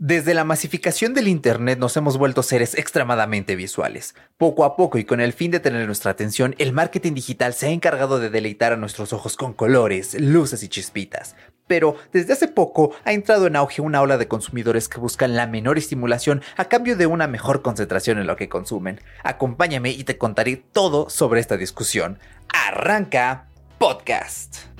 Desde 0.00 0.32
la 0.32 0.44
masificación 0.44 1.12
del 1.12 1.26
Internet 1.26 1.80
nos 1.80 1.96
hemos 1.96 2.16
vuelto 2.16 2.44
seres 2.44 2.78
extremadamente 2.78 3.56
visuales. 3.56 4.14
Poco 4.36 4.64
a 4.64 4.76
poco 4.76 4.96
y 4.96 5.04
con 5.04 5.20
el 5.20 5.32
fin 5.32 5.50
de 5.50 5.58
tener 5.58 5.84
nuestra 5.86 6.12
atención, 6.12 6.54
el 6.58 6.72
marketing 6.72 7.14
digital 7.14 7.52
se 7.52 7.66
ha 7.66 7.70
encargado 7.70 8.20
de 8.20 8.30
deleitar 8.30 8.72
a 8.72 8.76
nuestros 8.76 9.12
ojos 9.12 9.36
con 9.36 9.54
colores, 9.54 10.14
luces 10.14 10.62
y 10.62 10.68
chispitas. 10.68 11.34
Pero 11.66 11.96
desde 12.12 12.32
hace 12.32 12.46
poco 12.46 12.92
ha 13.04 13.12
entrado 13.12 13.48
en 13.48 13.56
auge 13.56 13.82
una 13.82 14.00
ola 14.00 14.16
de 14.18 14.28
consumidores 14.28 14.88
que 14.88 15.00
buscan 15.00 15.34
la 15.34 15.48
menor 15.48 15.76
estimulación 15.76 16.42
a 16.56 16.66
cambio 16.66 16.96
de 16.96 17.06
una 17.06 17.26
mejor 17.26 17.62
concentración 17.62 18.18
en 18.18 18.28
lo 18.28 18.36
que 18.36 18.48
consumen. 18.48 19.00
Acompáñame 19.24 19.90
y 19.90 20.04
te 20.04 20.16
contaré 20.16 20.56
todo 20.56 21.10
sobre 21.10 21.40
esta 21.40 21.56
discusión. 21.56 22.20
Arranca 22.48 23.48
podcast. 23.78 24.77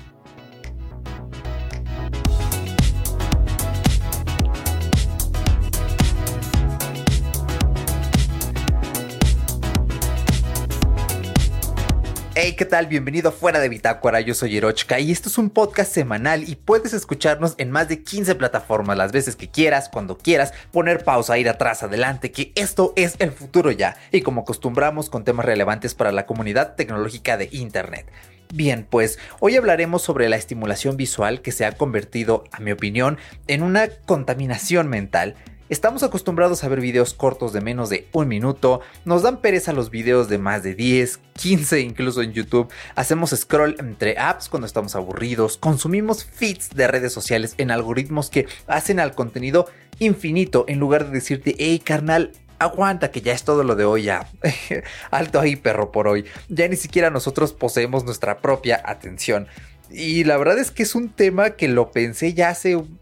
Hey, 12.41 12.53
¿qué 12.53 12.63
tal? 12.63 12.87
Bienvenido 12.87 13.33
Fuera 13.33 13.59
de 13.59 13.67
Bitácora, 13.67 14.21
yo 14.21 14.33
soy 14.33 14.55
Erochka 14.55 14.97
y 15.01 15.11
esto 15.11 15.27
es 15.27 15.37
un 15.37 15.49
podcast 15.49 15.91
semanal 15.91 16.47
y 16.47 16.55
puedes 16.55 16.93
escucharnos 16.93 17.53
en 17.57 17.69
más 17.69 17.89
de 17.89 18.01
15 18.01 18.33
plataformas 18.35 18.97
las 18.97 19.11
veces 19.11 19.35
que 19.35 19.49
quieras, 19.49 19.89
cuando 19.89 20.17
quieras, 20.17 20.53
poner 20.71 21.03
pausa, 21.03 21.37
ir 21.37 21.49
atrás, 21.49 21.83
adelante, 21.83 22.31
que 22.31 22.53
esto 22.55 22.93
es 22.95 23.17
el 23.19 23.33
futuro 23.33 23.71
ya 23.71 23.97
y 24.13 24.21
como 24.21 24.43
acostumbramos 24.43 25.09
con 25.09 25.25
temas 25.25 25.45
relevantes 25.45 25.95
para 25.95 26.13
la 26.13 26.25
comunidad 26.25 26.75
tecnológica 26.75 27.35
de 27.35 27.49
Internet. 27.51 28.09
Bien, 28.53 28.87
pues 28.89 29.19
hoy 29.41 29.57
hablaremos 29.57 30.01
sobre 30.01 30.29
la 30.29 30.37
estimulación 30.37 30.95
visual 30.95 31.41
que 31.41 31.51
se 31.51 31.65
ha 31.65 31.73
convertido, 31.73 32.45
a 32.53 32.61
mi 32.61 32.71
opinión, 32.71 33.17
en 33.47 33.63
una 33.63 33.89
contaminación 33.89 34.87
mental 34.87 35.35
Estamos 35.69 36.01
acostumbrados 36.01 36.63
a 36.63 36.67
ver 36.67 36.81
videos 36.81 37.13
cortos 37.13 37.53
de 37.53 37.61
menos 37.61 37.91
de 37.91 38.07
un 38.11 38.27
minuto, 38.27 38.81
nos 39.05 39.21
dan 39.21 39.37
pereza 39.37 39.71
los 39.71 39.91
videos 39.91 40.27
de 40.27 40.39
más 40.39 40.63
de 40.63 40.73
10, 40.73 41.19
15 41.33 41.81
incluso 41.81 42.23
en 42.23 42.33
YouTube, 42.33 42.73
hacemos 42.95 43.29
scroll 43.29 43.75
entre 43.77 44.17
apps 44.17 44.49
cuando 44.49 44.65
estamos 44.65 44.95
aburridos, 44.95 45.59
consumimos 45.59 46.25
feeds 46.25 46.71
de 46.71 46.87
redes 46.87 47.13
sociales 47.13 47.53
en 47.59 47.69
algoritmos 47.69 48.31
que 48.31 48.47
hacen 48.65 48.99
al 48.99 49.13
contenido 49.13 49.67
infinito 49.99 50.65
en 50.67 50.79
lugar 50.79 51.05
de 51.05 51.11
decirte, 51.11 51.55
hey 51.59 51.77
carnal, 51.77 52.31
aguanta 52.57 53.11
que 53.11 53.21
ya 53.21 53.33
es 53.33 53.43
todo 53.43 53.63
lo 53.63 53.75
de 53.75 53.85
hoy 53.85 54.03
ya. 54.03 54.27
Alto 55.11 55.39
ahí 55.39 55.55
perro 55.55 55.91
por 55.91 56.07
hoy. 56.07 56.25
Ya 56.49 56.67
ni 56.67 56.77
siquiera 56.77 57.11
nosotros 57.11 57.53
poseemos 57.53 58.03
nuestra 58.03 58.39
propia 58.39 58.81
atención. 58.83 59.47
Y 59.91 60.23
la 60.23 60.37
verdad 60.37 60.59
es 60.59 60.71
que 60.71 60.83
es 60.83 60.93
un 60.93 61.09
tema 61.09 61.51
que 61.51 61.67
lo 61.67 61.91
pensé 61.91 62.33
ya 62.33 62.49
hace 62.49 62.75
un, 62.75 62.99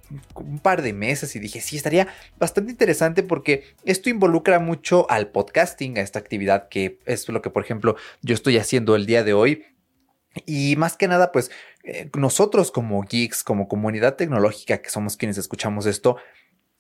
par 0.62 0.82
de 0.82 0.94
meses 0.94 1.36
y 1.36 1.40
dije, 1.40 1.60
sí, 1.60 1.76
estaría 1.76 2.08
bastante 2.40 2.72
interesante 2.72 3.24
porque 3.24 3.64
esto 3.84 4.10
involucra 4.10 4.60
mucho 4.60 5.10
al 5.10 5.30
podcasting, 5.30 5.98
a 5.98 6.02
esta 6.02 6.20
actividad 6.20 6.70
que 6.70 7.00
es 7.06 7.28
lo 7.28 7.42
que, 7.42 7.50
por 7.50 7.64
ejemplo, 7.64 7.98
yo 8.22 8.34
estoy 8.34 8.58
haciendo 8.58 8.96
el 8.96 9.06
día 9.06 9.24
de 9.24 9.34
hoy. 9.34 9.66
Y 10.46 10.76
más 10.78 10.96
que 10.96 11.08
nada, 11.08 11.32
pues 11.32 11.52
eh, 11.84 12.10
nosotros 12.16 12.72
como 12.72 13.02
geeks, 13.02 13.44
como 13.44 13.68
comunidad 13.68 14.16
tecnológica 14.16 14.78
que 14.78 14.90
somos 14.90 15.18
quienes 15.18 15.38
escuchamos 15.38 15.86
esto, 15.88 16.18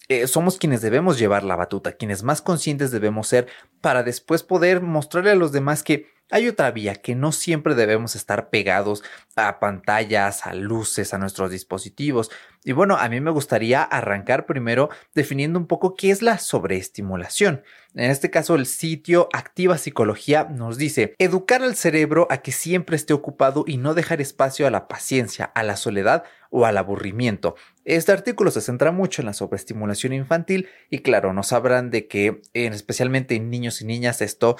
eh, 0.09 0.27
somos 0.27 0.58
quienes 0.58 0.81
debemos 0.81 1.19
llevar 1.19 1.44
la 1.44 1.58
batuta, 1.58 1.94
quienes 1.94 2.23
más 2.23 2.42
conscientes 2.42 2.92
debemos 2.92 3.27
ser 3.27 3.47
para 3.81 4.03
después 4.03 4.44
poder 4.44 4.81
mostrarle 4.81 5.31
a 5.31 5.36
los 5.36 5.52
demás 5.52 5.83
que 5.83 6.08
hay 6.30 6.47
otra 6.47 6.72
vía 6.72 6.95
que 6.95 7.16
no 7.16 7.31
siempre 7.31 7.75
debemos 7.75 8.16
estar 8.16 8.50
pegados 8.50 9.03
a 9.36 9.59
pantallas, 9.59 10.45
a 10.45 10.54
luces, 10.54 11.14
a 11.14 11.17
nuestros 11.17 11.52
dispositivos. 11.52 12.30
Y 12.63 12.73
bueno, 12.73 12.97
a 12.97 13.07
mí 13.09 13.21
me 13.21 13.31
gustaría 13.31 13.83
arrancar 13.83 14.45
primero 14.45 14.89
definiendo 15.15 15.57
un 15.57 15.67
poco 15.67 15.95
qué 15.95 16.11
es 16.11 16.21
la 16.21 16.37
sobreestimulación. 16.37 17.63
En 17.95 18.11
este 18.11 18.29
caso, 18.29 18.55
el 18.55 18.65
sitio 18.65 19.29
Activa 19.33 19.77
Psicología 19.77 20.43
nos 20.45 20.77
dice, 20.77 21.15
educar 21.17 21.63
al 21.63 21.75
cerebro 21.75 22.27
a 22.29 22.37
que 22.37 22.51
siempre 22.51 22.95
esté 22.95 23.13
ocupado 23.13 23.63
y 23.65 23.77
no 23.77 23.93
dejar 23.93 24.21
espacio 24.21 24.67
a 24.67 24.71
la 24.71 24.87
paciencia, 24.87 25.45
a 25.45 25.63
la 25.63 25.77
soledad 25.77 26.23
o 26.49 26.65
al 26.65 26.77
aburrimiento. 26.77 27.55
Este 27.85 28.11
artículo 28.11 28.51
se 28.51 28.61
centra 28.61 28.91
mucho 28.91 29.21
en 29.21 29.27
la 29.27 29.33
sobreestimulación 29.33 30.13
infantil 30.13 30.67
y 30.89 30.99
claro, 30.99 31.33
nos 31.33 31.53
hablan 31.53 31.89
de 31.89 32.07
que 32.07 32.41
especialmente 32.53 33.35
en 33.35 33.49
niños 33.49 33.81
y 33.81 33.85
niñas 33.85 34.21
esto 34.21 34.57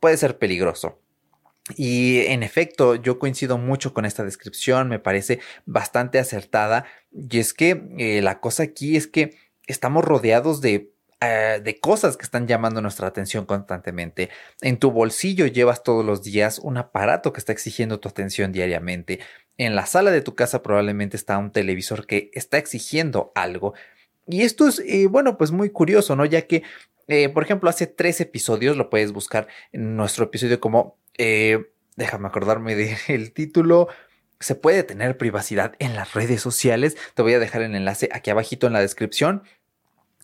puede 0.00 0.16
ser 0.16 0.38
peligroso. 0.38 1.00
Y 1.76 2.20
en 2.26 2.42
efecto, 2.42 2.94
yo 2.94 3.18
coincido 3.18 3.58
mucho 3.58 3.94
con 3.94 4.04
esta 4.04 4.24
descripción, 4.24 4.88
me 4.88 4.98
parece 4.98 5.40
bastante 5.66 6.18
acertada. 6.18 6.86
Y 7.12 7.38
es 7.38 7.52
que 7.52 7.82
eh, 7.98 8.22
la 8.22 8.40
cosa 8.40 8.62
aquí 8.64 8.96
es 8.96 9.06
que 9.06 9.36
estamos 9.66 10.04
rodeados 10.04 10.60
de 10.60 10.92
eh, 11.20 11.60
de 11.64 11.80
cosas 11.80 12.16
que 12.16 12.22
están 12.22 12.46
llamando 12.46 12.80
nuestra 12.80 13.08
atención 13.08 13.44
constantemente. 13.44 14.30
En 14.60 14.78
tu 14.78 14.92
bolsillo 14.92 15.46
llevas 15.46 15.82
todos 15.82 16.04
los 16.04 16.22
días 16.22 16.60
un 16.60 16.76
aparato 16.76 17.32
que 17.32 17.40
está 17.40 17.50
exigiendo 17.50 17.98
tu 17.98 18.08
atención 18.08 18.52
diariamente. 18.52 19.18
En 19.56 19.74
la 19.74 19.86
sala 19.86 20.12
de 20.12 20.20
tu 20.20 20.36
casa 20.36 20.62
probablemente 20.62 21.16
está 21.16 21.36
un 21.38 21.50
televisor 21.50 22.06
que 22.06 22.30
está 22.34 22.58
exigiendo 22.58 23.32
algo. 23.34 23.74
Y 24.28 24.42
esto 24.42 24.68
es, 24.68 24.78
eh, 24.86 25.08
bueno, 25.08 25.36
pues 25.38 25.50
muy 25.50 25.70
curioso, 25.70 26.14
¿no? 26.14 26.24
Ya 26.24 26.42
que, 26.42 26.62
por 27.34 27.42
ejemplo, 27.42 27.68
hace 27.68 27.88
tres 27.88 28.20
episodios, 28.20 28.76
lo 28.76 28.88
puedes 28.88 29.10
buscar 29.10 29.48
en 29.72 29.96
nuestro 29.96 30.26
episodio 30.26 30.60
como 30.60 30.98
eh, 31.18 31.70
déjame 31.96 32.28
acordarme 32.28 32.74
del 32.74 33.32
título. 33.34 33.88
Se 34.40 34.54
puede 34.54 34.84
tener 34.84 35.18
privacidad 35.18 35.74
en 35.80 35.96
las 35.96 36.14
redes 36.14 36.40
sociales. 36.40 36.96
Te 37.14 37.22
voy 37.22 37.34
a 37.34 37.40
dejar 37.40 37.62
el 37.62 37.74
enlace 37.74 38.08
aquí 38.12 38.30
abajito 38.30 38.68
en 38.68 38.72
la 38.72 38.80
descripción. 38.80 39.42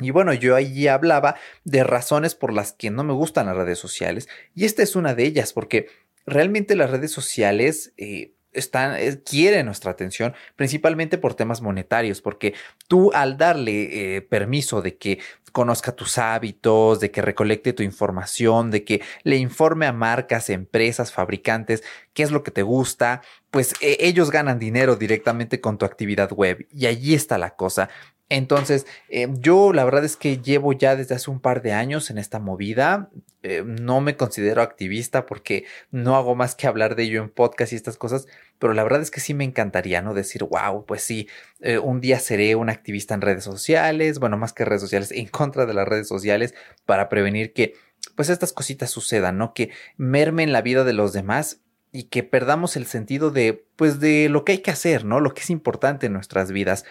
Y 0.00 0.10
bueno, 0.10 0.32
yo 0.32 0.56
allí 0.56 0.88
hablaba 0.88 1.36
de 1.64 1.84
razones 1.84 2.34
por 2.34 2.52
las 2.52 2.72
que 2.72 2.90
no 2.90 3.04
me 3.04 3.12
gustan 3.12 3.46
las 3.46 3.56
redes 3.56 3.78
sociales. 3.78 4.28
Y 4.54 4.64
esta 4.64 4.82
es 4.82 4.96
una 4.96 5.14
de 5.14 5.24
ellas, 5.24 5.52
porque 5.52 5.88
realmente 6.26 6.74
las 6.74 6.90
redes 6.90 7.12
sociales 7.12 7.92
eh, 7.96 8.32
están, 8.52 8.96
eh, 8.96 9.20
quieren 9.24 9.66
nuestra 9.66 9.92
atención, 9.92 10.34
principalmente 10.56 11.18
por 11.18 11.34
temas 11.34 11.60
monetarios, 11.60 12.22
porque 12.22 12.54
tú 12.88 13.12
al 13.14 13.36
darle 13.36 14.26
permiso 14.28 14.82
de 14.82 14.96
que 14.96 15.18
conozca 15.54 15.92
tus 15.92 16.18
hábitos, 16.18 16.98
de 16.98 17.12
que 17.12 17.22
recolecte 17.22 17.72
tu 17.72 17.84
información, 17.84 18.72
de 18.72 18.84
que 18.84 19.02
le 19.22 19.36
informe 19.36 19.86
a 19.86 19.92
marcas, 19.92 20.50
empresas, 20.50 21.12
fabricantes 21.12 21.84
qué 22.12 22.24
es 22.24 22.32
lo 22.32 22.42
que 22.42 22.50
te 22.50 22.62
gusta, 22.62 23.22
pues 23.52 23.74
e, 23.80 23.98
ellos 24.00 24.32
ganan 24.32 24.58
dinero 24.58 24.96
directamente 24.96 25.60
con 25.60 25.78
tu 25.78 25.86
actividad 25.86 26.32
web 26.32 26.66
y 26.72 26.86
allí 26.86 27.14
está 27.14 27.38
la 27.38 27.54
cosa. 27.54 27.88
Entonces, 28.30 28.86
eh, 29.10 29.28
yo 29.38 29.72
la 29.72 29.84
verdad 29.84 30.04
es 30.04 30.16
que 30.16 30.38
llevo 30.38 30.72
ya 30.72 30.96
desde 30.96 31.14
hace 31.14 31.30
un 31.30 31.40
par 31.40 31.62
de 31.62 31.72
años 31.72 32.10
en 32.10 32.18
esta 32.18 32.38
movida. 32.38 33.10
Eh, 33.42 33.62
no 33.64 34.00
me 34.00 34.16
considero 34.16 34.62
activista 34.62 35.26
porque 35.26 35.66
no 35.90 36.16
hago 36.16 36.34
más 36.34 36.54
que 36.54 36.66
hablar 36.66 36.96
de 36.96 37.02
ello 37.02 37.22
en 37.22 37.28
podcast 37.28 37.72
y 37.72 37.76
estas 37.76 37.98
cosas, 37.98 38.26
pero 38.58 38.72
la 38.72 38.82
verdad 38.82 39.02
es 39.02 39.10
que 39.10 39.20
sí 39.20 39.34
me 39.34 39.44
encantaría, 39.44 40.00
¿no? 40.00 40.14
Decir, 40.14 40.44
wow, 40.44 40.86
pues 40.86 41.02
sí, 41.02 41.28
eh, 41.60 41.78
un 41.78 42.00
día 42.00 42.18
seré 42.18 42.54
un 42.56 42.70
activista 42.70 43.12
en 43.14 43.20
redes 43.20 43.44
sociales, 43.44 44.18
bueno, 44.18 44.38
más 44.38 44.54
que 44.54 44.64
redes 44.64 44.80
sociales, 44.80 45.12
en 45.12 45.26
contra 45.28 45.66
de 45.66 45.74
las 45.74 45.86
redes 45.86 46.08
sociales 46.08 46.54
para 46.86 47.10
prevenir 47.10 47.52
que, 47.52 47.74
pues, 48.16 48.30
estas 48.30 48.54
cositas 48.54 48.90
sucedan, 48.90 49.36
¿no? 49.36 49.52
Que 49.52 49.70
mermen 49.98 50.52
la 50.52 50.62
vida 50.62 50.84
de 50.84 50.94
los 50.94 51.12
demás 51.12 51.60
y 51.92 52.04
que 52.04 52.24
perdamos 52.24 52.76
el 52.76 52.86
sentido 52.86 53.30
de, 53.30 53.66
pues, 53.76 54.00
de 54.00 54.28
lo 54.28 54.44
que 54.44 54.52
hay 54.52 54.58
que 54.58 54.72
hacer, 54.72 55.04
¿no? 55.04 55.20
Lo 55.20 55.32
que 55.32 55.42
es 55.42 55.50
importante 55.50 56.06
en 56.06 56.12
nuestras 56.12 56.50
vidas. 56.50 56.84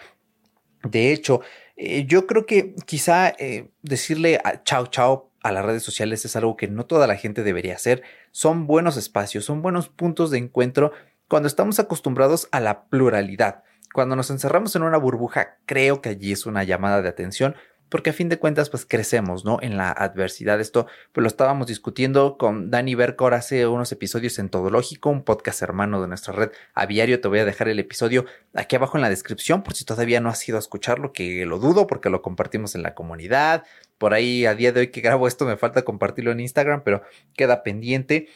De 0.84 1.12
hecho, 1.12 1.40
eh, 1.76 2.04
yo 2.06 2.26
creo 2.26 2.46
que 2.46 2.74
quizá 2.86 3.28
eh, 3.38 3.70
decirle 3.82 4.40
a 4.44 4.62
chao 4.62 4.86
chao 4.86 5.30
a 5.42 5.52
las 5.52 5.64
redes 5.64 5.82
sociales 5.82 6.24
es 6.24 6.36
algo 6.36 6.56
que 6.56 6.68
no 6.68 6.86
toda 6.86 7.06
la 7.06 7.16
gente 7.16 7.42
debería 7.42 7.74
hacer. 7.74 8.02
Son 8.30 8.66
buenos 8.66 8.96
espacios, 8.96 9.44
son 9.44 9.62
buenos 9.62 9.88
puntos 9.88 10.30
de 10.30 10.38
encuentro 10.38 10.92
cuando 11.28 11.48
estamos 11.48 11.78
acostumbrados 11.78 12.48
a 12.50 12.60
la 12.60 12.84
pluralidad. 12.84 13.62
Cuando 13.92 14.16
nos 14.16 14.30
encerramos 14.30 14.74
en 14.74 14.82
una 14.82 14.98
burbuja, 14.98 15.58
creo 15.66 16.00
que 16.00 16.08
allí 16.08 16.32
es 16.32 16.46
una 16.46 16.64
llamada 16.64 17.02
de 17.02 17.08
atención 17.08 17.54
porque 17.88 18.10
a 18.10 18.12
fin 18.12 18.28
de 18.28 18.38
cuentas 18.38 18.70
pues 18.70 18.86
crecemos, 18.86 19.44
¿no? 19.44 19.58
En 19.62 19.76
la 19.76 19.90
adversidad. 19.90 20.60
Esto 20.60 20.86
pues 21.12 21.22
lo 21.22 21.28
estábamos 21.28 21.66
discutiendo 21.66 22.36
con 22.38 22.70
Dani 22.70 22.94
Bercor 22.94 23.34
hace 23.34 23.66
unos 23.66 23.92
episodios 23.92 24.38
en 24.38 24.48
Todológico, 24.48 25.10
un 25.10 25.22
podcast 25.22 25.62
hermano 25.62 26.02
de 26.02 26.08
nuestra 26.08 26.32
red 26.32 26.50
Aviario. 26.74 27.20
Te 27.20 27.28
voy 27.28 27.38
a 27.38 27.44
dejar 27.44 27.68
el 27.68 27.78
episodio 27.78 28.24
aquí 28.54 28.76
abajo 28.76 28.96
en 28.96 29.02
la 29.02 29.10
descripción 29.10 29.62
por 29.62 29.74
si 29.74 29.84
todavía 29.84 30.20
no 30.20 30.28
has 30.28 30.48
ido 30.48 30.56
a 30.56 30.60
escucharlo, 30.60 31.12
que 31.12 31.46
lo 31.46 31.58
dudo 31.58 31.86
porque 31.86 32.10
lo 32.10 32.22
compartimos 32.22 32.74
en 32.74 32.82
la 32.82 32.94
comunidad. 32.94 33.64
Por 33.98 34.14
ahí 34.14 34.46
a 34.46 34.54
día 34.54 34.72
de 34.72 34.80
hoy 34.80 34.88
que 34.88 35.00
grabo 35.00 35.28
esto 35.28 35.44
me 35.44 35.56
falta 35.56 35.82
compartirlo 35.82 36.32
en 36.32 36.40
Instagram, 36.40 36.82
pero 36.84 37.02
queda 37.36 37.62
pendiente. 37.62 38.28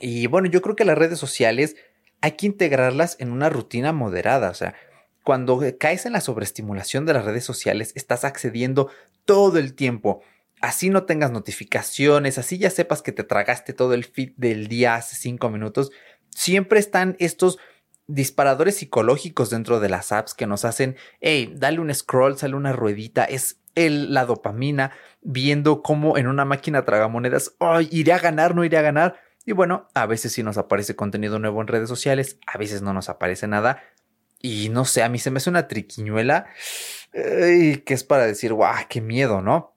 Y 0.00 0.26
bueno, 0.26 0.48
yo 0.48 0.60
creo 0.60 0.76
que 0.76 0.84
las 0.84 0.98
redes 0.98 1.18
sociales 1.18 1.76
hay 2.20 2.32
que 2.32 2.46
integrarlas 2.46 3.16
en 3.20 3.30
una 3.30 3.48
rutina 3.48 3.92
moderada, 3.92 4.50
o 4.50 4.54
sea, 4.54 4.74
cuando 5.26 5.60
caes 5.80 6.06
en 6.06 6.12
la 6.12 6.20
sobreestimulación 6.20 7.04
de 7.04 7.12
las 7.12 7.24
redes 7.24 7.42
sociales, 7.42 7.90
estás 7.96 8.24
accediendo 8.24 8.90
todo 9.24 9.58
el 9.58 9.74
tiempo. 9.74 10.22
Así 10.60 10.88
no 10.88 11.02
tengas 11.02 11.32
notificaciones, 11.32 12.38
así 12.38 12.58
ya 12.58 12.70
sepas 12.70 13.02
que 13.02 13.10
te 13.10 13.24
tragaste 13.24 13.72
todo 13.72 13.92
el 13.94 14.04
feed 14.04 14.34
del 14.36 14.68
día 14.68 14.94
hace 14.94 15.16
cinco 15.16 15.50
minutos. 15.50 15.90
Siempre 16.30 16.78
están 16.78 17.16
estos 17.18 17.58
disparadores 18.06 18.76
psicológicos 18.76 19.50
dentro 19.50 19.80
de 19.80 19.88
las 19.88 20.12
apps 20.12 20.32
que 20.32 20.46
nos 20.46 20.64
hacen, 20.64 20.94
hey, 21.20 21.52
dale 21.56 21.80
un 21.80 21.92
scroll, 21.92 22.38
sale 22.38 22.54
una 22.54 22.72
ruedita, 22.72 23.24
es 23.24 23.58
el, 23.74 24.14
la 24.14 24.26
dopamina, 24.26 24.92
viendo 25.22 25.82
cómo 25.82 26.18
en 26.18 26.28
una 26.28 26.44
máquina 26.44 26.84
tragamonedas, 26.84 27.56
oh, 27.58 27.80
iré 27.80 28.12
a 28.12 28.20
ganar, 28.20 28.54
no 28.54 28.64
iré 28.64 28.78
a 28.78 28.82
ganar. 28.82 29.16
Y 29.44 29.50
bueno, 29.50 29.88
a 29.92 30.06
veces 30.06 30.32
sí 30.32 30.44
nos 30.44 30.56
aparece 30.56 30.94
contenido 30.94 31.40
nuevo 31.40 31.60
en 31.60 31.66
redes 31.66 31.88
sociales, 31.88 32.38
a 32.46 32.58
veces 32.58 32.80
no 32.80 32.92
nos 32.92 33.08
aparece 33.08 33.48
nada. 33.48 33.82
Y 34.46 34.68
no 34.68 34.84
sé, 34.84 35.02
a 35.02 35.08
mí 35.08 35.18
se 35.18 35.32
me 35.32 35.38
hace 35.38 35.50
una 35.50 35.66
triquiñuela 35.66 36.46
que 37.12 37.82
es 37.88 38.04
para 38.04 38.26
decir, 38.26 38.52
guau, 38.52 38.76
qué 38.88 39.00
miedo, 39.00 39.42
¿no? 39.42 39.74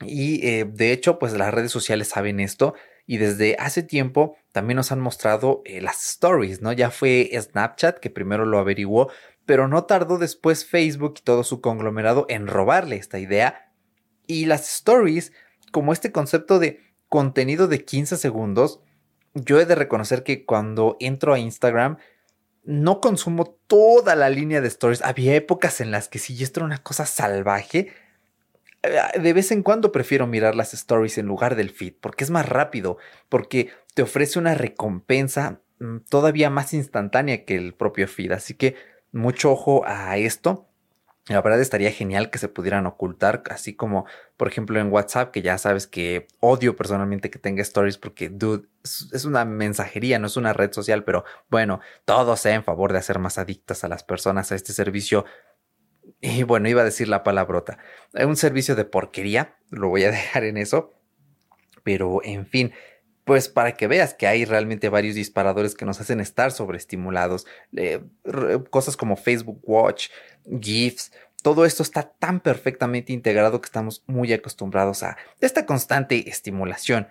Y 0.00 0.46
eh, 0.46 0.64
de 0.64 0.92
hecho, 0.92 1.18
pues 1.18 1.34
las 1.34 1.52
redes 1.52 1.72
sociales 1.72 2.08
saben 2.08 2.40
esto 2.40 2.74
y 3.06 3.18
desde 3.18 3.54
hace 3.58 3.82
tiempo 3.82 4.36
también 4.50 4.76
nos 4.76 4.92
han 4.92 5.00
mostrado 5.00 5.60
eh, 5.66 5.82
las 5.82 6.02
stories, 6.02 6.62
¿no? 6.62 6.72
Ya 6.72 6.90
fue 6.90 7.30
Snapchat 7.38 7.98
que 7.98 8.08
primero 8.08 8.46
lo 8.46 8.58
averiguó, 8.58 9.10
pero 9.44 9.68
no 9.68 9.84
tardó 9.84 10.16
después 10.16 10.64
Facebook 10.64 11.16
y 11.18 11.22
todo 11.22 11.44
su 11.44 11.60
conglomerado 11.60 12.24
en 12.30 12.46
robarle 12.46 12.96
esta 12.96 13.18
idea. 13.18 13.72
Y 14.26 14.46
las 14.46 14.72
stories, 14.72 15.34
como 15.70 15.92
este 15.92 16.12
concepto 16.12 16.58
de 16.58 16.80
contenido 17.10 17.68
de 17.68 17.84
15 17.84 18.16
segundos, 18.16 18.80
yo 19.34 19.60
he 19.60 19.66
de 19.66 19.74
reconocer 19.74 20.22
que 20.22 20.46
cuando 20.46 20.96
entro 20.98 21.34
a 21.34 21.38
Instagram 21.38 21.98
no 22.64 23.00
consumo 23.00 23.58
toda 23.66 24.14
la 24.14 24.30
línea 24.30 24.60
de 24.60 24.68
stories. 24.68 25.02
Había 25.02 25.34
épocas 25.34 25.80
en 25.80 25.90
las 25.90 26.08
que 26.08 26.18
si 26.18 26.40
esto 26.42 26.60
era 26.60 26.66
una 26.66 26.82
cosa 26.82 27.06
salvaje, 27.06 27.92
eh, 28.82 29.20
de 29.20 29.32
vez 29.32 29.50
en 29.52 29.62
cuando 29.62 29.92
prefiero 29.92 30.26
mirar 30.26 30.54
las 30.54 30.74
stories 30.74 31.18
en 31.18 31.26
lugar 31.26 31.56
del 31.56 31.70
feed, 31.70 31.94
porque 32.00 32.24
es 32.24 32.30
más 32.30 32.48
rápido, 32.48 32.98
porque 33.28 33.70
te 33.94 34.02
ofrece 34.02 34.38
una 34.38 34.54
recompensa 34.54 35.60
mm, 35.78 35.98
todavía 36.08 36.50
más 36.50 36.72
instantánea 36.74 37.44
que 37.44 37.56
el 37.56 37.74
propio 37.74 38.08
feed. 38.08 38.32
Así 38.32 38.54
que 38.54 38.76
mucho 39.12 39.52
ojo 39.52 39.84
a 39.86 40.16
esto. 40.16 40.68
La 41.28 41.40
verdad 41.40 41.60
estaría 41.60 41.92
genial 41.92 42.30
que 42.30 42.38
se 42.38 42.48
pudieran 42.48 42.84
ocultar, 42.86 43.44
así 43.50 43.74
como 43.74 44.06
por 44.36 44.48
ejemplo 44.48 44.80
en 44.80 44.90
WhatsApp, 44.90 45.30
que 45.30 45.40
ya 45.40 45.56
sabes 45.56 45.86
que 45.86 46.26
odio 46.40 46.74
personalmente 46.74 47.30
que 47.30 47.38
tenga 47.38 47.62
stories 47.62 47.96
porque, 47.96 48.28
dude, 48.28 48.68
es 48.82 49.24
una 49.24 49.44
mensajería, 49.44 50.18
no 50.18 50.26
es 50.26 50.36
una 50.36 50.52
red 50.52 50.72
social, 50.72 51.04
pero 51.04 51.24
bueno, 51.48 51.80
todo 52.04 52.36
sea 52.36 52.54
en 52.54 52.64
favor 52.64 52.92
de 52.92 52.98
hacer 52.98 53.20
más 53.20 53.38
adictas 53.38 53.84
a 53.84 53.88
las 53.88 54.02
personas 54.02 54.50
a 54.50 54.56
este 54.56 54.72
servicio 54.72 55.24
y 56.20 56.44
bueno, 56.44 56.68
iba 56.68 56.82
a 56.82 56.84
decir 56.84 57.08
la 57.08 57.24
palabrota. 57.24 57.78
Un 58.14 58.36
servicio 58.36 58.74
de 58.76 58.84
porquería, 58.84 59.56
lo 59.70 59.88
voy 59.88 60.04
a 60.04 60.10
dejar 60.12 60.44
en 60.44 60.56
eso. 60.56 60.94
Pero 61.82 62.20
en 62.22 62.46
fin, 62.46 62.72
pues 63.24 63.48
para 63.48 63.72
que 63.72 63.86
veas 63.86 64.14
que 64.14 64.26
hay 64.26 64.44
realmente 64.44 64.88
varios 64.88 65.14
disparadores 65.14 65.74
que 65.74 65.84
nos 65.84 66.00
hacen 66.00 66.20
estar 66.20 66.50
sobreestimulados. 66.50 67.46
Eh, 67.76 68.00
cosas 68.70 68.96
como 68.96 69.16
Facebook 69.16 69.60
Watch, 69.62 70.08
GIFs, 70.60 71.12
todo 71.42 71.64
esto 71.64 71.82
está 71.82 72.04
tan 72.18 72.40
perfectamente 72.40 73.12
integrado 73.12 73.60
que 73.60 73.66
estamos 73.66 74.02
muy 74.06 74.32
acostumbrados 74.32 75.02
a 75.02 75.16
esta 75.40 75.66
constante 75.66 76.28
estimulación. 76.28 77.08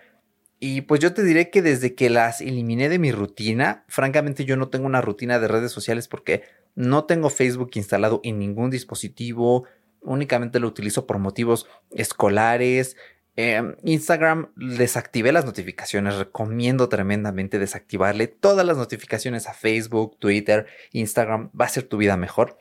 Y 0.60 0.82
pues 0.82 1.02
yo 1.02 1.14
te 1.14 1.24
diré 1.24 1.50
que 1.50 1.62
desde 1.62 1.96
que 1.96 2.10
las 2.10 2.40
eliminé 2.40 2.88
de 2.88 3.00
mi 3.00 3.12
rutina, 3.12 3.84
francamente 3.88 4.46
yo 4.46 4.58
no 4.58 4.70
tengo 4.70 4.86
una 4.86 5.02
rutina 5.02 5.40
de 5.40 5.48
redes 5.48 5.72
sociales 5.72 6.08
porque 6.08 6.44
no 6.76 7.06
tengo 7.06 7.30
Facebook 7.30 7.72
instalado 7.74 8.22
en 8.24 8.40
ningún 8.40 8.70
dispositivo, 8.70 9.66
únicamente 10.02 10.60
lo 10.60 10.68
utilizo 10.68 11.08
por 11.08 11.20
motivos 11.20 11.68
escolares. 11.92 12.96
Em, 13.38 13.76
Instagram 13.84 14.52
desactivé 14.56 15.32
las 15.32 15.46
notificaciones, 15.46 16.16
recomiendo 16.16 16.90
tremendamente 16.90 17.60
desactivarle 17.60 18.28
todas 18.28 18.66
las 18.66 18.78
notificaciones 18.78 19.48
a 19.48 19.54
Facebook, 19.54 20.18
Twitter, 20.20 20.68
Instagram, 20.92 21.50
va 21.60 21.66
a 21.66 21.70
ser 21.70 21.84
tu 21.84 21.98
vida 21.98 22.18
mejor. 22.18 22.58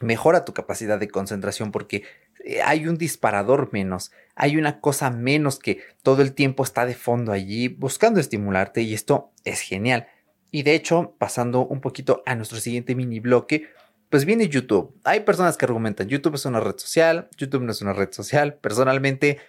Mejora 0.00 0.44
tu 0.44 0.54
capacidad 0.54 0.98
de 0.98 1.08
concentración 1.08 1.70
porque 1.70 2.04
eh, 2.44 2.62
hay 2.62 2.86
un 2.88 2.96
disparador 2.96 3.70
menos, 3.72 4.10
hay 4.34 4.56
una 4.56 4.80
cosa 4.80 5.10
menos 5.10 5.58
que 5.58 5.82
todo 6.02 6.22
el 6.22 6.32
tiempo 6.32 6.64
está 6.64 6.86
de 6.86 6.94
fondo 6.94 7.32
allí 7.32 7.68
buscando 7.68 8.20
estimularte 8.20 8.82
y 8.82 8.94
esto 8.94 9.32
es 9.44 9.60
genial. 9.60 10.08
Y 10.50 10.62
de 10.62 10.74
hecho, 10.74 11.14
pasando 11.18 11.66
un 11.66 11.80
poquito 11.80 12.22
a 12.26 12.34
nuestro 12.36 12.58
siguiente 12.58 12.94
mini 12.94 13.20
bloque, 13.20 13.68
pues 14.08 14.24
viene 14.24 14.48
YouTube. 14.48 14.94
Hay 15.04 15.20
personas 15.20 15.56
que 15.56 15.64
argumentan, 15.64 16.08
YouTube 16.08 16.36
es 16.36 16.44
una 16.44 16.60
red 16.60 16.76
social, 16.78 17.28
YouTube 17.36 17.64
no 17.64 17.72
es 17.72 17.82
una 17.82 17.92
red 17.92 18.12
social. 18.12 18.54
Personalmente, 18.54 19.40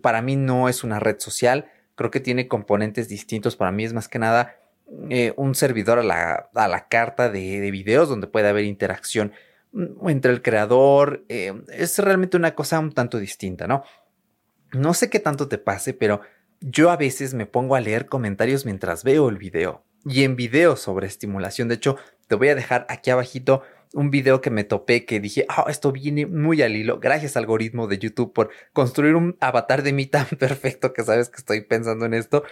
para 0.00 0.22
mí 0.22 0.36
no 0.36 0.68
es 0.68 0.84
una 0.84 1.00
red 1.00 1.16
social. 1.18 1.70
Creo 1.94 2.10
que 2.10 2.20
tiene 2.20 2.48
componentes 2.48 3.08
distintos. 3.08 3.56
Para 3.56 3.72
mí 3.72 3.84
es 3.84 3.92
más 3.92 4.08
que 4.08 4.18
nada 4.18 4.56
eh, 5.08 5.32
un 5.36 5.54
servidor 5.54 5.98
a 5.98 6.02
la, 6.02 6.86
carta 6.88 7.30
de, 7.30 7.70
videos 7.70 8.08
donde 8.08 8.26
puede 8.26 8.48
haber 8.48 8.64
interacción 8.64 9.32
mm, 9.72 10.08
entre 10.08 10.32
el 10.32 10.42
creador. 10.42 11.24
Eh, 11.28 11.54
es 11.72 11.98
realmente 11.98 12.36
una 12.36 12.54
cosa 12.54 12.78
un 12.78 12.92
tanto 12.92 13.18
distinta, 13.18 13.66
¿no? 13.66 13.84
No 14.72 14.92
sé 14.92 15.08
qué 15.08 15.20
tanto 15.20 15.48
te 15.48 15.58
pase, 15.58 15.94
pero 15.94 16.20
yo 16.60 16.90
a 16.90 16.96
veces 16.96 17.34
me 17.34 17.46
pongo 17.46 17.76
a 17.76 17.80
leer 17.80 18.06
comentarios 18.06 18.64
mientras 18.64 19.04
veo 19.04 19.28
el 19.28 19.38
video 19.38 19.84
y 20.04 20.24
en 20.24 20.36
videos 20.36 20.80
sobre 20.80 21.06
estimulación. 21.06 21.68
De 21.68 21.76
hecho, 21.76 21.96
te 22.26 22.34
voy 22.34 22.48
a 22.48 22.54
dejar 22.54 22.86
aquí 22.88 23.10
abajito 23.10 23.62
un 23.94 24.10
video 24.10 24.40
que 24.40 24.50
me 24.50 24.64
topé 24.64 25.06
que 25.06 25.20
dije, 25.20 25.46
ah, 25.48 25.66
esto 25.68 25.92
viene 25.92 26.26
muy 26.26 26.60
al 26.62 26.76
hilo. 26.76 26.98
Gracias 26.98 27.36
algoritmo 27.36 27.86
de 27.86 27.98
YouTube 27.98 28.32
por 28.32 28.50
construir 28.72 29.14
un 29.14 29.36
avatar 29.40 29.82
de 29.82 29.92
mí 29.92 30.06
tan 30.06 30.26
perfecto 30.26 30.92
que 30.92 31.04
sabes 31.04 31.30
que 31.30 31.36
estoy 31.36 31.62
pensando 31.62 32.04
en 32.04 32.14
esto. 32.14 32.42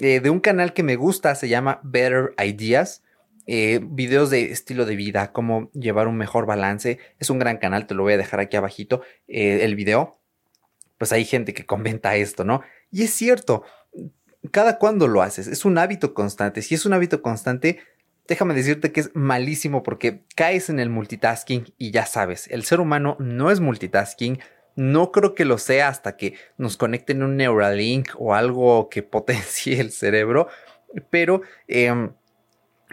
Eh, 0.00 0.20
de 0.20 0.30
un 0.30 0.40
canal 0.40 0.72
que 0.72 0.82
me 0.82 0.96
gusta, 0.96 1.34
se 1.34 1.48
llama 1.48 1.80
Better 1.82 2.34
Ideas. 2.42 3.02
Eh, 3.46 3.80
videos 3.82 4.30
de 4.30 4.52
estilo 4.52 4.86
de 4.86 4.96
vida, 4.96 5.32
cómo 5.32 5.70
llevar 5.72 6.06
un 6.08 6.16
mejor 6.16 6.46
balance. 6.46 6.98
Es 7.18 7.28
un 7.28 7.38
gran 7.38 7.58
canal, 7.58 7.86
te 7.86 7.94
lo 7.94 8.04
voy 8.04 8.14
a 8.14 8.16
dejar 8.16 8.40
aquí 8.40 8.56
abajito 8.56 9.02
eh, 9.26 9.64
el 9.64 9.74
video. 9.74 10.18
Pues 10.96 11.12
hay 11.12 11.24
gente 11.24 11.52
que 11.54 11.66
comenta 11.66 12.14
esto, 12.14 12.44
¿no? 12.44 12.62
Y 12.92 13.02
es 13.02 13.10
cierto, 13.10 13.64
cada 14.52 14.78
cuando 14.78 15.08
lo 15.08 15.22
haces. 15.22 15.48
Es 15.48 15.64
un 15.64 15.76
hábito 15.76 16.14
constante. 16.14 16.62
Si 16.62 16.76
es 16.76 16.86
un 16.86 16.92
hábito 16.92 17.20
constante, 17.20 17.80
déjame 18.28 18.54
decirte 18.54 18.92
que 18.92 19.00
es 19.00 19.10
malísimo 19.14 19.82
porque 19.82 20.24
caes 20.34 20.70
en 20.70 20.80
el 20.80 20.90
multitasking 20.90 21.72
y 21.78 21.90
ya 21.90 22.06
sabes, 22.06 22.48
el 22.50 22.64
ser 22.64 22.80
humano 22.80 23.16
no 23.18 23.50
es 23.50 23.60
multitasking. 23.60 24.40
No 24.76 25.12
creo 25.12 25.34
que 25.34 25.44
lo 25.44 25.58
sea 25.58 25.88
hasta 25.88 26.16
que 26.16 26.34
nos 26.56 26.76
conecten 26.76 27.22
un 27.22 27.36
Neuralink 27.36 28.10
o 28.18 28.34
algo 28.34 28.88
que 28.88 29.02
potencie 29.04 29.80
el 29.80 29.92
cerebro. 29.92 30.48
Pero, 31.10 31.42
em, 31.68 32.12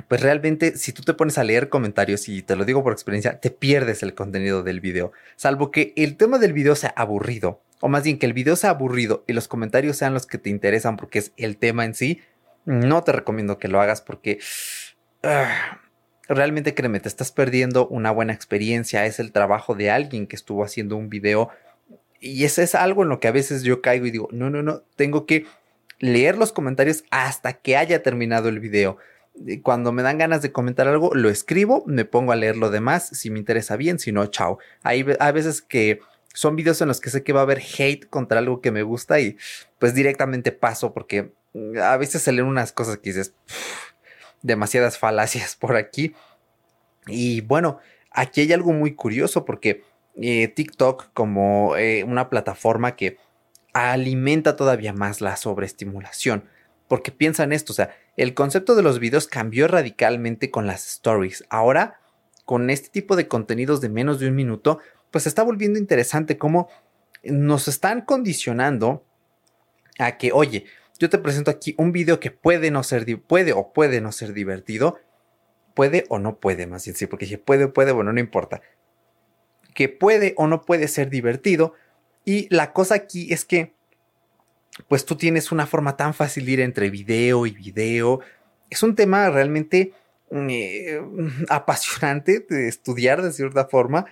pues 0.07 0.21
realmente, 0.21 0.77
si 0.77 0.93
tú 0.93 1.01
te 1.01 1.13
pones 1.13 1.37
a 1.37 1.43
leer 1.43 1.69
comentarios, 1.69 2.29
y 2.29 2.43
te 2.43 2.55
lo 2.55 2.65
digo 2.65 2.83
por 2.83 2.93
experiencia, 2.93 3.39
te 3.39 3.49
pierdes 3.49 4.03
el 4.03 4.13
contenido 4.13 4.63
del 4.63 4.79
video. 4.79 5.11
Salvo 5.35 5.71
que 5.71 5.93
el 5.95 6.17
tema 6.17 6.37
del 6.37 6.53
video 6.53 6.75
sea 6.75 6.93
aburrido 6.95 7.61
o 7.81 7.89
más 7.89 8.03
bien 8.03 8.17
que 8.17 8.25
el 8.25 8.33
video 8.33 8.55
sea 8.55 8.69
aburrido 8.69 9.23
y 9.27 9.33
los 9.33 9.47
comentarios 9.47 9.97
sean 9.97 10.13
los 10.13 10.25
que 10.25 10.37
te 10.37 10.49
interesan 10.49 10.95
porque 10.95 11.19
es 11.19 11.33
el 11.35 11.57
tema 11.57 11.83
en 11.83 11.95
sí, 11.95 12.21
no 12.65 13.03
te 13.03 13.11
recomiendo 13.11 13.57
que 13.57 13.67
lo 13.67 13.81
hagas 13.81 14.01
porque 14.01 14.39
ah, 15.23 15.79
realmente 16.27 16.73
créeme, 16.73 16.99
te 16.99 17.07
estás 17.07 17.31
perdiendo 17.31 17.87
una 17.87 18.11
buena 18.11 18.33
experiencia, 18.33 19.05
es 19.05 19.19
el 19.19 19.31
trabajo 19.31 19.75
de 19.75 19.91
alguien 19.91 20.27
que 20.27 20.35
estuvo 20.35 20.63
haciendo 20.63 20.95
un 20.95 21.09
video 21.09 21.49
y 22.19 22.45
ese 22.45 22.63
es 22.63 22.75
algo 22.75 23.03
en 23.03 23.09
lo 23.09 23.19
que 23.19 23.27
a 23.27 23.31
veces 23.31 23.63
yo 23.63 23.81
caigo 23.81 24.05
y 24.05 24.11
digo, 24.11 24.29
no, 24.31 24.49
no, 24.49 24.61
no, 24.61 24.83
tengo 24.95 25.25
que 25.25 25.45
leer 25.99 26.37
los 26.37 26.51
comentarios 26.51 27.03
hasta 27.09 27.53
que 27.53 27.77
haya 27.77 28.03
terminado 28.03 28.47
el 28.47 28.59
video. 28.59 28.97
Cuando 29.63 29.91
me 29.91 30.03
dan 30.03 30.19
ganas 30.19 30.41
de 30.41 30.51
comentar 30.51 30.87
algo, 30.87 31.15
lo 31.15 31.29
escribo, 31.29 31.83
me 31.87 32.05
pongo 32.05 32.31
a 32.31 32.35
leer 32.35 32.57
lo 32.57 32.69
demás, 32.69 33.07
si 33.07 33.31
me 33.31 33.39
interesa 33.39 33.75
bien, 33.75 33.97
si 33.97 34.11
no, 34.11 34.27
chao. 34.27 34.59
Hay, 34.83 35.05
hay 35.19 35.31
veces 35.31 35.61
que 35.61 35.99
son 36.33 36.55
videos 36.55 36.81
en 36.81 36.89
los 36.89 37.01
que 37.01 37.09
sé 37.09 37.23
que 37.23 37.33
va 37.33 37.39
a 37.39 37.43
haber 37.43 37.59
hate 37.59 38.07
contra 38.07 38.39
algo 38.39 38.61
que 38.61 38.71
me 38.71 38.83
gusta 38.83 39.19
y 39.19 39.37
pues 39.79 39.93
directamente 39.95 40.51
paso 40.51 40.93
porque 40.93 41.31
a 41.81 41.97
veces 41.97 42.21
se 42.21 42.31
leen 42.31 42.47
unas 42.47 42.71
cosas 42.71 42.97
que 42.97 43.09
dices 43.09 43.33
demasiadas 44.41 44.97
falacias 44.97 45.55
por 45.59 45.75
aquí. 45.75 46.13
Y 47.07 47.41
bueno, 47.41 47.79
aquí 48.11 48.41
hay 48.41 48.53
algo 48.53 48.73
muy 48.73 48.95
curioso 48.95 49.45
porque 49.45 49.83
eh, 50.15 50.47
TikTok 50.47 51.09
como 51.13 51.75
eh, 51.77 52.03
una 52.03 52.29
plataforma 52.29 52.95
que 52.95 53.17
alimenta 53.73 54.55
todavía 54.55 54.93
más 54.93 55.21
la 55.21 55.35
sobreestimulación. 55.37 56.45
Porque 56.87 57.11
piensa 57.11 57.43
en 57.43 57.53
esto, 57.53 57.71
o 57.71 57.75
sea, 57.75 57.95
el 58.17 58.33
concepto 58.33 58.75
de 58.75 58.83
los 58.83 58.99
videos 58.99 59.27
cambió 59.27 59.69
radicalmente 59.69 60.51
con 60.51 60.67
las 60.67 60.85
stories. 60.85 61.45
Ahora, 61.49 62.01
con 62.43 62.69
este 62.69 62.89
tipo 62.89 63.15
de 63.15 63.29
contenidos 63.29 63.79
de 63.79 63.87
menos 63.87 64.19
de 64.19 64.27
un 64.27 64.35
minuto, 64.35 64.79
pues 65.09 65.25
está 65.25 65.41
volviendo 65.43 65.79
interesante 65.79 66.37
cómo 66.37 66.67
nos 67.23 67.69
están 67.69 68.01
condicionando 68.01 69.05
a 69.99 70.17
que, 70.17 70.31
oye, 70.33 70.65
yo 71.01 71.09
te 71.09 71.17
presento 71.17 71.49
aquí 71.49 71.73
un 71.79 71.91
video 71.91 72.19
que 72.19 72.29
puede 72.29 72.69
no 72.69 72.83
ser, 72.83 73.19
puede 73.23 73.53
o 73.53 73.73
puede 73.73 74.01
no 74.01 74.11
ser 74.11 74.33
divertido, 74.33 74.99
puede 75.73 76.05
o 76.09 76.19
no 76.19 76.37
puede, 76.37 76.67
más 76.67 76.85
bien 76.85 76.95
sí, 76.95 77.07
porque 77.07 77.25
si 77.25 77.37
puede, 77.37 77.67
puede, 77.67 77.91
bueno, 77.91 78.13
no 78.13 78.19
importa, 78.19 78.61
que 79.73 79.89
puede 79.89 80.35
o 80.37 80.45
no 80.45 80.61
puede 80.61 80.87
ser 80.87 81.09
divertido, 81.09 81.73
y 82.23 82.47
la 82.53 82.71
cosa 82.71 82.93
aquí 82.93 83.33
es 83.33 83.45
que, 83.45 83.73
pues 84.87 85.03
tú 85.03 85.15
tienes 85.15 85.51
una 85.51 85.65
forma 85.65 85.97
tan 85.97 86.13
fácil 86.13 86.45
de 86.45 86.51
ir 86.51 86.59
entre 86.59 86.91
video 86.91 87.47
y 87.47 87.51
video, 87.51 88.19
es 88.69 88.83
un 88.83 88.93
tema 88.93 89.27
realmente 89.31 89.93
eh, 90.29 91.01
apasionante 91.49 92.45
de 92.47 92.67
estudiar 92.67 93.23
de 93.23 93.31
cierta 93.31 93.65
forma, 93.65 94.05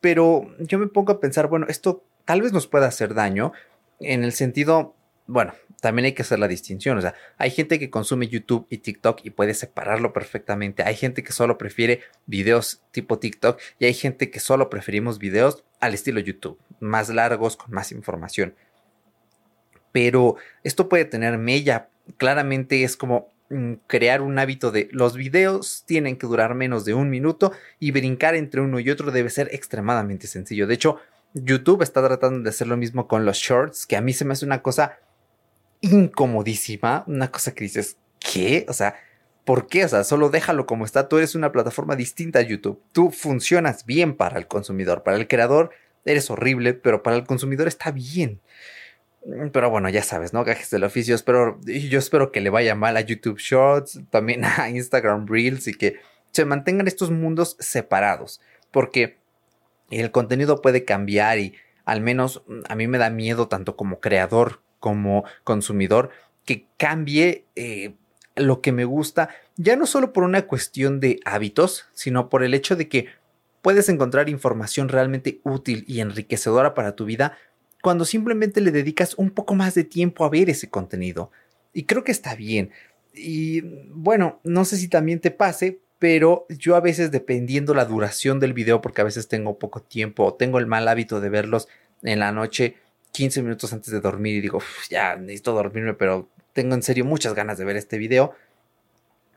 pero 0.00 0.46
yo 0.58 0.78
me 0.78 0.86
pongo 0.86 1.12
a 1.12 1.20
pensar, 1.20 1.48
bueno, 1.48 1.66
esto 1.68 2.02
tal 2.24 2.40
vez 2.40 2.54
nos 2.54 2.66
pueda 2.66 2.86
hacer 2.86 3.12
daño 3.12 3.52
en 3.98 4.24
el 4.24 4.32
sentido, 4.32 4.94
bueno, 5.30 5.54
también 5.80 6.06
hay 6.06 6.12
que 6.12 6.22
hacer 6.22 6.40
la 6.40 6.48
distinción, 6.48 6.98
o 6.98 7.00
sea, 7.00 7.14
hay 7.38 7.50
gente 7.50 7.78
que 7.78 7.88
consume 7.88 8.26
YouTube 8.26 8.66
y 8.68 8.78
TikTok 8.78 9.20
y 9.24 9.30
puede 9.30 9.54
separarlo 9.54 10.12
perfectamente, 10.12 10.82
hay 10.82 10.96
gente 10.96 11.22
que 11.22 11.32
solo 11.32 11.56
prefiere 11.56 12.00
videos 12.26 12.82
tipo 12.90 13.18
TikTok 13.20 13.60
y 13.78 13.84
hay 13.84 13.94
gente 13.94 14.30
que 14.30 14.40
solo 14.40 14.68
preferimos 14.68 15.18
videos 15.20 15.62
al 15.78 15.94
estilo 15.94 16.18
YouTube, 16.18 16.58
más 16.80 17.08
largos, 17.10 17.56
con 17.56 17.72
más 17.72 17.92
información. 17.92 18.54
Pero 19.92 20.36
esto 20.64 20.88
puede 20.88 21.04
tener 21.04 21.38
mella, 21.38 21.88
claramente 22.16 22.82
es 22.82 22.96
como 22.96 23.28
mm, 23.50 23.74
crear 23.86 24.22
un 24.22 24.36
hábito 24.38 24.72
de 24.72 24.88
los 24.90 25.16
videos 25.16 25.84
tienen 25.86 26.16
que 26.16 26.26
durar 26.26 26.54
menos 26.56 26.84
de 26.84 26.94
un 26.94 27.08
minuto 27.08 27.52
y 27.78 27.92
brincar 27.92 28.34
entre 28.34 28.62
uno 28.62 28.80
y 28.80 28.90
otro 28.90 29.12
debe 29.12 29.30
ser 29.30 29.48
extremadamente 29.52 30.26
sencillo. 30.26 30.66
De 30.66 30.74
hecho, 30.74 30.98
YouTube 31.34 31.82
está 31.82 32.04
tratando 32.04 32.42
de 32.42 32.50
hacer 32.50 32.66
lo 32.66 32.76
mismo 32.76 33.06
con 33.06 33.24
los 33.24 33.36
shorts, 33.36 33.86
que 33.86 33.96
a 33.96 34.00
mí 34.00 34.12
se 34.12 34.24
me 34.24 34.32
hace 34.32 34.44
una 34.44 34.62
cosa 34.62 34.98
incomodísima, 35.80 37.04
una 37.06 37.30
cosa 37.30 37.54
que 37.54 37.64
dices, 37.64 37.96
¿qué? 38.18 38.66
O 38.68 38.72
sea, 38.72 38.96
¿por 39.44 39.66
qué? 39.66 39.84
O 39.84 39.88
sea, 39.88 40.04
solo 40.04 40.28
déjalo 40.30 40.66
como 40.66 40.84
está, 40.84 41.08
tú 41.08 41.18
eres 41.18 41.34
una 41.34 41.52
plataforma 41.52 41.96
distinta 41.96 42.40
a 42.40 42.42
YouTube, 42.42 42.82
tú 42.92 43.10
funcionas 43.10 43.86
bien 43.86 44.14
para 44.16 44.38
el 44.38 44.46
consumidor, 44.46 45.02
para 45.02 45.16
el 45.16 45.28
creador 45.28 45.70
eres 46.04 46.30
horrible, 46.30 46.74
pero 46.74 47.02
para 47.02 47.16
el 47.16 47.24
consumidor 47.24 47.68
está 47.68 47.90
bien. 47.90 48.40
Pero 49.52 49.68
bueno, 49.68 49.88
ya 49.90 50.02
sabes, 50.02 50.32
¿no? 50.32 50.44
Gajes 50.44 50.70
del 50.70 50.84
oficio. 50.84 51.14
Espero, 51.14 51.60
yo 51.64 51.98
espero 51.98 52.32
que 52.32 52.40
le 52.40 52.48
vaya 52.48 52.74
mal 52.74 52.96
a 52.96 53.02
YouTube 53.02 53.38
Shorts, 53.38 54.00
también 54.10 54.44
a 54.44 54.70
Instagram 54.70 55.26
Reels 55.26 55.68
y 55.68 55.74
que 55.74 56.00
se 56.30 56.44
mantengan 56.44 56.86
estos 56.86 57.10
mundos 57.10 57.56
separados. 57.60 58.40
Porque 58.70 59.18
el 59.90 60.10
contenido 60.10 60.62
puede 60.62 60.84
cambiar 60.84 61.38
y 61.38 61.54
al 61.84 62.00
menos 62.00 62.42
a 62.68 62.74
mí 62.76 62.86
me 62.86 62.98
da 62.98 63.10
miedo 63.10 63.48
tanto 63.48 63.76
como 63.76 64.00
creador 64.00 64.62
como 64.80 65.24
consumidor 65.44 66.10
que 66.44 66.66
cambie 66.76 67.44
eh, 67.54 67.94
lo 68.34 68.60
que 68.60 68.72
me 68.72 68.84
gusta, 68.84 69.28
ya 69.56 69.76
no 69.76 69.86
solo 69.86 70.12
por 70.12 70.24
una 70.24 70.46
cuestión 70.46 70.98
de 70.98 71.20
hábitos, 71.24 71.86
sino 71.92 72.28
por 72.28 72.42
el 72.42 72.54
hecho 72.54 72.74
de 72.74 72.88
que 72.88 73.06
puedes 73.62 73.88
encontrar 73.88 74.28
información 74.28 74.88
realmente 74.88 75.40
útil 75.44 75.84
y 75.86 76.00
enriquecedora 76.00 76.74
para 76.74 76.96
tu 76.96 77.04
vida 77.04 77.36
cuando 77.82 78.04
simplemente 78.04 78.60
le 78.60 78.72
dedicas 78.72 79.14
un 79.16 79.30
poco 79.30 79.54
más 79.54 79.74
de 79.74 79.84
tiempo 79.84 80.24
a 80.24 80.30
ver 80.30 80.50
ese 80.50 80.68
contenido. 80.68 81.30
Y 81.72 81.84
creo 81.84 82.04
que 82.04 82.12
está 82.12 82.34
bien. 82.34 82.70
Y 83.14 83.60
bueno, 83.90 84.40
no 84.44 84.64
sé 84.64 84.76
si 84.76 84.88
también 84.88 85.20
te 85.20 85.30
pase, 85.30 85.80
pero 85.98 86.46
yo 86.48 86.76
a 86.76 86.80
veces 86.80 87.10
dependiendo 87.10 87.74
la 87.74 87.84
duración 87.84 88.40
del 88.40 88.52
video, 88.52 88.80
porque 88.80 89.00
a 89.00 89.04
veces 89.04 89.28
tengo 89.28 89.58
poco 89.58 89.82
tiempo 89.82 90.24
o 90.24 90.34
tengo 90.34 90.58
el 90.58 90.66
mal 90.66 90.88
hábito 90.88 91.20
de 91.20 91.28
verlos 91.28 91.68
en 92.02 92.18
la 92.18 92.32
noche, 92.32 92.76
15 93.12 93.42
minutos 93.42 93.72
antes 93.72 93.92
de 93.92 94.00
dormir 94.00 94.36
y 94.36 94.40
digo, 94.40 94.60
ya 94.88 95.16
necesito 95.16 95.52
dormirme, 95.52 95.94
pero 95.94 96.28
tengo 96.52 96.74
en 96.74 96.82
serio 96.82 97.04
muchas 97.04 97.34
ganas 97.34 97.58
de 97.58 97.64
ver 97.64 97.76
este 97.76 97.98
video, 97.98 98.34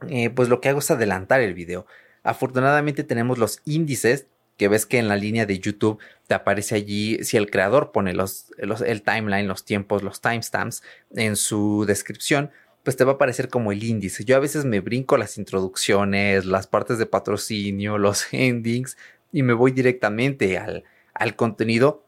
eh, 0.09 0.29
pues 0.29 0.49
lo 0.49 0.61
que 0.61 0.69
hago 0.69 0.79
es 0.79 0.91
adelantar 0.91 1.41
el 1.41 1.53
video. 1.53 1.85
Afortunadamente 2.23 3.03
tenemos 3.03 3.37
los 3.37 3.61
índices 3.65 4.27
que 4.57 4.67
ves 4.67 4.85
que 4.85 4.99
en 4.99 5.07
la 5.07 5.15
línea 5.15 5.45
de 5.45 5.59
YouTube 5.59 5.99
te 6.27 6.35
aparece 6.35 6.75
allí, 6.75 7.23
si 7.23 7.37
el 7.37 7.49
creador 7.49 7.91
pone 7.91 8.13
los, 8.13 8.51
el 8.57 9.01
timeline, 9.01 9.47
los 9.47 9.65
tiempos, 9.65 10.03
los 10.03 10.21
timestamps 10.21 10.83
en 11.15 11.35
su 11.35 11.85
descripción, 11.87 12.51
pues 12.83 12.97
te 12.97 13.03
va 13.03 13.13
a 13.13 13.15
aparecer 13.15 13.49
como 13.49 13.71
el 13.71 13.83
índice. 13.83 14.25
Yo 14.25 14.35
a 14.35 14.39
veces 14.39 14.65
me 14.65 14.79
brinco 14.79 15.17
las 15.17 15.37
introducciones, 15.37 16.45
las 16.45 16.67
partes 16.67 16.97
de 16.97 17.05
patrocinio, 17.05 17.97
los 17.97 18.27
endings 18.31 18.97
y 19.31 19.43
me 19.43 19.53
voy 19.53 19.71
directamente 19.71 20.57
al, 20.57 20.83
al 21.13 21.35
contenido 21.35 22.03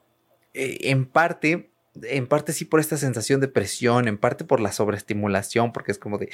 eh, 0.55 0.89
en 0.89 1.05
parte, 1.05 1.69
en 2.01 2.27
parte 2.27 2.53
sí 2.53 2.65
por 2.65 2.79
esta 2.79 2.97
sensación 2.97 3.41
de 3.41 3.49
presión, 3.49 4.07
en 4.07 4.17
parte 4.17 4.45
por 4.45 4.61
la 4.61 4.71
sobreestimulación, 4.71 5.73
porque 5.73 5.91
es 5.91 5.99
como 5.99 6.17
de, 6.17 6.29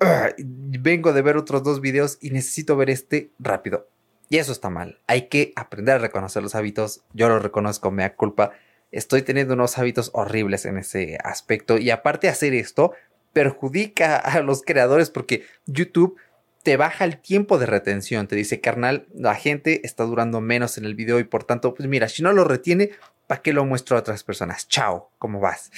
ah, 0.00 0.30
vengo 0.38 1.12
de 1.12 1.22
ver 1.22 1.36
otros 1.36 1.62
dos 1.62 1.80
videos 1.80 2.18
y 2.20 2.30
necesito 2.30 2.76
ver 2.76 2.90
este 2.90 3.30
rápido. 3.38 3.88
Y 4.28 4.38
eso 4.38 4.52
está 4.52 4.70
mal. 4.70 4.98
Hay 5.06 5.28
que 5.28 5.52
aprender 5.54 5.96
a 5.96 5.98
reconocer 5.98 6.42
los 6.42 6.54
hábitos. 6.54 7.02
Yo 7.12 7.28
lo 7.28 7.38
reconozco, 7.38 7.90
me 7.90 8.02
da 8.02 8.14
culpa. 8.14 8.52
Estoy 8.90 9.22
teniendo 9.22 9.54
unos 9.54 9.78
hábitos 9.78 10.10
horribles 10.14 10.64
en 10.64 10.78
ese 10.78 11.18
aspecto. 11.22 11.78
Y 11.78 11.90
aparte 11.90 12.28
hacer 12.28 12.54
esto, 12.54 12.92
perjudica 13.32 14.16
a 14.16 14.40
los 14.40 14.62
creadores 14.62 15.10
porque 15.10 15.44
YouTube 15.66 16.16
te 16.64 16.76
baja 16.78 17.04
el 17.04 17.18
tiempo 17.18 17.58
de 17.58 17.66
retención. 17.66 18.26
Te 18.26 18.36
dice, 18.36 18.60
carnal, 18.60 19.06
la 19.14 19.34
gente 19.34 19.86
está 19.86 20.04
durando 20.04 20.40
menos 20.40 20.78
en 20.78 20.86
el 20.86 20.94
video 20.94 21.20
y 21.20 21.24
por 21.24 21.44
tanto, 21.44 21.74
pues 21.74 21.88
mira, 21.88 22.08
si 22.08 22.22
no 22.22 22.32
lo 22.32 22.44
retiene, 22.44 22.90
¿para 23.26 23.42
qué 23.42 23.52
lo 23.52 23.64
muestro 23.64 23.96
a 23.96 24.00
otras 24.00 24.24
personas? 24.24 24.68
Chao, 24.68 25.10
¿cómo 25.18 25.40
vas? 25.40 25.70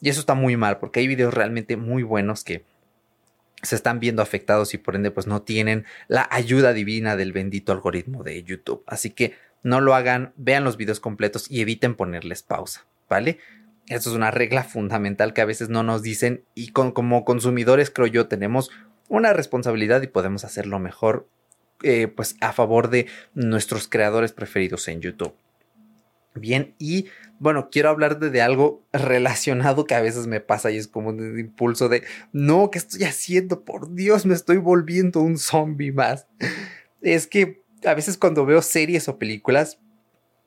Y 0.00 0.08
eso 0.08 0.20
está 0.20 0.34
muy 0.34 0.56
mal 0.56 0.78
porque 0.78 1.00
hay 1.00 1.06
videos 1.06 1.34
realmente 1.34 1.76
muy 1.76 2.02
buenos 2.02 2.44
que 2.44 2.64
se 3.62 3.74
están 3.74 4.00
viendo 4.00 4.22
afectados 4.22 4.74
y 4.74 4.78
por 4.78 4.96
ende 4.96 5.10
pues 5.10 5.26
no 5.26 5.42
tienen 5.42 5.86
la 6.08 6.28
ayuda 6.30 6.72
divina 6.72 7.16
del 7.16 7.32
bendito 7.32 7.72
algoritmo 7.72 8.22
de 8.22 8.42
YouTube. 8.42 8.84
Así 8.86 9.10
que 9.10 9.34
no 9.62 9.80
lo 9.80 9.94
hagan, 9.94 10.32
vean 10.36 10.64
los 10.64 10.76
videos 10.76 11.00
completos 11.00 11.50
y 11.50 11.60
eviten 11.60 11.94
ponerles 11.94 12.42
pausa, 12.42 12.86
¿vale? 13.08 13.38
Eso 13.88 14.10
es 14.10 14.16
una 14.16 14.30
regla 14.30 14.64
fundamental 14.64 15.32
que 15.32 15.40
a 15.40 15.46
veces 15.46 15.68
no 15.68 15.82
nos 15.82 16.02
dicen 16.02 16.44
y 16.54 16.70
como 16.70 17.24
consumidores 17.24 17.90
creo 17.90 18.06
yo 18.06 18.26
tenemos 18.26 18.70
una 19.08 19.32
responsabilidad 19.32 20.02
y 20.02 20.08
podemos 20.08 20.44
hacerlo 20.44 20.78
mejor 20.78 21.28
eh, 21.82 22.08
pues 22.08 22.36
a 22.40 22.52
favor 22.52 22.90
de 22.90 23.06
nuestros 23.34 23.88
creadores 23.88 24.32
preferidos 24.32 24.88
en 24.88 25.00
YouTube. 25.00 25.34
Bien, 26.38 26.74
y 26.78 27.06
bueno, 27.38 27.68
quiero 27.70 27.90
hablar 27.90 28.18
de, 28.18 28.42
algo 28.42 28.86
relacionado 28.92 29.84
que 29.84 29.94
a 29.94 30.00
veces 30.00 30.26
me 30.26 30.40
pasa 30.40 30.70
y 30.70 30.76
es 30.76 30.88
como 30.88 31.10
un 31.10 31.38
impulso 31.38 31.88
de, 31.88 32.02
no, 32.32 32.70
¿qué 32.70 32.78
estoy 32.78 33.04
haciendo? 33.04 33.64
Por 33.64 33.94
Dios, 33.94 34.26
me 34.26 34.34
estoy 34.34 34.58
volviendo 34.58 35.20
un 35.20 35.38
zombie 35.38 35.92
más. 35.92 36.26
Es 37.02 37.26
que 37.26 37.62
a 37.84 37.94
veces 37.94 38.16
cuando 38.18 38.46
veo 38.46 38.62
series 38.62 39.08
o 39.08 39.18
películas, 39.18 39.78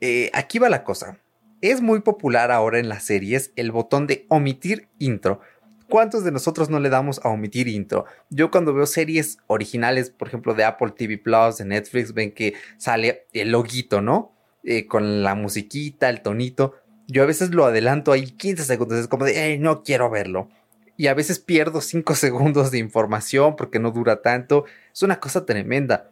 eh, 0.01 0.29
aquí 0.33 0.59
va 0.59 0.69
la 0.69 0.83
cosa. 0.83 1.19
Es 1.61 1.81
muy 1.81 2.01
popular 2.01 2.51
ahora 2.51 2.79
en 2.79 2.89
las 2.89 3.03
series 3.03 3.51
el 3.55 3.71
botón 3.71 4.07
de 4.07 4.25
omitir 4.29 4.87
intro. 4.97 5.41
¿Cuántos 5.89 6.23
de 6.23 6.31
nosotros 6.31 6.69
no 6.69 6.79
le 6.79 6.89
damos 6.89 7.19
a 7.23 7.29
omitir 7.29 7.67
intro? 7.67 8.05
Yo 8.29 8.51
cuando 8.51 8.73
veo 8.73 8.85
series 8.85 9.39
originales, 9.47 10.11
por 10.11 10.27
ejemplo, 10.27 10.53
de 10.53 10.63
Apple 10.63 10.91
TV 10.95 11.17
Plus, 11.17 11.57
de 11.57 11.65
Netflix, 11.65 12.13
ven 12.13 12.31
que 12.31 12.53
sale 12.77 13.25
el 13.33 13.51
loguito, 13.51 13.99
¿no? 14.01 14.38
Eh, 14.63 14.87
con 14.87 15.23
la 15.23 15.35
musiquita, 15.35 16.09
el 16.09 16.21
tonito. 16.21 16.75
Yo 17.07 17.23
a 17.23 17.25
veces 17.25 17.51
lo 17.51 17.65
adelanto 17.65 18.11
ahí 18.11 18.31
15 18.31 18.63
segundos, 18.63 18.99
es 18.99 19.07
como 19.07 19.25
de, 19.25 19.57
no 19.57 19.83
quiero 19.83 20.09
verlo. 20.09 20.49
Y 20.97 21.07
a 21.07 21.13
veces 21.13 21.39
pierdo 21.39 21.81
5 21.81 22.15
segundos 22.15 22.71
de 22.71 22.77
información 22.77 23.55
porque 23.55 23.79
no 23.79 23.91
dura 23.91 24.21
tanto. 24.21 24.65
Es 24.93 25.01
una 25.03 25.19
cosa 25.19 25.45
tremenda. 25.45 26.11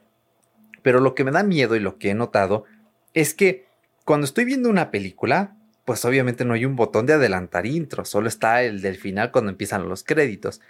Pero 0.82 1.02
lo 1.02 1.14
que 1.14 1.24
me 1.24 1.32
da 1.32 1.44
miedo 1.44 1.76
y 1.76 1.80
lo 1.80 1.98
que 1.98 2.12
he 2.12 2.14
notado 2.14 2.64
es 3.14 3.34
que 3.34 3.66
cuando 4.06 4.26
estoy 4.26 4.46
viendo 4.46 4.70
una 4.70 4.90
película, 4.90 5.58
pues 5.84 6.06
obviamente 6.06 6.46
no 6.46 6.54
hay 6.54 6.66
un 6.66 6.76
botón 6.76 7.06
de 7.06 7.14
adelantar 7.14 7.66
intro, 7.66 8.06
solo 8.06 8.28
está 8.28 8.64
el 8.64 8.82
del 8.82 8.96
final 8.96 9.32
cuando 9.32 9.52
empiezan 9.52 9.90
los 9.90 10.04
créditos. 10.04 10.62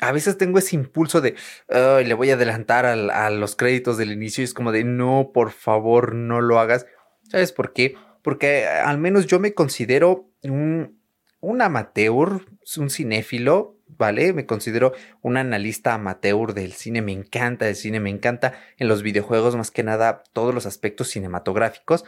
A 0.00 0.12
veces 0.12 0.38
tengo 0.38 0.58
ese 0.58 0.76
impulso 0.76 1.20
de, 1.20 1.34
le 1.68 2.14
voy 2.14 2.30
a 2.30 2.34
adelantar 2.34 2.86
a 2.86 3.30
los 3.30 3.56
créditos 3.56 3.98
del 3.98 4.12
inicio 4.12 4.42
y 4.42 4.44
es 4.44 4.54
como 4.54 4.72
de, 4.72 4.84
no, 4.84 5.30
por 5.34 5.50
favor, 5.50 6.14
no 6.14 6.40
lo 6.40 6.60
hagas. 6.60 6.86
¿Sabes 7.24 7.52
por 7.52 7.72
qué? 7.72 7.94
Porque 8.22 8.66
al 8.66 8.98
menos 8.98 9.26
yo 9.26 9.40
me 9.40 9.54
considero 9.54 10.30
un, 10.42 11.00
un 11.40 11.62
amateur, 11.62 12.42
un 12.76 12.90
cinéfilo, 12.90 13.76
¿vale? 13.86 14.32
Me 14.32 14.46
considero 14.46 14.92
un 15.22 15.36
analista 15.36 15.94
amateur 15.94 16.54
del 16.54 16.72
cine, 16.72 17.02
me 17.02 17.12
encanta 17.12 17.68
el 17.68 17.76
cine, 17.76 18.00
me 18.00 18.10
encanta 18.10 18.54
en 18.76 18.88
los 18.88 19.02
videojuegos 19.02 19.56
más 19.56 19.70
que 19.70 19.82
nada 19.82 20.22
todos 20.32 20.54
los 20.54 20.66
aspectos 20.66 21.08
cinematográficos. 21.08 22.04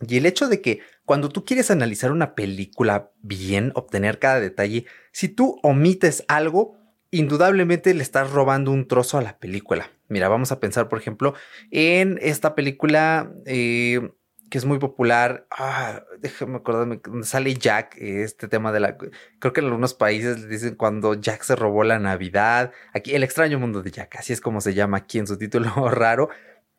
Y 0.00 0.16
el 0.16 0.26
hecho 0.26 0.48
de 0.48 0.60
que 0.60 0.80
cuando 1.04 1.28
tú 1.28 1.44
quieres 1.44 1.70
analizar 1.70 2.12
una 2.12 2.34
película 2.34 3.10
bien, 3.20 3.72
obtener 3.74 4.18
cada 4.18 4.40
detalle, 4.40 4.86
si 5.12 5.28
tú 5.28 5.58
omites 5.62 6.24
algo, 6.28 6.77
indudablemente 7.10 7.94
le 7.94 8.02
estás 8.02 8.30
robando 8.30 8.70
un 8.70 8.86
trozo 8.86 9.18
a 9.18 9.22
la 9.22 9.38
película. 9.38 9.90
Mira, 10.08 10.28
vamos 10.28 10.52
a 10.52 10.60
pensar, 10.60 10.88
por 10.88 10.98
ejemplo, 10.98 11.34
en 11.70 12.18
esta 12.22 12.54
película 12.54 13.32
eh, 13.46 14.10
que 14.50 14.58
es 14.58 14.64
muy 14.64 14.78
popular. 14.78 15.46
Ah, 15.50 16.02
déjame 16.20 16.56
acordarme, 16.56 17.00
sale 17.22 17.54
Jack, 17.54 17.96
este 17.98 18.48
tema 18.48 18.72
de 18.72 18.80
la... 18.80 18.96
Creo 19.38 19.52
que 19.52 19.60
en 19.60 19.66
algunos 19.66 19.94
países 19.94 20.48
dicen 20.48 20.74
cuando 20.74 21.14
Jack 21.14 21.42
se 21.42 21.56
robó 21.56 21.84
la 21.84 21.98
Navidad. 21.98 22.72
Aquí, 22.94 23.14
El 23.14 23.22
extraño 23.22 23.58
mundo 23.58 23.82
de 23.82 23.90
Jack, 23.90 24.16
así 24.16 24.32
es 24.32 24.40
como 24.40 24.60
se 24.60 24.74
llama 24.74 24.98
aquí 24.98 25.18
en 25.18 25.26
su 25.26 25.38
título 25.38 25.70
raro. 25.90 26.30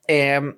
Eh, 0.08 0.56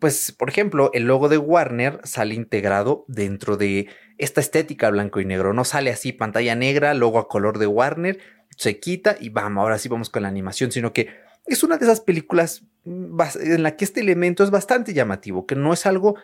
pues, 0.00 0.32
por 0.32 0.48
ejemplo, 0.48 0.90
el 0.92 1.04
logo 1.04 1.28
de 1.28 1.38
Warner 1.38 2.00
sale 2.04 2.34
integrado 2.34 3.04
dentro 3.08 3.56
de 3.56 3.88
esta 4.16 4.40
estética 4.40 4.90
blanco 4.90 5.20
y 5.20 5.24
negro. 5.24 5.52
No 5.54 5.64
sale 5.64 5.90
así 5.90 6.12
pantalla 6.12 6.54
negra, 6.54 6.94
logo 6.94 7.18
a 7.18 7.28
color 7.28 7.58
de 7.58 7.66
Warner, 7.66 8.18
se 8.58 8.80
quita 8.80 9.16
y 9.18 9.30
vamos, 9.30 9.62
ahora 9.62 9.78
sí 9.78 9.88
vamos 9.88 10.10
con 10.10 10.22
la 10.22 10.28
animación, 10.28 10.72
sino 10.72 10.92
que 10.92 11.08
es 11.46 11.62
una 11.62 11.78
de 11.78 11.84
esas 11.84 12.00
películas 12.00 12.64
mm, 12.84 13.20
en 13.40 13.62
la 13.62 13.76
que 13.76 13.84
este 13.84 14.00
elemento 14.00 14.42
es 14.44 14.50
bastante 14.50 14.92
llamativo, 14.92 15.46
que 15.46 15.54
no 15.54 15.72
es 15.72 15.86
algo 15.86 16.16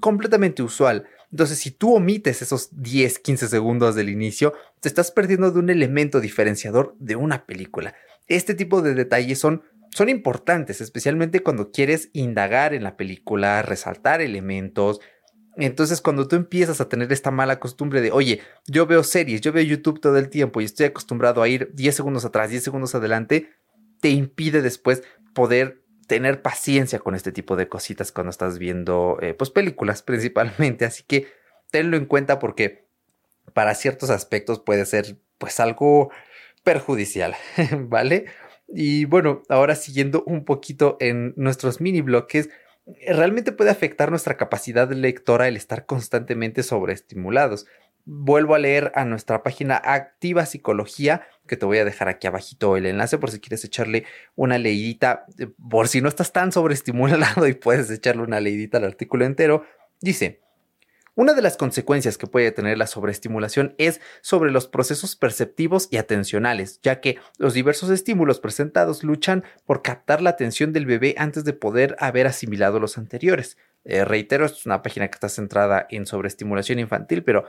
completamente 0.00 0.62
usual. 0.62 1.06
Entonces, 1.32 1.58
si 1.58 1.72
tú 1.72 1.94
omites 1.94 2.40
esos 2.40 2.68
10, 2.80 3.18
15 3.18 3.48
segundos 3.48 3.96
del 3.96 4.10
inicio, 4.10 4.54
te 4.80 4.88
estás 4.88 5.10
perdiendo 5.10 5.50
de 5.50 5.58
un 5.58 5.70
elemento 5.70 6.20
diferenciador 6.20 6.94
de 7.00 7.16
una 7.16 7.46
película. 7.46 7.94
Este 8.28 8.54
tipo 8.54 8.80
de 8.80 8.94
detalles 8.94 9.40
son, 9.40 9.62
son 9.90 10.08
importantes, 10.08 10.80
especialmente 10.80 11.40
cuando 11.40 11.72
quieres 11.72 12.10
indagar 12.12 12.74
en 12.74 12.84
la 12.84 12.96
película, 12.96 13.60
resaltar 13.62 14.20
elementos. 14.20 15.00
Entonces, 15.56 16.00
cuando 16.00 16.28
tú 16.28 16.36
empiezas 16.36 16.80
a 16.80 16.88
tener 16.88 17.12
esta 17.12 17.30
mala 17.30 17.60
costumbre 17.60 18.00
de, 18.00 18.10
oye, 18.10 18.40
yo 18.66 18.86
veo 18.86 19.02
series, 19.02 19.40
yo 19.40 19.52
veo 19.52 19.62
YouTube 19.62 20.00
todo 20.00 20.16
el 20.16 20.30
tiempo 20.30 20.60
y 20.60 20.64
estoy 20.64 20.86
acostumbrado 20.86 21.42
a 21.42 21.48
ir 21.48 21.70
10 21.74 21.94
segundos 21.94 22.24
atrás, 22.24 22.50
10 22.50 22.62
segundos 22.62 22.94
adelante, 22.94 23.50
te 24.00 24.08
impide 24.10 24.62
después 24.62 25.02
poder 25.34 25.82
tener 26.06 26.42
paciencia 26.42 26.98
con 26.98 27.14
este 27.14 27.32
tipo 27.32 27.56
de 27.56 27.68
cositas 27.68 28.12
cuando 28.12 28.30
estás 28.30 28.58
viendo 28.58 29.18
eh, 29.20 29.34
pues 29.34 29.50
películas 29.50 30.02
principalmente. 30.02 30.84
Así 30.84 31.04
que 31.06 31.26
tenlo 31.70 31.96
en 31.96 32.06
cuenta 32.06 32.38
porque 32.38 32.86
para 33.54 33.74
ciertos 33.74 34.10
aspectos 34.10 34.60
puede 34.60 34.86
ser 34.86 35.16
pues 35.38 35.60
algo 35.60 36.10
perjudicial, 36.64 37.34
¿vale? 37.78 38.26
Y 38.68 39.04
bueno, 39.04 39.42
ahora 39.48 39.74
siguiendo 39.74 40.22
un 40.26 40.44
poquito 40.44 40.96
en 41.00 41.34
nuestros 41.36 41.80
mini 41.80 42.00
bloques, 42.00 42.48
realmente 43.06 43.52
puede 43.52 43.70
afectar 43.70 44.10
nuestra 44.10 44.36
capacidad 44.36 44.90
lectora 44.90 45.48
el 45.48 45.56
estar 45.56 45.86
constantemente 45.86 46.62
sobreestimulados 46.62 47.66
vuelvo 48.04 48.54
a 48.54 48.58
leer 48.58 48.92
a 48.94 49.04
nuestra 49.04 49.42
página 49.42 49.76
Activa 49.76 50.46
Psicología, 50.46 51.22
que 51.46 51.56
te 51.56 51.66
voy 51.66 51.78
a 51.78 51.84
dejar 51.84 52.08
aquí 52.08 52.26
abajito 52.26 52.76
el 52.76 52.86
enlace 52.86 53.18
por 53.18 53.30
si 53.30 53.40
quieres 53.40 53.64
echarle 53.64 54.04
una 54.34 54.58
leidita, 54.58 55.26
eh, 55.38 55.48
por 55.70 55.88
si 55.88 56.00
no 56.00 56.08
estás 56.08 56.32
tan 56.32 56.52
sobreestimulado 56.52 57.46
y 57.46 57.54
puedes 57.54 57.90
echarle 57.90 58.22
una 58.22 58.40
leidita 58.40 58.78
al 58.78 58.84
artículo 58.84 59.24
entero. 59.24 59.64
Dice, 60.00 60.41
una 61.14 61.34
de 61.34 61.42
las 61.42 61.56
consecuencias 61.56 62.16
que 62.16 62.26
puede 62.26 62.52
tener 62.52 62.78
la 62.78 62.86
sobreestimulación 62.86 63.74
es 63.76 64.00
sobre 64.22 64.50
los 64.50 64.66
procesos 64.66 65.14
perceptivos 65.14 65.88
y 65.90 65.98
atencionales, 65.98 66.80
ya 66.82 67.00
que 67.00 67.18
los 67.36 67.52
diversos 67.52 67.90
estímulos 67.90 68.40
presentados 68.40 69.04
luchan 69.04 69.44
por 69.66 69.82
captar 69.82 70.22
la 70.22 70.30
atención 70.30 70.72
del 70.72 70.86
bebé 70.86 71.14
antes 71.18 71.44
de 71.44 71.52
poder 71.52 71.96
haber 71.98 72.26
asimilado 72.26 72.80
los 72.80 72.96
anteriores. 72.96 73.58
Eh, 73.84 74.04
reitero, 74.04 74.46
es 74.46 74.64
una 74.64 74.82
página 74.82 75.08
que 75.08 75.16
está 75.16 75.28
centrada 75.28 75.86
en 75.90 76.06
sobreestimulación 76.06 76.78
infantil, 76.78 77.24
pero 77.24 77.44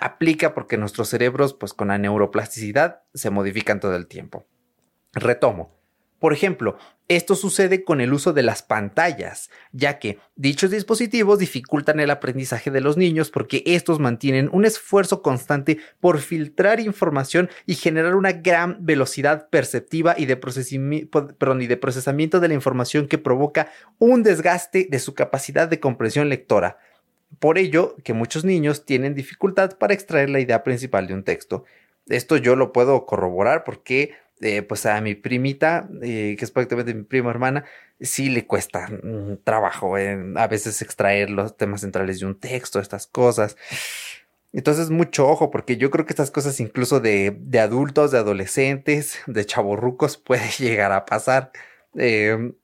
aplica 0.00 0.54
porque 0.54 0.76
nuestros 0.76 1.08
cerebros, 1.08 1.54
pues 1.54 1.74
con 1.74 1.88
la 1.88 1.98
neuroplasticidad, 1.98 3.02
se 3.14 3.30
modifican 3.30 3.80
todo 3.80 3.96
el 3.96 4.06
tiempo. 4.06 4.46
Retomo. 5.12 5.79
Por 6.20 6.32
ejemplo, 6.32 6.76
esto 7.08 7.34
sucede 7.34 7.82
con 7.82 8.00
el 8.00 8.12
uso 8.12 8.32
de 8.32 8.44
las 8.44 8.62
pantallas, 8.62 9.50
ya 9.72 9.98
que 9.98 10.18
dichos 10.36 10.70
dispositivos 10.70 11.40
dificultan 11.40 11.98
el 11.98 12.10
aprendizaje 12.10 12.70
de 12.70 12.80
los 12.80 12.96
niños 12.96 13.30
porque 13.30 13.64
estos 13.66 13.98
mantienen 13.98 14.48
un 14.52 14.64
esfuerzo 14.64 15.22
constante 15.22 15.78
por 15.98 16.20
filtrar 16.20 16.78
información 16.78 17.50
y 17.66 17.74
generar 17.74 18.14
una 18.14 18.32
gran 18.32 18.84
velocidad 18.84 19.48
perceptiva 19.48 20.14
y 20.16 20.26
de, 20.26 20.38
y 20.38 21.66
de 21.66 21.76
procesamiento 21.76 22.38
de 22.38 22.48
la 22.48 22.54
información 22.54 23.08
que 23.08 23.18
provoca 23.18 23.72
un 23.98 24.22
desgaste 24.22 24.86
de 24.88 24.98
su 25.00 25.14
capacidad 25.14 25.66
de 25.66 25.80
comprensión 25.80 26.28
lectora 26.28 26.78
por 27.38 27.58
ello 27.58 27.96
que 28.02 28.12
muchos 28.12 28.44
niños 28.44 28.84
tienen 28.84 29.14
dificultad 29.14 29.78
para 29.78 29.94
extraer 29.94 30.30
la 30.30 30.40
idea 30.40 30.64
principal 30.64 31.06
de 31.06 31.14
un 31.14 31.22
texto. 31.22 31.64
Esto 32.08 32.36
yo 32.36 32.56
lo 32.56 32.72
puedo 32.72 33.06
corroborar 33.06 33.62
porque 33.62 34.14
eh, 34.40 34.62
pues 34.62 34.86
a 34.86 35.00
mi 35.00 35.14
primita, 35.14 35.88
eh, 36.02 36.36
que 36.38 36.44
es 36.44 36.50
prácticamente 36.50 36.94
mi 36.94 37.04
prima 37.04 37.30
hermana, 37.30 37.64
sí 38.00 38.30
le 38.30 38.46
cuesta 38.46 38.88
trabajo 39.44 39.96
a 39.96 40.46
veces 40.46 40.80
extraer 40.82 41.30
los 41.30 41.56
temas 41.56 41.82
centrales 41.82 42.20
de 42.20 42.26
un 42.26 42.38
texto, 42.38 42.80
estas 42.80 43.06
cosas. 43.06 43.56
Entonces, 44.52 44.90
mucho 44.90 45.28
ojo, 45.28 45.50
porque 45.50 45.76
yo 45.76 45.90
creo 45.90 46.06
que 46.06 46.12
estas 46.12 46.30
cosas, 46.30 46.58
incluso 46.60 47.00
de, 47.00 47.38
adultos, 47.60 48.10
de 48.10 48.18
adolescentes, 48.18 49.20
de 49.26 49.44
chavorrucos, 49.46 50.16
puede 50.18 50.48
llegar 50.58 50.92
a 50.92 51.04
pasar. 51.04 51.52
Em, 51.94 52.54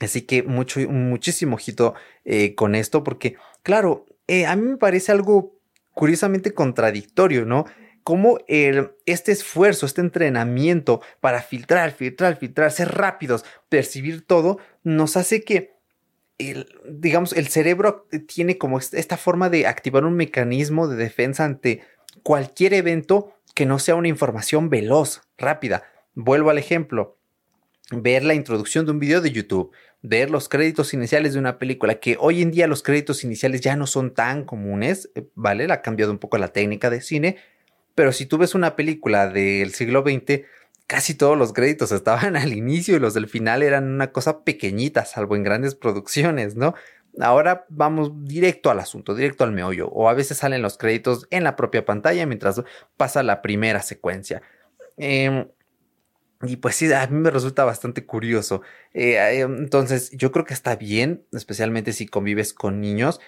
así 0.00 0.22
que 0.22 0.42
mucho, 0.42 0.80
muchísimo 0.88 1.56
ojito 1.56 1.94
eh, 2.24 2.54
con 2.54 2.74
esto, 2.74 3.02
porque 3.02 3.36
Claro, 3.62 4.06
eh, 4.26 4.46
a 4.46 4.56
mí 4.56 4.70
me 4.70 4.76
parece 4.76 5.12
algo 5.12 5.56
curiosamente 5.94 6.52
contradictorio, 6.52 7.44
¿no? 7.44 7.64
Cómo 8.04 8.38
este 8.48 9.32
esfuerzo, 9.32 9.86
este 9.86 10.00
entrenamiento 10.00 11.00
para 11.20 11.42
filtrar, 11.42 11.92
filtrar, 11.92 12.36
filtrar, 12.36 12.70
ser 12.70 12.88
rápidos, 12.88 13.44
percibir 13.68 14.26
todo, 14.26 14.58
nos 14.82 15.16
hace 15.16 15.44
que, 15.44 15.76
el, 16.38 16.66
digamos, 16.88 17.32
el 17.32 17.48
cerebro 17.48 18.08
tiene 18.26 18.58
como 18.58 18.78
esta 18.78 19.16
forma 19.16 19.50
de 19.50 19.66
activar 19.66 20.04
un 20.04 20.14
mecanismo 20.14 20.88
de 20.88 20.96
defensa 20.96 21.44
ante 21.44 21.82
cualquier 22.22 22.74
evento 22.74 23.34
que 23.54 23.66
no 23.66 23.78
sea 23.78 23.94
una 23.94 24.08
información 24.08 24.68
veloz, 24.68 25.22
rápida. 25.38 25.84
Vuelvo 26.14 26.50
al 26.50 26.58
ejemplo, 26.58 27.18
ver 27.90 28.24
la 28.24 28.34
introducción 28.34 28.84
de 28.84 28.92
un 28.92 28.98
video 28.98 29.20
de 29.20 29.30
YouTube 29.30 29.72
ver 30.02 30.30
los 30.30 30.48
créditos 30.48 30.92
iniciales 30.94 31.32
de 31.32 31.38
una 31.38 31.58
película, 31.58 32.00
que 32.00 32.16
hoy 32.18 32.42
en 32.42 32.50
día 32.50 32.66
los 32.66 32.82
créditos 32.82 33.22
iniciales 33.22 33.60
ya 33.60 33.76
no 33.76 33.86
son 33.86 34.12
tan 34.12 34.44
comunes, 34.44 35.10
eh, 35.14 35.28
¿vale? 35.34 35.72
Ha 35.72 35.80
cambiado 35.80 36.12
un 36.12 36.18
poco 36.18 36.38
la 36.38 36.48
técnica 36.48 36.90
de 36.90 37.00
cine, 37.00 37.36
pero 37.94 38.12
si 38.12 38.26
tú 38.26 38.38
ves 38.38 38.54
una 38.54 38.76
película 38.76 39.28
del 39.28 39.72
siglo 39.72 40.02
XX, 40.02 40.42
casi 40.86 41.14
todos 41.14 41.38
los 41.38 41.52
créditos 41.52 41.92
estaban 41.92 42.36
al 42.36 42.52
inicio 42.52 42.96
y 42.96 43.00
los 43.00 43.14
del 43.14 43.28
final 43.28 43.62
eran 43.62 43.88
una 43.90 44.12
cosa 44.12 44.44
pequeñita, 44.44 45.04
salvo 45.04 45.36
en 45.36 45.42
grandes 45.42 45.74
producciones, 45.74 46.56
¿no? 46.56 46.74
Ahora 47.20 47.66
vamos 47.68 48.10
directo 48.24 48.70
al 48.70 48.80
asunto, 48.80 49.14
directo 49.14 49.44
al 49.44 49.52
meollo, 49.52 49.88
o 49.88 50.08
a 50.08 50.14
veces 50.14 50.38
salen 50.38 50.62
los 50.62 50.78
créditos 50.78 51.26
en 51.30 51.44
la 51.44 51.56
propia 51.56 51.84
pantalla 51.84 52.24
mientras 52.24 52.62
pasa 52.96 53.22
la 53.22 53.42
primera 53.42 53.82
secuencia. 53.82 54.40
Eh, 54.96 55.46
y 56.42 56.56
pues 56.56 56.74
sí, 56.74 56.92
a 56.92 57.06
mí 57.06 57.18
me 57.18 57.30
resulta 57.30 57.64
bastante 57.64 58.04
curioso. 58.04 58.62
Eh, 58.94 59.14
eh, 59.14 59.40
entonces, 59.40 60.10
yo 60.10 60.32
creo 60.32 60.44
que 60.44 60.54
está 60.54 60.76
bien, 60.76 61.24
especialmente 61.32 61.92
si 61.92 62.06
convives 62.06 62.52
con 62.52 62.80
niños, 62.80 63.20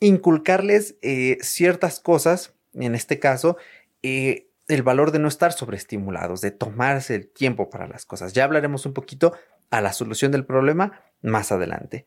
inculcarles 0.00 0.96
eh, 1.02 1.36
ciertas 1.42 2.00
cosas, 2.00 2.54
en 2.72 2.94
este 2.94 3.18
caso, 3.18 3.58
el 4.04 4.82
valor 4.82 5.10
de 5.10 5.18
no 5.18 5.28
estar 5.28 5.52
sobreestimulados, 5.52 6.40
de 6.40 6.50
tomarse 6.50 7.14
el 7.14 7.28
tiempo 7.28 7.70
para 7.70 7.86
las 7.86 8.04
cosas. 8.04 8.32
Ya 8.32 8.44
hablaremos 8.44 8.86
un 8.86 8.92
poquito 8.92 9.34
a 9.70 9.80
la 9.80 9.92
solución 9.92 10.32
del 10.32 10.44
problema 10.44 11.00
más 11.22 11.52
adelante. 11.52 12.06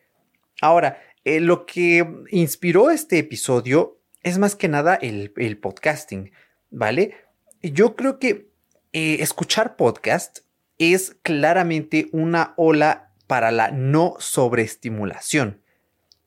Ahora, 0.61 1.01
lo 1.25 1.65
que 1.65 2.07
inspiró 2.31 2.89
este 2.89 3.19
episodio 3.19 3.99
es 4.23 4.37
más 4.37 4.55
que 4.55 4.67
nada 4.67 4.95
el, 4.95 5.59
podcasting, 5.61 6.31
¿vale? 6.69 7.15
Yo 7.61 7.95
creo 7.95 8.19
que 8.19 8.49
escuchar 8.91 9.75
podcast 9.75 10.39
es 10.77 11.17
claramente 11.21 12.07
una 12.11 12.53
ola 12.57 13.13
para 13.27 13.51
la 13.51 13.71
no 13.71 14.15
sobreestimulación. 14.19 15.61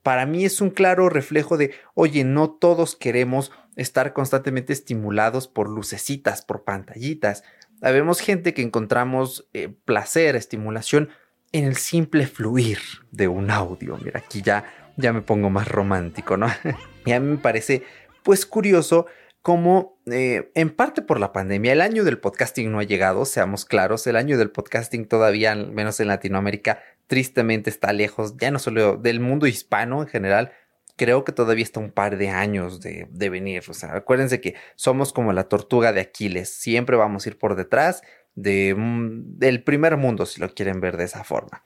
Para 0.03 0.25
mí 0.25 0.45
es 0.45 0.61
un 0.61 0.69
claro 0.71 1.09
reflejo 1.09 1.57
de, 1.57 1.73
oye, 1.93 2.23
no 2.23 2.49
todos 2.49 2.95
queremos 2.95 3.51
estar 3.75 4.13
constantemente 4.13 4.73
estimulados 4.73 5.47
por 5.47 5.69
lucecitas, 5.69 6.41
por 6.41 6.63
pantallitas. 6.63 7.43
Habemos 7.81 8.19
gente 8.19 8.53
que 8.53 8.61
encontramos 8.61 9.47
eh, 9.53 9.69
placer, 9.85 10.35
estimulación 10.35 11.09
en 11.51 11.65
el 11.65 11.75
simple 11.75 12.27
fluir 12.27 12.79
de 13.11 13.27
un 13.27 13.51
audio. 13.51 13.97
Mira, 13.97 14.19
aquí 14.19 14.41
ya, 14.41 14.65
ya 14.97 15.13
me 15.13 15.21
pongo 15.21 15.49
más 15.49 15.67
romántico, 15.67 16.37
¿no? 16.37 16.47
y 17.05 17.11
a 17.11 17.19
mí 17.19 17.27
me 17.27 17.37
parece, 17.37 17.83
pues, 18.23 18.45
curioso 18.45 19.07
como 19.41 19.99
eh, 20.05 20.51
en 20.53 20.69
parte 20.69 21.01
por 21.01 21.19
la 21.19 21.33
pandemia, 21.33 21.73
el 21.73 21.81
año 21.81 22.03
del 22.03 22.19
podcasting 22.19 22.71
no 22.71 22.79
ha 22.79 22.83
llegado, 22.83 23.25
seamos 23.25 23.65
claros, 23.65 24.05
el 24.05 24.15
año 24.15 24.37
del 24.37 24.51
podcasting 24.51 25.07
todavía, 25.07 25.51
al 25.51 25.71
menos 25.71 25.99
en 25.99 26.09
Latinoamérica, 26.09 26.79
tristemente 27.07 27.69
está 27.69 27.91
lejos, 27.91 28.37
ya 28.37 28.51
no 28.51 28.59
solo 28.59 28.97
del 28.97 29.19
mundo 29.19 29.47
hispano 29.47 30.03
en 30.03 30.07
general, 30.07 30.51
creo 30.95 31.23
que 31.23 31.31
todavía 31.31 31.63
está 31.63 31.79
un 31.79 31.91
par 31.91 32.17
de 32.17 32.29
años 32.29 32.81
de, 32.81 33.07
venir. 33.29 33.63
O 33.69 33.73
sea, 33.73 33.95
acuérdense 33.95 34.41
que 34.41 34.55
somos 34.75 35.13
como 35.13 35.33
la 35.33 35.45
tortuga 35.45 35.93
de 35.93 36.01
Aquiles, 36.01 36.53
siempre 36.53 36.95
vamos 36.95 37.25
a 37.25 37.29
ir 37.29 37.37
por 37.37 37.55
detrás 37.55 38.01
de, 38.35 38.75
mm, 38.75 39.37
del 39.37 39.63
primer 39.63 39.97
mundo, 39.97 40.25
si 40.25 40.39
lo 40.41 40.53
quieren 40.53 40.79
ver 40.81 40.97
de 40.97 41.05
esa 41.05 41.23
forma. 41.23 41.63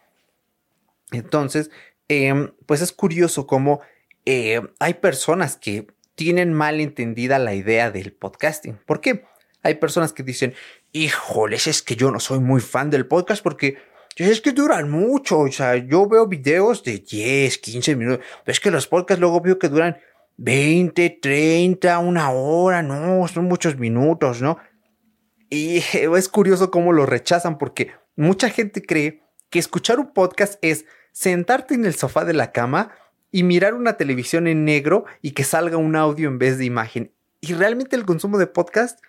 Entonces, 1.12 1.70
em, 2.08 2.52
pues 2.66 2.82
es 2.82 2.92
curioso 2.92 3.48
cómo 3.48 3.82
eh, 4.26 4.62
hay 4.80 4.96
personas 4.96 5.56
que 5.56 5.88
tienen 6.16 6.54
mal 6.54 6.80
entendida 6.80 7.38
la 7.40 7.54
idea 7.54 7.92
del 7.92 8.14
podcasting. 8.14 8.80
¿Por 8.86 9.02
qué? 9.02 9.26
Hay 9.62 9.76
personas 9.76 10.14
que 10.14 10.24
dicen, 10.24 10.54
híjoles, 10.92 11.68
es 11.68 11.82
que 11.82 11.96
yo 11.96 12.12
no 12.12 12.20
soy 12.20 12.40
muy 12.40 12.62
fan 12.62 12.90
del 12.90 13.06
podcast 13.08 13.44
porque 13.44 13.78
es 14.24 14.42
que 14.42 14.52
duran 14.52 14.90
mucho. 14.90 15.40
O 15.40 15.52
sea, 15.52 15.76
yo 15.76 16.08
veo 16.08 16.28
videos 16.28 16.84
de 16.84 17.00
10, 17.00 17.58
15 17.58 17.96
minutos. 17.96 18.26
Pero 18.44 18.54
es 18.54 18.60
que 18.60 18.72
los 18.72 18.88
podcasts 18.88 19.20
luego 19.20 19.42
veo 19.42 19.60
que 19.60 19.70
duran 19.70 19.98
20, 20.38 21.20
30, 21.22 22.00
una 22.00 22.32
hora. 22.32 22.82
No, 22.82 23.28
son 23.28 23.46
muchos 23.46 23.78
minutos, 23.78 24.42
¿no? 24.42 24.58
Y 25.50 25.78
es 25.94 26.30
curioso 26.30 26.72
cómo 26.72 26.94
lo 26.94 27.06
rechazan 27.06 27.58
porque 27.58 27.92
mucha 28.16 28.50
gente 28.50 28.82
cree 28.82 29.22
que 29.50 29.60
escuchar 29.60 30.00
un 30.00 30.14
podcast 30.14 30.56
es 30.62 30.86
sentarte 31.12 31.76
en 31.76 31.86
el 31.86 31.96
sofá 31.96 32.26
de 32.26 32.34
la 32.34 32.52
cama 32.52 32.92
y 33.32 33.44
mirar 33.44 33.74
una 33.74 33.98
televisión 33.98 34.48
en 34.48 34.66
negro 34.66 35.06
y 35.22 35.32
que 35.32 35.44
salga 35.44 35.78
un 35.78 35.96
audio 35.96 36.30
en 36.30 36.40
vez 36.40 36.58
de 36.58 36.66
imagen. 36.66 37.12
Y 37.42 37.54
realmente 37.54 37.96
el 37.96 38.06
consumo 38.06 38.38
de 38.38 38.48
podcast 38.48 39.00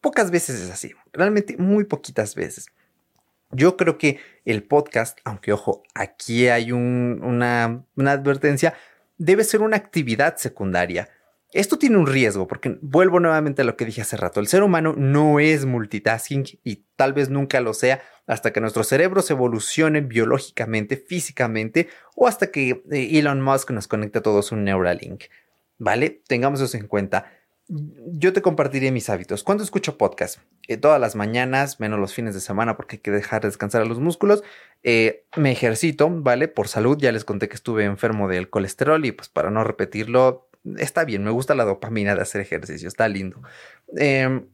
pocas 0.00 0.30
veces 0.30 0.60
es 0.60 0.70
así, 0.70 0.92
realmente 1.12 1.56
muy 1.58 1.84
poquitas 1.84 2.34
veces. 2.34 2.66
Yo 3.50 3.76
creo 3.76 3.98
que 3.98 4.18
el 4.44 4.62
podcast, 4.62 5.18
aunque 5.24 5.52
ojo, 5.52 5.82
aquí 5.94 6.48
hay 6.48 6.72
una, 6.72 7.84
una 7.96 8.12
advertencia, 8.12 8.74
debe 9.16 9.44
ser 9.44 9.62
una 9.62 9.76
actividad 9.76 10.36
secundaria. 10.36 11.08
Esto 11.52 11.78
tiene 11.78 11.96
un 11.96 12.06
riesgo, 12.06 12.46
porque 12.46 12.78
vuelvo 12.82 13.20
nuevamente 13.20 13.62
a 13.62 13.64
lo 13.64 13.74
que 13.74 13.86
dije 13.86 14.02
hace 14.02 14.18
rato, 14.18 14.38
el 14.38 14.48
ser 14.48 14.62
humano 14.62 14.94
no 14.96 15.40
es 15.40 15.64
multitasking 15.64 16.44
y 16.62 16.84
tal 16.94 17.14
vez 17.14 17.30
nunca 17.30 17.60
lo 17.60 17.72
sea 17.72 18.02
hasta 18.26 18.52
que 18.52 18.60
nuestros 18.60 18.86
cerebros 18.86 19.30
evolucionen 19.30 20.08
biológicamente, 20.08 20.98
físicamente, 20.98 21.88
o 22.14 22.28
hasta 22.28 22.50
que 22.50 22.82
eh, 22.90 23.18
Elon 23.18 23.40
Musk 23.40 23.70
nos 23.70 23.88
conecte 23.88 24.18
a 24.18 24.22
todos 24.22 24.52
un 24.52 24.64
Neuralink. 24.64 25.24
¿Vale? 25.78 26.22
Tengamos 26.26 26.60
eso 26.60 26.76
en 26.76 26.86
cuenta. 26.86 27.32
Yo 27.68 28.32
te 28.32 28.40
compartiré 28.40 28.90
mis 28.90 29.10
hábitos. 29.10 29.42
¿Cuándo 29.44 29.62
escucho 29.62 29.98
podcast? 29.98 30.38
Eh, 30.68 30.78
todas 30.78 30.98
las 30.98 31.14
mañanas, 31.16 31.80
menos 31.80 32.00
los 32.00 32.14
fines 32.14 32.32
de 32.34 32.40
semana 32.40 32.76
porque 32.78 32.96
hay 32.96 33.00
que 33.00 33.10
dejar 33.10 33.42
descansar 33.42 33.82
a 33.82 33.84
los 33.84 33.98
músculos. 33.98 34.42
Eh, 34.82 35.26
me 35.36 35.52
ejercito, 35.52 36.08
¿vale? 36.10 36.48
Por 36.48 36.68
salud. 36.68 36.96
Ya 36.98 37.12
les 37.12 37.26
conté 37.26 37.48
que 37.48 37.56
estuve 37.56 37.84
enfermo 37.84 38.26
del 38.26 38.48
colesterol 38.48 39.04
y 39.04 39.12
pues 39.12 39.28
para 39.28 39.50
no 39.50 39.64
repetirlo, 39.64 40.48
está 40.78 41.04
bien, 41.04 41.24
me 41.24 41.30
gusta 41.30 41.54
la 41.54 41.64
dopamina 41.64 42.14
de 42.14 42.22
hacer 42.22 42.40
ejercicio, 42.40 42.88
está 42.88 43.06
lindo. 43.06 43.42
Em, 43.96 44.46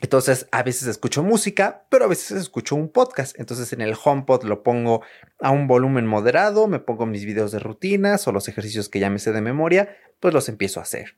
entonces, 0.00 0.46
a 0.52 0.62
veces 0.62 0.86
escucho 0.86 1.24
música, 1.24 1.86
pero 1.88 2.04
a 2.04 2.08
veces 2.08 2.38
escucho 2.38 2.76
un 2.76 2.88
podcast. 2.88 3.38
Entonces, 3.38 3.72
en 3.72 3.80
el 3.80 3.96
HomePod 4.00 4.44
lo 4.44 4.62
pongo 4.62 5.02
a 5.40 5.50
un 5.50 5.66
volumen 5.66 6.06
moderado, 6.06 6.68
me 6.68 6.78
pongo 6.78 7.06
mis 7.06 7.24
videos 7.24 7.50
de 7.50 7.58
rutinas 7.58 8.28
o 8.28 8.32
los 8.32 8.48
ejercicios 8.48 8.88
que 8.88 9.00
ya 9.00 9.10
me 9.10 9.18
sé 9.18 9.32
de 9.32 9.40
memoria, 9.40 9.96
pues 10.20 10.32
los 10.34 10.48
empiezo 10.48 10.78
a 10.78 10.84
hacer. 10.84 11.16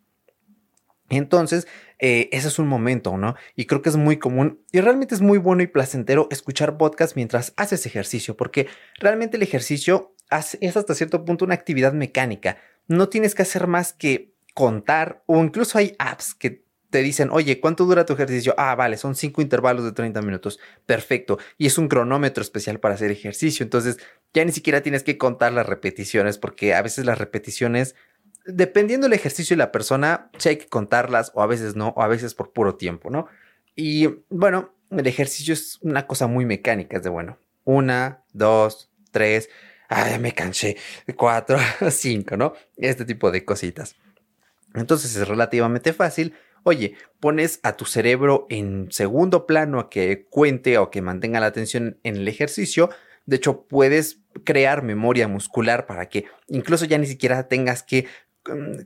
Entonces, 1.10 1.66
eh, 1.98 2.28
ese 2.32 2.48
es 2.48 2.58
un 2.58 2.66
momento, 2.68 3.16
¿no? 3.16 3.36
Y 3.54 3.66
creo 3.66 3.82
que 3.82 3.88
es 3.88 3.96
muy 3.96 4.18
común 4.18 4.60
y 4.72 4.80
realmente 4.80 5.14
es 5.14 5.20
muy 5.20 5.38
bueno 5.38 5.62
y 5.62 5.66
placentero 5.66 6.28
escuchar 6.30 6.76
podcast 6.76 7.16
mientras 7.16 7.52
haces 7.56 7.86
ejercicio, 7.86 8.36
porque 8.36 8.66
realmente 8.98 9.36
el 9.36 9.42
ejercicio 9.42 10.14
es 10.60 10.76
hasta 10.76 10.94
cierto 10.94 11.24
punto 11.24 11.44
una 11.44 11.54
actividad 11.54 11.92
mecánica 11.92 12.56
no 12.88 13.08
tienes 13.08 13.34
que 13.34 13.42
hacer 13.42 13.66
más 13.66 13.92
que 13.92 14.34
contar 14.54 15.22
o 15.26 15.42
incluso 15.42 15.78
hay 15.78 15.94
apps 15.98 16.34
que 16.34 16.64
te 16.90 17.02
dicen, 17.02 17.30
oye, 17.32 17.60
¿cuánto 17.60 17.84
dura 17.84 18.06
tu 18.06 18.12
ejercicio? 18.12 18.54
Ah, 18.56 18.74
vale, 18.74 18.96
son 18.96 19.16
cinco 19.16 19.42
intervalos 19.42 19.84
de 19.84 19.92
30 19.92 20.22
minutos. 20.22 20.60
Perfecto. 20.86 21.36
Y 21.58 21.66
es 21.66 21.78
un 21.78 21.88
cronómetro 21.88 22.42
especial 22.42 22.78
para 22.78 22.94
hacer 22.94 23.10
ejercicio. 23.10 23.64
Entonces, 23.64 23.98
ya 24.32 24.44
ni 24.44 24.52
siquiera 24.52 24.82
tienes 24.82 25.02
que 25.02 25.18
contar 25.18 25.52
las 25.52 25.66
repeticiones 25.66 26.38
porque 26.38 26.74
a 26.74 26.82
veces 26.82 27.04
las 27.04 27.18
repeticiones, 27.18 27.96
dependiendo 28.46 29.06
del 29.06 29.14
ejercicio 29.14 29.54
y 29.54 29.58
la 29.58 29.72
persona, 29.72 30.30
sí 30.38 30.50
hay 30.50 30.56
que 30.56 30.68
contarlas 30.68 31.32
o 31.34 31.42
a 31.42 31.46
veces 31.46 31.76
no, 31.76 31.88
o 31.88 32.02
a 32.02 32.08
veces 32.08 32.34
por 32.34 32.52
puro 32.52 32.76
tiempo, 32.76 33.10
¿no? 33.10 33.26
Y 33.74 34.08
bueno, 34.28 34.74
el 34.90 35.06
ejercicio 35.06 35.52
es 35.52 35.78
una 35.82 36.06
cosa 36.06 36.26
muy 36.26 36.46
mecánica, 36.46 36.96
es 36.96 37.02
de 37.02 37.10
bueno, 37.10 37.38
una, 37.64 38.24
dos, 38.32 38.90
tres 39.10 39.48
ah, 39.88 40.18
me 40.20 40.32
cansé, 40.32 40.76
cuatro, 41.16 41.58
cinco, 41.90 42.36
¿no? 42.36 42.54
Este 42.76 43.04
tipo 43.04 43.30
de 43.30 43.44
cositas. 43.44 43.96
Entonces 44.74 45.16
es 45.16 45.26
relativamente 45.26 45.92
fácil. 45.92 46.34
Oye, 46.62 46.96
pones 47.20 47.60
a 47.62 47.76
tu 47.76 47.84
cerebro 47.84 48.46
en 48.50 48.90
segundo 48.90 49.46
plano 49.46 49.78
a 49.78 49.88
que 49.88 50.26
cuente 50.28 50.78
o 50.78 50.90
que 50.90 51.02
mantenga 51.02 51.40
la 51.40 51.46
atención 51.46 51.98
en 52.02 52.16
el 52.16 52.28
ejercicio. 52.28 52.90
De 53.24 53.36
hecho, 53.36 53.66
puedes 53.66 54.20
crear 54.44 54.82
memoria 54.82 55.28
muscular 55.28 55.86
para 55.86 56.08
que 56.08 56.26
incluso 56.48 56.84
ya 56.84 56.98
ni 56.98 57.06
siquiera 57.06 57.48
tengas 57.48 57.82
que 57.82 58.06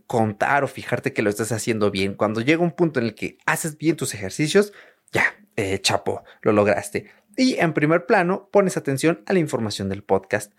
contar 0.06 0.64
o 0.64 0.68
fijarte 0.68 1.12
que 1.12 1.22
lo 1.22 1.30
estás 1.30 1.52
haciendo 1.52 1.90
bien. 1.90 2.14
Cuando 2.14 2.40
llega 2.40 2.62
un 2.62 2.72
punto 2.72 3.00
en 3.00 3.06
el 3.06 3.14
que 3.14 3.38
haces 3.46 3.78
bien 3.78 3.96
tus 3.96 4.14
ejercicios, 4.14 4.72
ya, 5.12 5.24
eh, 5.56 5.78
chapo, 5.80 6.22
lo 6.42 6.52
lograste. 6.52 7.10
Y 7.36 7.56
en 7.58 7.72
primer 7.72 8.06
plano, 8.06 8.48
pones 8.52 8.76
atención 8.76 9.22
a 9.26 9.32
la 9.32 9.38
información 9.38 9.88
del 9.88 10.02
podcast. 10.02 10.52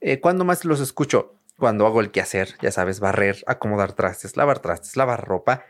Eh, 0.00 0.20
¿Cuándo 0.20 0.44
más 0.44 0.64
los 0.64 0.80
escucho? 0.80 1.34
Cuando 1.56 1.86
hago 1.86 2.00
el 2.00 2.10
quehacer, 2.10 2.54
ya 2.62 2.70
sabes, 2.70 3.00
barrer, 3.00 3.42
acomodar 3.46 3.92
trastes, 3.92 4.36
lavar 4.36 4.60
trastes, 4.60 4.96
lavar 4.96 5.26
ropa. 5.26 5.64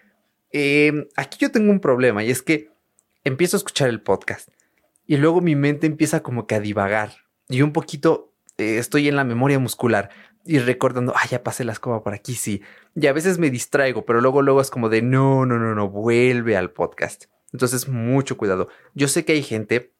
Em, 0.50 1.06
aquí 1.16 1.38
yo 1.40 1.50
tengo 1.50 1.70
un 1.70 1.80
problema 1.80 2.24
y 2.24 2.30
es 2.30 2.42
que 2.42 2.70
empiezo 3.24 3.56
a 3.56 3.58
escuchar 3.58 3.88
el 3.88 4.02
podcast 4.02 4.48
y 5.06 5.16
luego 5.16 5.40
mi 5.40 5.56
mente 5.56 5.86
empieza 5.86 6.22
como 6.22 6.46
que 6.46 6.54
a 6.54 6.60
divagar 6.60 7.12
y 7.48 7.62
un 7.62 7.72
poquito 7.72 8.32
eh, 8.56 8.78
estoy 8.78 9.08
en 9.08 9.16
la 9.16 9.24
memoria 9.24 9.58
muscular 9.58 10.10
y 10.48 10.60
recordando, 10.60 11.12
ah, 11.14 11.26
ya 11.28 11.42
pasé 11.42 11.62
la 11.62 11.72
escoba 11.72 12.02
por 12.02 12.14
aquí, 12.14 12.34
sí. 12.34 12.62
Y 12.94 13.06
a 13.06 13.12
veces 13.12 13.38
me 13.38 13.50
distraigo, 13.50 14.06
pero 14.06 14.22
luego, 14.22 14.40
luego 14.40 14.62
es 14.62 14.70
como 14.70 14.88
de, 14.88 15.02
no, 15.02 15.44
no, 15.44 15.58
no, 15.58 15.74
no, 15.74 15.90
vuelve 15.90 16.56
al 16.56 16.70
podcast. 16.70 17.26
Entonces, 17.52 17.86
mucho 17.86 18.38
cuidado. 18.38 18.68
Yo 18.94 19.08
sé 19.08 19.26
que 19.26 19.32
hay 19.32 19.42
gente 19.42 19.94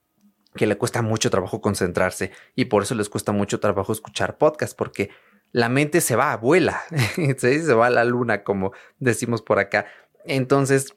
que 0.54 0.66
le 0.66 0.78
cuesta 0.78 1.02
mucho 1.02 1.28
trabajo 1.28 1.60
concentrarse 1.60 2.32
y 2.54 2.64
por 2.64 2.82
eso 2.82 2.94
les 2.94 3.10
cuesta 3.10 3.30
mucho 3.30 3.60
trabajo 3.60 3.92
escuchar 3.92 4.38
podcast 4.38 4.74
porque 4.76 5.10
la 5.52 5.68
mente 5.68 6.00
se 6.00 6.16
va, 6.16 6.34
vuela, 6.38 6.80
se 7.36 7.74
va 7.74 7.88
a 7.88 7.90
la 7.90 8.04
luna 8.04 8.42
como 8.42 8.72
decimos 8.98 9.42
por 9.42 9.58
acá. 9.58 9.84
Entonces 10.24 10.96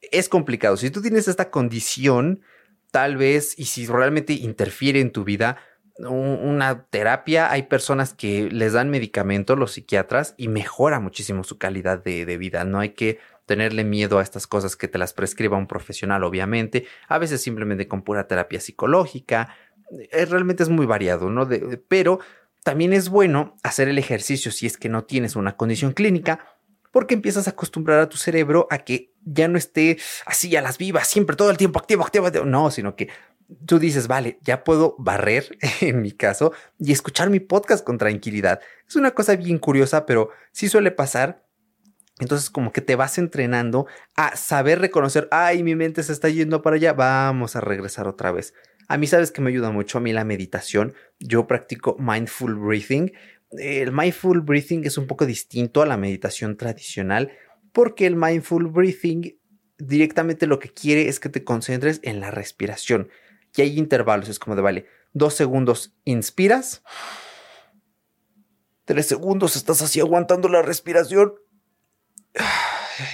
es 0.00 0.28
complicado. 0.28 0.76
Si 0.76 0.90
tú 0.90 1.02
tienes 1.02 1.26
esta 1.26 1.50
condición, 1.50 2.42
tal 2.92 3.16
vez, 3.16 3.58
y 3.58 3.64
si 3.64 3.86
realmente 3.86 4.32
interfiere 4.34 5.00
en 5.00 5.10
tu 5.10 5.24
vida, 5.24 5.56
una 5.98 6.84
terapia, 6.84 7.50
hay 7.50 7.64
personas 7.64 8.14
que 8.14 8.48
les 8.50 8.72
dan 8.72 8.90
medicamentos, 8.90 9.58
los 9.58 9.72
psiquiatras, 9.72 10.34
y 10.36 10.48
mejora 10.48 11.00
muchísimo 11.00 11.44
su 11.44 11.58
calidad 11.58 12.02
de, 12.02 12.24
de 12.24 12.36
vida. 12.38 12.64
No 12.64 12.80
hay 12.80 12.90
que 12.90 13.18
tenerle 13.46 13.84
miedo 13.84 14.18
a 14.18 14.22
estas 14.22 14.46
cosas 14.46 14.76
que 14.76 14.88
te 14.88 14.98
las 14.98 15.12
prescriba 15.12 15.56
un 15.56 15.66
profesional, 15.66 16.24
obviamente, 16.24 16.86
a 17.08 17.18
veces 17.18 17.42
simplemente 17.42 17.88
con 17.88 18.02
pura 18.02 18.26
terapia 18.26 18.60
psicológica, 18.60 19.54
eh, 20.10 20.24
realmente 20.24 20.62
es 20.62 20.68
muy 20.68 20.86
variado, 20.86 21.28
¿no? 21.28 21.48
pero 21.88 22.20
también 22.64 22.92
es 22.92 23.08
bueno 23.08 23.56
hacer 23.62 23.88
el 23.88 23.98
ejercicio 23.98 24.52
si 24.52 24.66
es 24.66 24.76
que 24.76 24.88
no 24.88 25.04
tienes 25.04 25.36
una 25.36 25.56
condición 25.56 25.92
clínica, 25.92 26.56
porque 26.92 27.14
empiezas 27.14 27.46
a 27.46 27.52
acostumbrar 27.52 27.98
a 28.00 28.08
tu 28.08 28.16
cerebro 28.18 28.68
a 28.70 28.78
que 28.78 29.12
ya 29.24 29.48
no 29.48 29.58
esté 29.58 29.98
así 30.26 30.54
a 30.56 30.62
las 30.62 30.78
vivas, 30.78 31.08
siempre 31.08 31.36
todo 31.36 31.50
el 31.50 31.56
tiempo 31.56 31.78
activo, 31.78 32.04
activo, 32.04 32.26
activo. 32.26 32.44
no, 32.44 32.70
sino 32.70 32.96
que 32.96 33.08
tú 33.66 33.78
dices, 33.78 34.08
vale, 34.08 34.38
ya 34.42 34.64
puedo 34.64 34.94
barrer 34.98 35.58
en 35.80 36.02
mi 36.02 36.12
caso 36.12 36.52
y 36.78 36.92
escuchar 36.92 37.30
mi 37.30 37.40
podcast 37.40 37.84
con 37.84 37.98
tranquilidad. 37.98 38.60
Es 38.88 38.96
una 38.96 39.12
cosa 39.12 39.36
bien 39.36 39.58
curiosa, 39.58 40.06
pero 40.06 40.30
sí 40.52 40.68
suele 40.68 40.90
pasar 40.90 41.42
entonces 42.20 42.50
como 42.50 42.72
que 42.72 42.80
te 42.80 42.94
vas 42.94 43.18
entrenando 43.18 43.86
a 44.16 44.36
saber 44.36 44.80
reconocer, 44.80 45.28
ay, 45.30 45.62
mi 45.62 45.74
mente 45.74 46.02
se 46.02 46.12
está 46.12 46.28
yendo 46.28 46.62
para 46.62 46.76
allá, 46.76 46.92
vamos 46.92 47.56
a 47.56 47.60
regresar 47.60 48.06
otra 48.06 48.30
vez. 48.30 48.54
A 48.88 48.96
mí 48.96 49.06
sabes 49.06 49.32
que 49.32 49.40
me 49.40 49.50
ayuda 49.50 49.70
mucho 49.70 49.98
a 49.98 50.00
mí 50.00 50.12
la 50.12 50.24
meditación. 50.24 50.94
Yo 51.18 51.46
practico 51.46 51.96
mindful 51.98 52.54
breathing. 52.54 53.12
El 53.52 53.92
mindful 53.92 54.40
breathing 54.40 54.84
es 54.84 54.98
un 54.98 55.06
poco 55.06 55.26
distinto 55.26 55.82
a 55.82 55.86
la 55.86 55.96
meditación 55.96 56.56
tradicional 56.56 57.32
porque 57.72 58.06
el 58.06 58.16
mindful 58.16 58.68
breathing 58.68 59.38
directamente 59.78 60.46
lo 60.46 60.58
que 60.58 60.68
quiere 60.68 61.08
es 61.08 61.18
que 61.18 61.28
te 61.28 61.42
concentres 61.42 62.00
en 62.02 62.20
la 62.20 62.30
respiración. 62.30 63.08
Y 63.54 63.62
hay 63.62 63.78
intervalos, 63.78 64.28
es 64.28 64.38
como 64.38 64.56
de, 64.56 64.62
vale, 64.62 64.86
dos 65.12 65.34
segundos 65.34 65.94
inspiras, 66.04 66.82
tres 68.84 69.06
segundos 69.06 69.56
estás 69.56 69.82
así 69.82 70.00
aguantando 70.00 70.48
la 70.48 70.62
respiración 70.62 71.34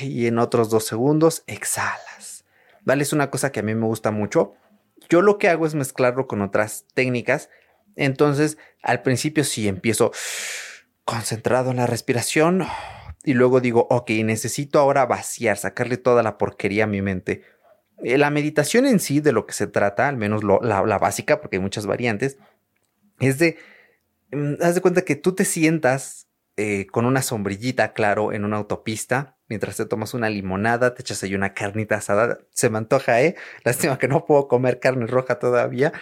y 0.01 0.27
en 0.27 0.39
otros 0.39 0.71
dos 0.71 0.85
segundos 0.85 1.45
exhalas. 1.47 2.45
¿Vale? 2.85 3.03
Es 3.03 3.13
una 3.13 3.31
cosa 3.31 3.53
que 3.53 3.61
a 3.61 3.63
mí 3.63 3.75
me 3.75 3.87
gusta 3.87 4.11
mucho. 4.11 4.55
Yo 5.09 5.23
lo 5.23 5.39
que 5.39 5.49
hago 5.49 5.67
es 5.67 5.75
mezclarlo 5.75 6.27
con 6.27 6.41
otras 6.43 6.87
técnicas. 6.95 7.51
Entonces, 7.97 8.59
al 8.83 9.03
principio 9.03 9.45
sí 9.45 9.69
empiezo 9.69 10.13
concentrado 11.05 11.71
en 11.71 11.79
la 11.79 11.87
respiración 11.87 12.67
y 13.25 13.35
luego 13.35 13.61
digo, 13.61 13.87
ok, 13.91 14.11
necesito 14.25 14.79
ahora 14.79 15.07
vaciar, 15.07 15.57
sacarle 15.57 15.97
toda 15.97 16.23
la 16.23 16.39
porquería 16.39 16.85
a 16.85 16.87
mi 16.87 17.03
mente. 17.03 17.43
Eh, 18.03 18.19
la 18.19 18.31
meditación 18.31 18.87
en 18.87 19.01
sí, 19.01 19.21
de 19.21 19.33
lo 19.33 19.47
que 19.47 19.53
se 19.53 19.67
trata, 19.67 20.09
al 20.09 20.17
menos 20.17 20.43
la, 20.45 20.99
básica, 20.99 21.41
porque 21.41 21.57
hay 21.57 21.63
muchas 21.63 21.87
variantes, 21.87 22.39
es 23.21 23.39
de, 23.39 23.57
mm, 24.33 24.55
haz 24.63 24.75
de 24.75 24.81
cuenta 24.81 25.03
que 25.03 25.17
tú 25.17 25.35
te 25.35 25.45
sientas 25.45 26.29
eh, 26.57 26.87
con 26.89 27.07
una 27.07 27.23
sombrillita, 27.23 27.93
claro, 27.93 28.33
en 28.33 28.45
una 28.45 28.57
autopista, 28.57 29.37
mientras 29.49 29.77
te 29.77 29.87
tomas 29.87 30.15
una 30.15 30.29
limonada, 30.29 30.95
te 30.95 31.03
echas 31.03 31.23
ahí 31.23 31.35
una 31.35 31.55
carnita 31.55 31.97
asada, 31.97 32.39
se 32.51 32.71
me 32.71 32.79
antoja, 32.79 33.23
¿eh? 33.23 33.37
Lástima 33.65 33.99
que 33.99 34.09
no 34.09 34.25
puedo 34.25 34.49
comer 34.49 34.81
carne 34.81 35.07
roja 35.07 35.39
todavía. 35.39 35.93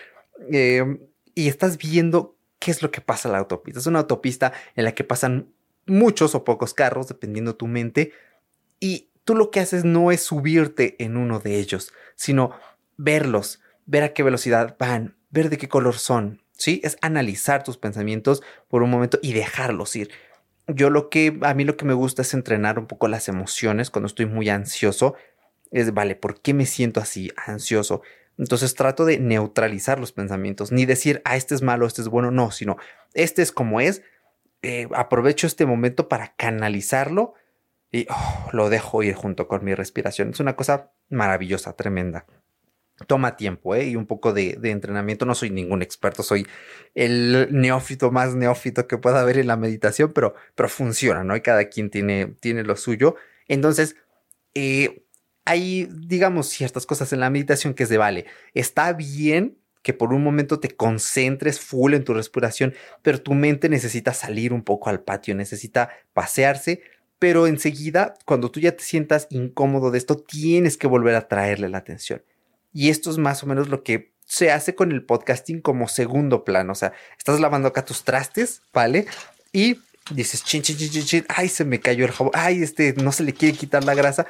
Em, 0.50 1.00
y 1.34 1.48
estás 1.48 1.78
viendo 1.78 2.38
qué 2.58 2.70
es 2.70 2.82
lo 2.82 2.90
que 2.90 3.00
pasa 3.00 3.28
en 3.28 3.32
la 3.32 3.38
autopista. 3.38 3.80
Es 3.80 3.86
una 3.86 4.00
autopista 4.00 4.52
en 4.74 4.84
la 4.84 4.92
que 4.92 5.04
pasan 5.04 5.52
muchos 5.86 6.34
o 6.34 6.44
pocos 6.44 6.74
carros, 6.74 7.08
dependiendo 7.08 7.56
tu 7.56 7.66
mente, 7.66 8.12
y 8.80 9.10
tú 9.26 9.34
lo 9.34 9.50
que 9.50 9.60
haces 9.60 9.84
no 9.84 10.12
es 10.12 10.22
subirte 10.22 10.94
en 11.04 11.16
uno 11.16 11.40
de 11.40 11.58
ellos, 11.58 11.92
sino 12.14 12.52
verlos, 12.96 13.60
ver 13.84 14.04
a 14.04 14.14
qué 14.14 14.22
velocidad 14.22 14.76
van, 14.78 15.16
ver 15.30 15.50
de 15.50 15.58
qué 15.58 15.68
color 15.68 15.98
son, 15.98 16.42
¿sí? 16.52 16.80
Es 16.84 16.96
analizar 17.02 17.64
tus 17.64 17.76
pensamientos 17.76 18.42
por 18.68 18.84
un 18.84 18.90
momento 18.90 19.18
y 19.20 19.32
dejarlos 19.32 19.96
ir. 19.96 20.10
Yo 20.68 20.90
lo 20.90 21.10
que, 21.10 21.38
a 21.42 21.54
mí 21.54 21.64
lo 21.64 21.76
que 21.76 21.84
me 21.84 21.92
gusta 21.92 22.22
es 22.22 22.34
entrenar 22.34 22.78
un 22.78 22.86
poco 22.86 23.08
las 23.08 23.28
emociones 23.28 23.90
cuando 23.90 24.06
estoy 24.06 24.26
muy 24.26 24.48
ansioso. 24.48 25.16
Es, 25.72 25.92
vale, 25.92 26.14
¿por 26.14 26.40
qué 26.40 26.54
me 26.54 26.64
siento 26.64 27.00
así 27.00 27.32
ansioso? 27.46 28.02
Entonces 28.38 28.76
trato 28.76 29.04
de 29.04 29.18
neutralizar 29.18 29.98
los 29.98 30.12
pensamientos, 30.12 30.70
ni 30.70 30.86
decir, 30.86 31.20
ah, 31.24 31.36
este 31.36 31.56
es 31.56 31.62
malo, 31.62 31.86
este 31.86 32.00
es 32.00 32.08
bueno, 32.08 32.30
no, 32.30 32.52
sino, 32.52 32.76
este 33.12 33.42
es 33.42 33.50
como 33.50 33.80
es, 33.80 34.02
eh, 34.62 34.86
aprovecho 34.94 35.48
este 35.48 35.66
momento 35.66 36.08
para 36.08 36.34
canalizarlo 36.36 37.34
y 37.92 38.06
oh, 38.10 38.48
lo 38.52 38.68
dejo 38.68 39.02
ir 39.02 39.14
junto 39.14 39.48
con 39.48 39.64
mi 39.64 39.74
respiración. 39.74 40.30
Es 40.30 40.40
una 40.40 40.56
cosa 40.56 40.92
maravillosa, 41.08 41.74
tremenda. 41.74 42.26
Toma 43.06 43.36
tiempo 43.36 43.74
¿eh? 43.74 43.88
y 43.88 43.96
un 43.96 44.06
poco 44.06 44.32
de, 44.32 44.58
entrenamiento. 44.62 45.26
No 45.26 45.34
soy 45.34 45.50
ningún 45.50 45.82
experto, 45.82 46.22
soy 46.22 46.46
el 46.94 47.48
neófito 47.50 48.10
más 48.10 48.34
neófito 48.34 48.86
que 48.86 48.96
pueda 48.96 49.20
haber 49.20 49.38
en 49.38 49.48
la 49.48 49.56
meditación, 49.56 50.12
pero, 50.12 50.34
pero 50.54 50.68
funciona, 50.68 51.22
¿no? 51.22 51.36
Y 51.36 51.42
cada 51.42 51.68
quien 51.68 51.90
tiene, 51.90 52.34
tiene 52.40 52.62
lo 52.62 52.76
suyo. 52.76 53.16
Entonces, 53.48 53.96
eh, 54.54 55.04
hay, 55.44 55.88
digamos, 55.92 56.48
ciertas 56.48 56.86
cosas 56.86 57.12
en 57.12 57.20
la 57.20 57.30
meditación 57.30 57.74
que 57.74 57.84
es 57.84 57.88
de 57.88 57.98
vale. 57.98 58.26
Está 58.54 58.94
bien 58.94 59.58
que 59.86 59.94
por 59.94 60.12
un 60.12 60.24
momento 60.24 60.58
te 60.58 60.70
concentres 60.70 61.60
full 61.60 61.94
en 61.94 62.02
tu 62.02 62.12
respiración, 62.12 62.74
pero 63.02 63.22
tu 63.22 63.34
mente 63.34 63.68
necesita 63.68 64.12
salir 64.12 64.52
un 64.52 64.64
poco 64.64 64.90
al 64.90 65.04
patio, 65.04 65.36
necesita 65.36 65.90
pasearse, 66.12 66.80
pero 67.18 67.46
enseguida, 67.46 68.14
cuando 68.24 68.50
tú 68.50 68.60
ya 68.60 68.72
te 68.72 68.84
sientas 68.84 69.26
incómodo 69.30 69.90
de 69.90 69.98
esto, 69.98 70.16
tienes 70.16 70.76
que 70.76 70.86
volver 70.86 71.14
a 71.14 71.28
traerle 71.28 71.68
la 71.68 71.78
atención. 71.78 72.22
Y 72.72 72.90
esto 72.90 73.10
es 73.10 73.18
más 73.18 73.42
o 73.42 73.46
menos 73.46 73.68
lo 73.68 73.82
que 73.82 74.12
se 74.26 74.50
hace 74.50 74.74
con 74.74 74.92
el 74.92 75.04
podcasting 75.04 75.60
como 75.60 75.88
segundo 75.88 76.44
plano. 76.44 76.72
O 76.72 76.74
sea, 76.74 76.92
estás 77.16 77.40
lavando 77.40 77.68
acá 77.68 77.84
tus 77.84 78.04
trastes, 78.04 78.62
¿vale? 78.72 79.06
Y 79.52 79.78
dices, 80.10 80.44
chin, 80.44 80.62
chin, 80.62 80.76
chin, 80.76 81.04
chin, 81.04 81.24
ay, 81.28 81.48
se 81.48 81.64
me 81.64 81.80
cayó 81.80 82.04
el 82.04 82.12
jabón, 82.12 82.32
ay, 82.34 82.62
este, 82.62 82.94
no 82.94 83.10
se 83.12 83.24
le 83.24 83.32
quiere 83.32 83.56
quitar 83.56 83.82
la 83.84 83.94
grasa, 83.94 84.26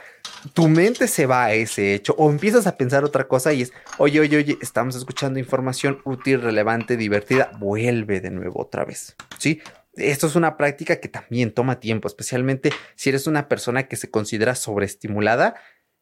tu 0.55 0.69
mente 0.69 1.07
se 1.07 1.27
va 1.27 1.45
a 1.45 1.53
ese 1.53 1.95
hecho 1.95 2.15
o 2.17 2.31
empiezas 2.31 2.67
a 2.67 2.77
pensar 2.77 3.05
otra 3.05 3.29
cosa 3.29 3.53
y 3.53 3.63
es, 3.63 3.73
oye, 3.99 4.21
oye, 4.21 4.39
oye, 4.39 4.59
estamos 4.63 4.97
escuchando 4.97 5.39
información 5.39 6.01
útil, 6.05 6.41
relevante, 6.41 6.97
divertida, 6.97 7.51
vuelve 7.59 8.21
de 8.21 8.31
nuevo 8.31 8.63
otra 8.63 8.85
vez, 8.85 9.17
¿sí? 9.39 9.61
Esto 9.97 10.27
es 10.27 10.37
una 10.37 10.57
práctica 10.57 11.01
que 11.01 11.09
también 11.09 11.53
toma 11.53 11.81
tiempo, 11.81 12.09
especialmente 12.09 12.71
si 12.95 13.09
eres 13.09 13.27
una 13.27 13.49
persona 13.49 13.89
que 13.89 13.97
se 13.97 14.11
considera 14.11 14.55
sobreestimulada. 14.55 15.57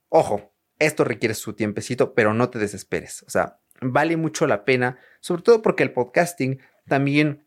Ojo, 0.09 0.54
esto 0.78 1.04
requiere 1.04 1.35
su 1.35 1.54
tiempecito, 1.54 2.14
pero 2.14 2.35
no 2.35 2.50
te 2.50 2.59
desesperes. 2.59 3.22
O 3.26 3.30
sea, 3.30 3.61
vale 3.80 4.16
mucho 4.16 4.46
la 4.46 4.64
pena, 4.64 4.98
sobre 5.20 5.42
todo 5.42 5.62
porque 5.62 5.83
el 5.83 5.92
podcasting 5.92 6.61
también 6.87 7.46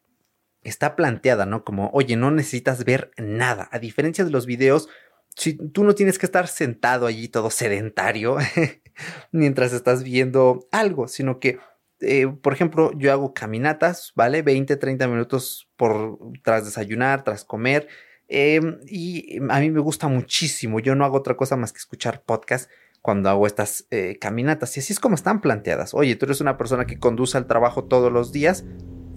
está 0.64 0.96
planteada, 0.96 1.46
¿no? 1.46 1.64
Como, 1.64 1.90
oye, 1.94 2.16
no 2.16 2.32
necesitas 2.32 2.84
ver 2.84 3.12
nada. 3.18 3.70
A 3.72 3.80
diferencia 3.80 4.26
de 4.26 4.32
los 4.32 4.46
videos, 4.46 4.90
si 5.36 5.54
tú 5.54 5.84
no 5.84 5.96
tienes 5.96 6.18
que 6.18 6.26
estar 6.26 6.48
sentado 6.48 7.06
allí 7.06 7.28
todo 7.28 7.50
sedentario 7.52 8.38
mientras 9.32 9.74
estás 9.74 10.04
viendo 10.04 10.68
algo, 10.72 11.08
sino 11.08 11.40
que, 11.40 11.60
eh, 12.02 12.28
por 12.28 12.54
ejemplo, 12.54 12.92
yo 12.98 13.12
hago 13.12 13.34
caminatas, 13.34 14.14
¿vale? 14.16 14.42
20, 14.42 14.76
30 14.78 15.08
minutos 15.08 15.70
por, 15.76 16.20
tras 16.44 16.66
desayunar, 16.66 17.24
tras 17.24 17.44
comer. 17.44 17.88
Em, 18.28 18.80
y 18.88 19.40
a 19.50 19.60
mí 19.60 19.72
me 19.72 19.80
gusta 19.80 20.08
muchísimo. 20.08 20.80
Yo 20.80 20.96
no 20.96 21.06
hago 21.06 21.18
otra 21.18 21.36
cosa 21.36 21.56
más 21.56 21.74
que 21.74 21.80
escuchar 21.80 22.24
podcast 22.24 22.70
cuando 23.02 23.30
hago 23.30 23.48
estas 23.48 23.88
eh, 23.92 24.18
caminatas. 24.20 24.76
Y 24.78 24.82
así 24.82 24.94
es 24.94 25.00
como 25.00 25.16
están 25.16 25.42
planteadas. 25.42 25.94
Oye, 25.94 26.16
tú 26.16 26.26
eres 26.26 26.42
una 26.42 26.58
persona 26.58 26.86
que 26.86 27.00
conduce 27.00 27.38
al 27.38 27.48
trabajo 27.48 27.86
todos 27.86 28.12
los 28.12 28.32
días 28.32 28.66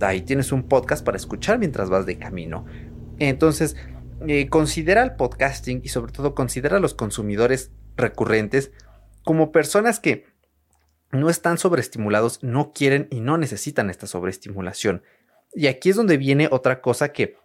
ahí 0.07 0.23
tienes 0.23 0.53
un 0.53 0.65
podcast 0.65 1.05
para 1.05 1.17
escuchar 1.17 1.59
mientras 1.59 1.91
vas 1.91 2.07
de 2.07 2.19
camino. 2.19 2.65
Entonces, 3.19 3.77
eh, 4.27 4.49
considera 4.49 5.03
el 5.03 5.15
podcasting 5.17 5.81
y 5.85 5.89
sobre 5.89 6.13
todo 6.13 6.35
considera 6.35 6.77
a 6.77 6.81
los 6.81 6.95
consumidores 6.95 7.71
recurrentes 7.97 8.73
como 9.25 9.53
personas 9.53 10.01
que 10.01 10.25
no 11.13 11.29
están 11.31 11.59
sobreestimulados, 11.59 12.43
no 12.43 12.73
quieren 12.73 13.09
y 13.11 13.21
no 13.21 13.39
necesitan 13.39 13.91
esta 13.91 14.07
sobreestimulación. 14.07 15.03
Y 15.53 15.67
aquí 15.67 15.91
es 15.91 15.97
donde 15.97 16.17
viene 16.17 16.49
otra 16.51 16.81
cosa 16.81 17.13
que 17.13 17.37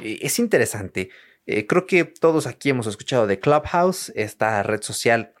eh, 0.00 0.18
es 0.22 0.38
interesante. 0.38 1.10
Eh, 1.46 1.66
creo 1.66 1.86
que 1.86 2.04
todos 2.04 2.46
aquí 2.46 2.70
hemos 2.70 2.86
escuchado 2.86 3.26
de 3.26 3.40
Clubhouse, 3.40 4.12
esta 4.14 4.62
red 4.62 4.82
social, 4.82 5.34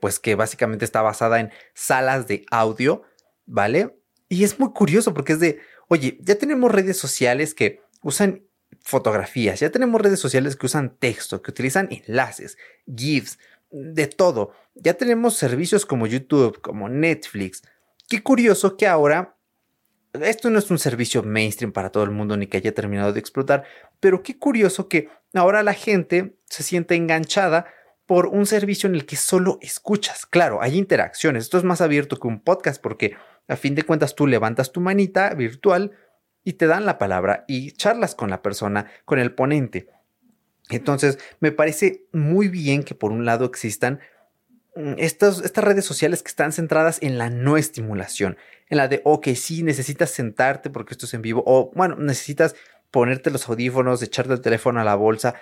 pues 0.00 0.20
que 0.20 0.34
básicamente 0.34 0.84
está 0.84 1.00
basada 1.00 1.40
en 1.40 1.50
salas 1.72 2.26
de 2.26 2.44
audio, 2.50 3.04
¿vale? 3.46 3.96
Y 4.28 4.44
es 4.44 4.58
muy 4.58 4.72
curioso 4.72 5.14
porque 5.14 5.32
es 5.32 5.40
de, 5.40 5.60
oye, 5.88 6.18
ya 6.20 6.36
tenemos 6.36 6.70
redes 6.70 6.98
sociales 6.98 7.54
que 7.54 7.80
usan 8.02 8.42
fotografías, 8.80 9.60
ya 9.60 9.70
tenemos 9.70 10.00
redes 10.00 10.20
sociales 10.20 10.56
que 10.56 10.66
usan 10.66 10.96
texto, 10.96 11.42
que 11.42 11.50
utilizan 11.50 11.88
enlaces, 11.90 12.58
GIFs, 12.86 13.38
de 13.70 14.06
todo. 14.06 14.52
Ya 14.74 14.94
tenemos 14.94 15.36
servicios 15.36 15.86
como 15.86 16.06
YouTube, 16.06 16.60
como 16.60 16.88
Netflix. 16.88 17.62
Qué 18.08 18.22
curioso 18.22 18.76
que 18.76 18.86
ahora, 18.86 19.36
esto 20.12 20.50
no 20.50 20.58
es 20.58 20.70
un 20.70 20.78
servicio 20.78 21.22
mainstream 21.22 21.72
para 21.72 21.90
todo 21.90 22.04
el 22.04 22.10
mundo 22.10 22.36
ni 22.36 22.46
que 22.46 22.58
haya 22.58 22.74
terminado 22.74 23.12
de 23.12 23.20
explotar, 23.20 23.64
pero 24.00 24.22
qué 24.22 24.38
curioso 24.38 24.88
que 24.88 25.08
ahora 25.34 25.62
la 25.62 25.74
gente 25.74 26.36
se 26.46 26.62
siente 26.62 26.94
enganchada 26.94 27.66
por 28.06 28.28
un 28.28 28.46
servicio 28.46 28.88
en 28.88 28.94
el 28.94 29.04
que 29.04 29.16
solo 29.16 29.58
escuchas. 29.60 30.26
Claro, 30.26 30.62
hay 30.62 30.76
interacciones. 30.78 31.44
Esto 31.44 31.58
es 31.58 31.64
más 31.64 31.80
abierto 31.80 32.16
que 32.16 32.28
un 32.28 32.40
podcast 32.40 32.80
porque 32.80 33.16
a 33.48 33.56
fin 33.56 33.74
de 33.74 33.82
cuentas 33.82 34.14
tú 34.14 34.26
levantas 34.26 34.72
tu 34.72 34.80
manita 34.80 35.34
virtual 35.34 35.92
y 36.44 36.54
te 36.54 36.68
dan 36.68 36.86
la 36.86 36.98
palabra 36.98 37.44
y 37.48 37.72
charlas 37.72 38.14
con 38.14 38.30
la 38.30 38.42
persona, 38.42 38.90
con 39.04 39.18
el 39.18 39.34
ponente. 39.34 39.88
Entonces, 40.70 41.18
me 41.40 41.52
parece 41.52 42.06
muy 42.12 42.48
bien 42.48 42.82
que 42.82 42.94
por 42.94 43.12
un 43.12 43.24
lado 43.24 43.44
existan 43.44 44.00
mm, 44.74 44.94
estas, 44.98 45.40
estas 45.42 45.64
redes 45.64 45.84
sociales 45.84 46.22
que 46.22 46.28
están 46.28 46.52
centradas 46.52 46.98
en 47.02 47.18
la 47.18 47.30
no 47.30 47.56
estimulación, 47.56 48.36
en 48.68 48.78
la 48.78 48.88
de, 48.88 49.00
ok, 49.04 49.28
sí, 49.34 49.62
necesitas 49.62 50.10
sentarte 50.10 50.70
porque 50.70 50.94
esto 50.94 51.06
es 51.06 51.14
en 51.14 51.22
vivo, 51.22 51.42
o 51.46 51.70
bueno, 51.74 51.96
necesitas 51.96 52.56
ponerte 52.90 53.30
los 53.30 53.48
audífonos, 53.48 54.02
echarte 54.02 54.32
el 54.32 54.40
teléfono 54.40 54.80
a 54.80 54.84
la 54.84 54.94
bolsa 54.94 55.34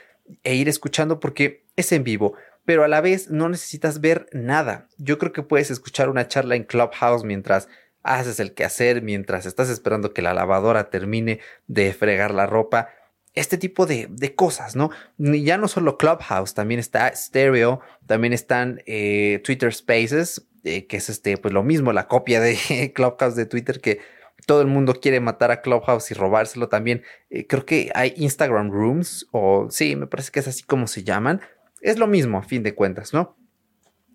e 0.43 0.55
ir 0.55 0.69
escuchando 0.69 1.21
porque 1.21 1.65
es 1.77 1.93
en 1.93 2.05
vivo 2.05 2.35
pero 2.65 2.85
a 2.85 2.89
la 2.89 3.01
vez 3.01 3.31
no 3.31 3.49
necesitas 3.49 4.01
ver 4.01 4.27
nada. 4.33 4.89
Yo 4.99 5.19
creo 5.19 5.33
que 5.33 5.43
puedes 5.43 5.71
escuchar 5.71 6.09
una 6.09 6.29
charla 6.29 6.57
en 6.57 6.65
Clubhouse 6.65 7.25
mientras 7.25 7.69
haces 8.03 8.41
el 8.41 8.55
quehacer, 8.55 9.03
mientras 9.03 9.47
estás 9.47 9.69
esperando 9.69 10.13
que 10.13 10.23
la 10.23 10.35
lavadora 10.35 10.91
termine 10.91 11.41
de 11.67 11.93
fregar 11.93 12.33
la 12.33 12.47
ropa. 12.47 12.89
Este 13.35 13.59
tipo 13.59 13.87
de, 13.87 14.35
cosas, 14.37 14.77
¿no? 14.77 14.91
Ya 15.19 15.59
no 15.59 15.69
solo 15.69 15.99
Clubhouse, 15.99 16.55
también 16.55 16.79
está 16.79 17.15
Stereo, 17.15 17.81
también 18.07 18.33
están 18.33 18.83
eh, 18.87 19.41
Twitter 19.45 19.75
Spaces, 19.75 20.47
eh, 20.63 20.87
que 20.87 20.99
es 20.99 21.11
este, 21.11 21.37
pues 21.37 21.53
lo 21.53 21.63
mismo, 21.63 21.93
la 21.93 22.07
copia 22.07 22.41
de 22.41 22.93
Clubhouse 22.95 23.35
de 23.35 23.47
Twitter 23.47 23.81
que 23.81 24.01
todo 24.47 24.61
el 24.61 24.69
mundo 24.69 24.95
quiere 25.01 25.21
matar 25.21 25.51
a 25.51 25.63
Clubhouse 25.63 26.11
y 26.11 26.15
robárselo 26.15 26.69
también. 26.69 27.03
Eh, 27.31 27.47
creo 27.47 27.67
que 27.67 27.91
hay 27.95 28.15
Instagram 28.17 28.71
Rooms, 28.71 29.27
o 29.33 29.69
sí, 29.71 29.97
me 29.97 30.07
parece 30.07 30.31
que 30.31 30.41
es 30.41 30.49
así 30.49 30.63
como 30.63 30.87
se 30.87 31.03
llaman, 31.03 31.41
es 31.81 31.99
lo 31.99 32.07
mismo 32.07 32.39
a 32.39 32.43
fin 32.43 32.63
de 32.63 32.75
cuentas, 32.75 33.13
¿no? 33.13 33.37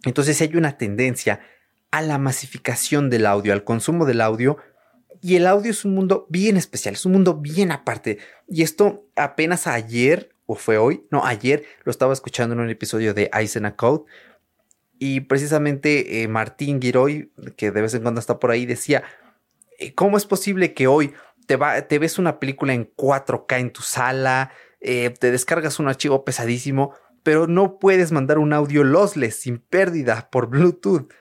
Entonces 0.06 0.42
hay 0.42 0.56
una 0.56 0.78
tendencia 0.78 1.42
a 1.92 2.02
la 2.02 2.18
masificación 2.18 3.10
del 3.10 3.26
audio, 3.26 3.54
al 3.54 3.64
consumo 3.64 4.06
del 4.06 4.22
audio. 4.22 4.58
Y 5.22 5.36
el 5.36 5.48
audio 5.48 5.72
es 5.72 5.86
un 5.86 5.96
mundo 5.96 6.26
bien 6.30 6.58
especial, 6.58 6.96
es 6.96 7.06
un 7.06 7.14
mundo 7.14 7.36
bien 7.36 7.72
aparte. 7.72 8.20
Y 8.48 8.64
esto 8.64 9.08
apenas 9.16 9.68
ayer, 9.68 10.36
o 10.46 10.56
fue 10.56 10.78
hoy, 10.78 11.06
no, 11.12 11.26
ayer 11.26 11.66
lo 11.84 11.92
estaba 11.92 12.14
escuchando 12.14 12.56
en 12.56 12.62
un 12.62 12.70
episodio 12.70 13.14
de 13.14 13.30
Eisena 13.34 13.76
Code. 13.76 14.06
Y 14.98 15.22
precisamente 15.22 16.22
eh, 16.22 16.28
Martín 16.28 16.82
Giroy, 16.82 17.32
que 17.56 17.72
de 17.72 17.82
vez 17.82 17.94
en 17.94 18.02
cuando 18.02 18.20
está 18.20 18.40
por 18.40 18.52
ahí, 18.52 18.66
decía, 18.66 19.04
eh, 19.78 19.94
¿cómo 19.94 20.18
es 20.18 20.26
posible 20.26 20.74
que 20.74 20.88
hoy 20.88 21.14
te 21.88 22.00
ves 22.00 22.20
una 22.20 22.40
película 22.40 22.74
en 22.74 22.94
4K 22.96 23.60
en 23.60 23.72
tu 23.72 23.82
sala, 23.82 24.52
eh, 24.82 25.10
te 25.10 25.32
descargas 25.32 25.80
un 25.80 25.88
archivo 25.88 26.24
pesadísimo, 26.24 26.94
pero 27.24 27.48
no 27.48 27.80
puedes 27.80 28.12
mandar 28.12 28.38
un 28.38 28.54
audio 28.54 28.84
lossless 28.84 29.42
sin 29.42 29.58
pérdida 29.58 30.30
por 30.32 30.48
Bluetooth. 30.48 31.12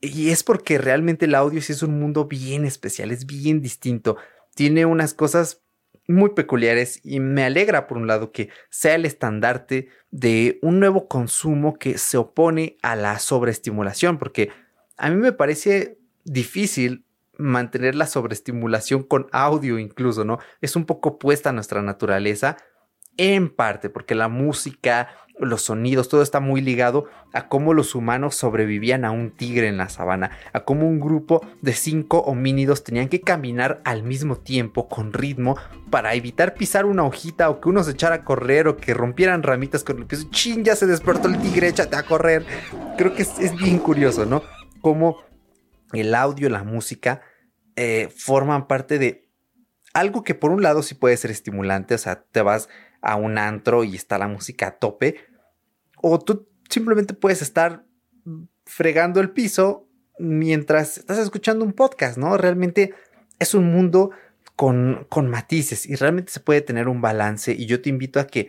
Y 0.00 0.30
es 0.30 0.44
porque 0.44 0.78
realmente 0.78 1.24
el 1.26 1.34
audio 1.34 1.58
es 1.58 1.82
un 1.82 1.98
mundo 1.98 2.26
bien 2.26 2.64
especial, 2.64 3.10
es 3.10 3.26
bien 3.26 3.60
distinto. 3.60 4.16
Tiene 4.54 4.86
unas 4.86 5.14
cosas 5.14 5.62
muy 6.06 6.30
peculiares 6.30 7.00
y 7.04 7.20
me 7.20 7.44
alegra 7.44 7.86
por 7.86 7.98
un 7.98 8.06
lado 8.06 8.32
que 8.32 8.48
sea 8.70 8.94
el 8.94 9.04
estandarte 9.04 9.88
de 10.10 10.58
un 10.62 10.80
nuevo 10.80 11.06
consumo 11.06 11.78
que 11.78 11.98
se 11.98 12.16
opone 12.16 12.78
a 12.82 12.96
la 12.96 13.18
sobreestimulación, 13.18 14.18
porque 14.18 14.50
a 14.96 15.10
mí 15.10 15.16
me 15.16 15.32
parece 15.32 15.98
difícil 16.24 17.04
mantener 17.36 17.94
la 17.94 18.06
sobreestimulación 18.06 19.02
con 19.02 19.28
audio 19.32 19.78
incluso, 19.78 20.24
¿no? 20.24 20.38
Es 20.60 20.76
un 20.76 20.86
poco 20.86 21.10
opuesta 21.10 21.50
a 21.50 21.52
nuestra 21.52 21.82
naturaleza, 21.82 22.56
en 23.18 23.50
parte 23.50 23.90
porque 23.90 24.14
la 24.14 24.28
música 24.28 25.08
los 25.40 25.62
sonidos, 25.62 26.08
todo 26.08 26.22
está 26.22 26.40
muy 26.40 26.60
ligado 26.60 27.06
a 27.32 27.48
cómo 27.48 27.74
los 27.74 27.94
humanos 27.94 28.34
sobrevivían 28.34 29.04
a 29.04 29.10
un 29.10 29.30
tigre 29.30 29.68
en 29.68 29.76
la 29.76 29.88
sabana, 29.88 30.30
a 30.52 30.60
cómo 30.60 30.88
un 30.88 31.00
grupo 31.00 31.46
de 31.62 31.72
cinco 31.72 32.18
homínidos 32.20 32.84
tenían 32.84 33.08
que 33.08 33.20
caminar 33.20 33.80
al 33.84 34.02
mismo 34.02 34.36
tiempo 34.36 34.88
con 34.88 35.12
ritmo 35.12 35.56
para 35.90 36.14
evitar 36.14 36.54
pisar 36.54 36.86
una 36.86 37.04
hojita 37.04 37.50
o 37.50 37.60
que 37.60 37.68
uno 37.68 37.82
se 37.82 37.92
echara 37.92 38.16
a 38.16 38.24
correr 38.24 38.68
o 38.68 38.76
que 38.76 38.94
rompieran 38.94 39.42
ramitas 39.42 39.84
con 39.84 39.98
el 39.98 40.06
piso. 40.06 40.28
¡Chin! 40.30 40.64
Ya 40.64 40.76
se 40.76 40.86
despertó 40.86 41.28
el 41.28 41.38
tigre, 41.40 41.68
échate 41.68 41.96
a 41.96 42.02
correr. 42.02 42.44
Creo 42.96 43.14
que 43.14 43.22
es, 43.22 43.56
bien 43.56 43.78
curioso, 43.78 44.26
¿no? 44.26 44.42
Cómo 44.80 45.18
el 45.92 46.14
audio, 46.14 46.48
la 46.48 46.64
música 46.64 47.22
eh, 47.76 48.08
forman 48.14 48.66
parte 48.66 48.98
de 48.98 49.28
algo 49.94 50.22
que 50.22 50.34
por 50.34 50.50
un 50.50 50.62
lado 50.62 50.82
sí 50.82 50.94
puede 50.94 51.16
ser 51.16 51.30
estimulante, 51.30 51.94
o 51.94 51.98
sea, 51.98 52.22
te 52.22 52.42
vas 52.42 52.68
a 53.00 53.16
un 53.16 53.38
antro 53.38 53.84
y 53.84 53.96
está 53.96 54.18
la 54.18 54.28
música 54.28 54.68
a 54.68 54.78
tope, 54.78 55.16
o 56.02 56.18
tú 56.18 56.48
simplemente 56.68 57.14
puedes 57.14 57.42
estar 57.42 57.84
fregando 58.64 59.20
el 59.20 59.30
piso 59.30 59.88
mientras 60.18 60.98
estás 60.98 61.18
escuchando 61.18 61.64
un 61.64 61.72
podcast, 61.72 62.18
¿no? 62.18 62.36
Realmente 62.36 62.94
es 63.38 63.54
un 63.54 63.72
mundo 63.72 64.10
con, 64.56 65.06
con 65.08 65.30
matices 65.30 65.86
y 65.86 65.94
realmente 65.94 66.32
se 66.32 66.40
puede 66.40 66.60
tener 66.60 66.88
un 66.88 67.00
balance 67.00 67.52
y 67.52 67.66
yo 67.66 67.80
te 67.80 67.88
invito 67.88 68.20
a 68.20 68.26
que 68.26 68.48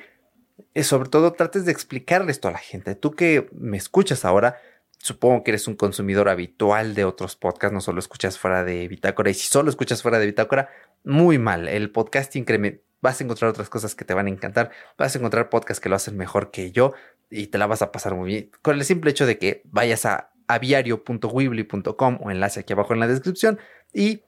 eh, 0.74 0.84
sobre 0.84 1.10
todo 1.10 1.34
trates 1.34 1.66
de 1.66 1.72
explicarle 1.72 2.32
esto 2.32 2.48
a 2.48 2.52
la 2.52 2.58
gente. 2.58 2.96
Tú 2.96 3.12
que 3.12 3.48
me 3.54 3.78
escuchas 3.78 4.26
ahora, 4.26 4.58
supongo 4.98 5.44
que 5.44 5.52
eres 5.52 5.68
un 5.68 5.76
consumidor 5.76 6.28
habitual 6.28 6.96
de 6.96 7.06
otros 7.06 7.36
podcasts, 7.36 7.74
no 7.74 7.82
solo 7.82 8.00
escuchas 8.00 8.38
fuera 8.38 8.64
de 8.64 8.88
Bitácora 8.88 9.30
y 9.30 9.36
si 9.36 9.48
solo 9.48 9.70
escuchas 9.70 10.02
fuera 10.02 10.20
de 10.20 10.26
Bitácora, 10.26 10.70
muy 11.04 11.38
mal. 11.38 11.68
El 11.68 11.92
podcast 11.92 12.36
incrementa 12.36 12.82
vas 13.02 13.22
a 13.22 13.24
encontrar 13.24 13.50
otras 13.50 13.70
cosas 13.70 13.96
que 13.96 14.06
te 14.06 14.14
van 14.14 14.28
a 14.28 14.30
encantar, 14.30 14.72
vas 14.98 15.16
a 15.16 15.20
encontrar 15.20 15.50
podcasts 15.50 15.80
que 15.80 15.90
lo 15.90 15.96
hacen 15.96 16.18
mejor 16.18 16.52
que 16.52 16.72
yo 16.72 16.94
y 17.30 17.48
te 17.48 17.58
la 17.58 17.68
vas 17.68 17.82
a 17.82 17.92
pasar 17.92 18.16
muy 18.16 18.28
bien. 18.28 18.52
Con 18.62 18.78
el 18.78 18.86
simple 18.86 19.12
hecho 19.12 19.26
de 19.26 19.38
que 19.38 19.62
vayas 19.66 20.06
a 20.06 20.32
aviario.weebly.com 20.48 22.20
o 22.22 22.32
enlace 22.32 22.62
aquí 22.62 22.74
abajo 22.74 22.94
en 22.94 23.00
la 23.00 23.08
descripción 23.08 23.60
y 23.94 24.24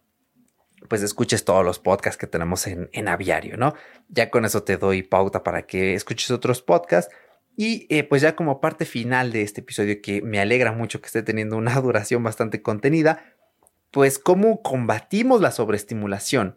pues 0.87 1.01
escuches 1.03 1.45
todos 1.45 1.63
los 1.63 1.79
podcasts 1.79 2.17
que 2.17 2.27
tenemos 2.27 2.67
en, 2.67 2.89
en 2.93 3.07
Aviario, 3.07 3.57
¿no? 3.57 3.73
Ya 4.09 4.29
con 4.29 4.45
eso 4.45 4.63
te 4.63 4.77
doy 4.77 5.03
pauta 5.03 5.43
para 5.43 5.63
que 5.63 5.93
escuches 5.93 6.31
otros 6.31 6.61
podcasts. 6.61 7.13
Y 7.55 7.85
eh, 7.89 8.03
pues 8.03 8.21
ya 8.21 8.35
como 8.35 8.61
parte 8.61 8.85
final 8.85 9.31
de 9.31 9.41
este 9.41 9.61
episodio 9.61 10.01
que 10.01 10.21
me 10.21 10.39
alegra 10.39 10.71
mucho 10.71 11.01
que 11.01 11.07
esté 11.07 11.21
teniendo 11.21 11.57
una 11.57 11.75
duración 11.81 12.23
bastante 12.23 12.61
contenida, 12.61 13.23
pues 13.91 14.19
cómo 14.19 14.61
combatimos 14.61 15.41
la 15.41 15.51
sobreestimulación, 15.51 16.55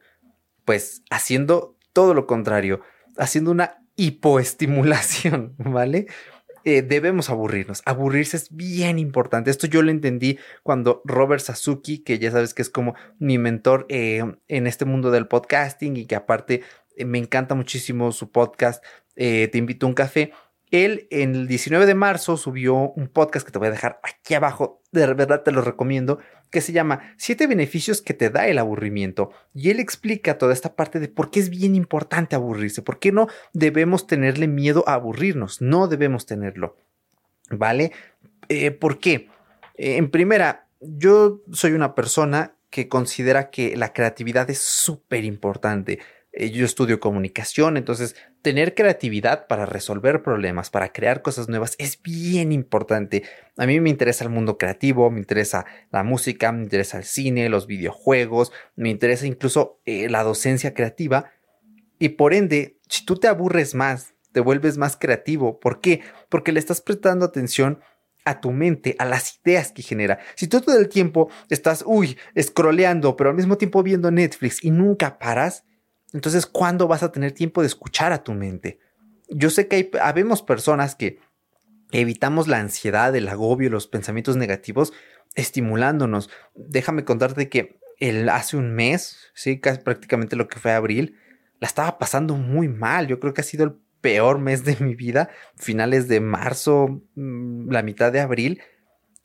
pues 0.64 1.02
haciendo 1.10 1.76
todo 1.92 2.14
lo 2.14 2.26
contrario, 2.26 2.80
haciendo 3.16 3.50
una 3.50 3.84
hipoestimulación, 3.96 5.54
¿vale? 5.58 6.06
Eh, 6.64 6.82
debemos 6.82 7.28
aburrirnos. 7.30 7.82
Aburrirse 7.84 8.38
es 8.38 8.54
bien 8.54 8.98
importante. 8.98 9.50
Esto 9.50 9.66
yo 9.66 9.82
lo 9.82 9.90
entendí 9.90 10.38
cuando 10.62 11.02
Robert 11.04 11.42
Sasuki, 11.42 11.98
que 11.98 12.18
ya 12.18 12.30
sabes 12.30 12.54
que 12.54 12.62
es 12.62 12.70
como 12.70 12.94
mi 13.18 13.38
mentor 13.38 13.86
eh, 13.90 14.22
en 14.48 14.66
este 14.66 14.84
mundo 14.84 15.10
del 15.10 15.28
podcasting 15.28 15.96
y 15.96 16.06
que 16.06 16.16
aparte 16.16 16.62
eh, 16.96 17.04
me 17.04 17.18
encanta 17.18 17.54
muchísimo 17.54 18.12
su 18.12 18.30
podcast, 18.30 18.82
Te 19.14 19.50
invito 19.54 19.86
a 19.86 19.88
un 19.90 19.94
café. 19.94 20.32
Él 20.74 21.06
en 21.12 21.36
el 21.36 21.46
19 21.46 21.86
de 21.86 21.94
marzo 21.94 22.36
subió 22.36 22.74
un 22.74 23.06
podcast 23.06 23.46
que 23.46 23.52
te 23.52 23.60
voy 23.60 23.68
a 23.68 23.70
dejar 23.70 24.00
aquí 24.02 24.34
abajo. 24.34 24.82
De 24.90 25.06
verdad 25.14 25.44
te 25.44 25.52
lo 25.52 25.60
recomiendo 25.60 26.18
que 26.50 26.60
se 26.60 26.72
llama 26.72 27.14
Siete 27.16 27.46
beneficios 27.46 28.02
que 28.02 28.12
te 28.12 28.28
da 28.28 28.48
el 28.48 28.58
aburrimiento. 28.58 29.30
Y 29.54 29.70
él 29.70 29.78
explica 29.78 30.36
toda 30.36 30.52
esta 30.52 30.74
parte 30.74 30.98
de 30.98 31.06
por 31.06 31.30
qué 31.30 31.38
es 31.38 31.48
bien 31.48 31.76
importante 31.76 32.34
aburrirse, 32.34 32.82
por 32.82 32.98
qué 32.98 33.12
no 33.12 33.28
debemos 33.52 34.08
tenerle 34.08 34.48
miedo 34.48 34.82
a 34.88 34.94
aburrirnos, 34.94 35.62
no 35.62 35.86
debemos 35.86 36.26
tenerlo. 36.26 36.76
¿Vale? 37.50 37.92
Eh, 38.48 38.72
¿Por 38.72 38.98
qué? 38.98 39.28
Eh, 39.76 39.96
en 39.96 40.10
primera, 40.10 40.66
yo 40.80 41.40
soy 41.52 41.70
una 41.74 41.94
persona 41.94 42.56
que 42.70 42.88
considera 42.88 43.50
que 43.50 43.76
la 43.76 43.92
creatividad 43.92 44.50
es 44.50 44.58
súper 44.58 45.22
importante. 45.22 46.00
Eh, 46.36 46.50
yo 46.50 46.64
estudio 46.64 46.98
comunicación, 46.98 47.76
entonces 47.76 48.16
tener 48.42 48.74
creatividad 48.74 49.46
para 49.46 49.66
resolver 49.66 50.22
problemas, 50.22 50.68
para 50.68 50.92
crear 50.92 51.22
cosas 51.22 51.48
nuevas 51.48 51.76
es 51.78 52.02
bien 52.02 52.50
importante. 52.50 53.22
A 53.56 53.66
mí 53.66 53.78
me 53.78 53.90
interesa 53.90 54.24
el 54.24 54.30
mundo 54.30 54.58
creativo, 54.58 55.10
me 55.12 55.20
interesa 55.20 55.64
la 55.92 56.02
música, 56.02 56.50
me 56.50 56.64
interesa 56.64 56.98
el 56.98 57.04
cine, 57.04 57.48
los 57.48 57.68
videojuegos, 57.68 58.50
me 58.74 58.90
interesa 58.90 59.26
incluso 59.26 59.80
eh, 59.84 60.08
la 60.08 60.24
docencia 60.24 60.74
creativa. 60.74 61.30
Y 62.00 62.10
por 62.10 62.34
ende, 62.34 62.78
si 62.88 63.04
tú 63.04 63.14
te 63.14 63.28
aburres 63.28 63.76
más, 63.76 64.14
te 64.32 64.40
vuelves 64.40 64.76
más 64.76 64.96
creativo. 64.96 65.60
¿Por 65.60 65.80
qué? 65.80 66.00
Porque 66.28 66.50
le 66.50 66.58
estás 66.58 66.80
prestando 66.80 67.24
atención 67.24 67.78
a 68.24 68.40
tu 68.40 68.50
mente, 68.50 68.96
a 68.98 69.04
las 69.04 69.38
ideas 69.44 69.70
que 69.70 69.82
genera. 69.82 70.18
Si 70.34 70.48
tú 70.48 70.60
todo 70.60 70.76
el 70.76 70.88
tiempo 70.88 71.30
estás, 71.48 71.84
uy, 71.86 72.18
scrolleando, 72.40 73.16
pero 73.16 73.30
al 73.30 73.36
mismo 73.36 73.56
tiempo 73.56 73.84
viendo 73.84 74.10
Netflix 74.10 74.64
y 74.64 74.72
nunca 74.72 75.20
paras, 75.20 75.64
entonces, 76.14 76.46
¿cuándo 76.46 76.86
vas 76.86 77.02
a 77.02 77.12
tener 77.12 77.32
tiempo 77.32 77.60
de 77.60 77.66
escuchar 77.66 78.12
a 78.12 78.22
tu 78.22 78.32
mente? 78.32 78.78
Yo 79.28 79.50
sé 79.50 79.66
que 79.66 79.76
hay, 79.76 79.90
habemos 80.00 80.42
personas 80.42 80.94
que 80.94 81.18
evitamos 81.90 82.46
la 82.48 82.58
ansiedad, 82.58 83.14
el 83.14 83.28
agobio, 83.28 83.68
los 83.68 83.88
pensamientos 83.88 84.36
negativos 84.36 84.92
estimulándonos. 85.34 86.30
Déjame 86.54 87.04
contarte 87.04 87.48
que 87.48 87.78
el, 87.98 88.28
hace 88.28 88.56
un 88.56 88.74
mes, 88.74 89.18
sí, 89.34 89.56
prácticamente 89.56 90.36
lo 90.36 90.48
que 90.48 90.60
fue 90.60 90.72
abril, 90.72 91.18
la 91.60 91.66
estaba 91.66 91.98
pasando 91.98 92.36
muy 92.36 92.68
mal. 92.68 93.08
Yo 93.08 93.18
creo 93.18 93.34
que 93.34 93.40
ha 93.40 93.44
sido 93.44 93.64
el 93.64 93.74
peor 94.00 94.38
mes 94.38 94.64
de 94.64 94.76
mi 94.80 94.94
vida, 94.94 95.30
finales 95.56 96.06
de 96.06 96.20
marzo, 96.20 97.02
mm, 97.16 97.70
la 97.70 97.82
mitad 97.82 98.12
de 98.12 98.20
abril. 98.20 98.62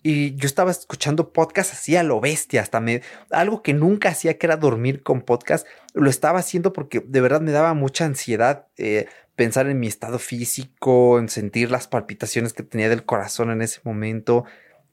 Y 0.02 0.36
yo 0.36 0.46
estaba 0.46 0.72
escuchando 0.72 1.34
podcast 1.34 1.74
así 1.74 1.98
a 1.98 2.04
lo 2.04 2.22
bestia, 2.22 2.62
hasta 2.62 2.80
me, 2.80 3.02
algo 3.32 3.62
que 3.62 3.74
nunca 3.74 4.10
hacía 4.10 4.38
que 4.38 4.48
era 4.48 4.56
dormir 4.56 5.04
con 5.04 5.22
podcast, 5.22 5.68
lo 5.94 6.10
estaba 6.10 6.40
haciendo 6.40 6.72
porque 6.72 7.04
de 7.06 7.22
verdad 7.22 7.42
me 7.42 7.52
daba 7.52 7.74
mucha 7.74 8.06
ansiedad 8.06 8.68
eh, 8.78 9.08
pensar 9.36 9.68
en 9.68 9.80
mi 9.80 9.88
estado 9.88 10.18
físico, 10.18 11.20
en 11.20 11.28
sentir 11.28 11.70
las 11.70 11.88
palpitaciones 11.88 12.54
que 12.54 12.64
tenía 12.64 12.88
del 12.88 13.06
corazón 13.06 13.52
en 13.52 13.62
ese 13.62 13.82
momento. 13.84 14.46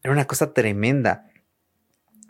Era 0.02 0.12
una 0.12 0.26
cosa 0.26 0.52
tremenda. 0.52 1.30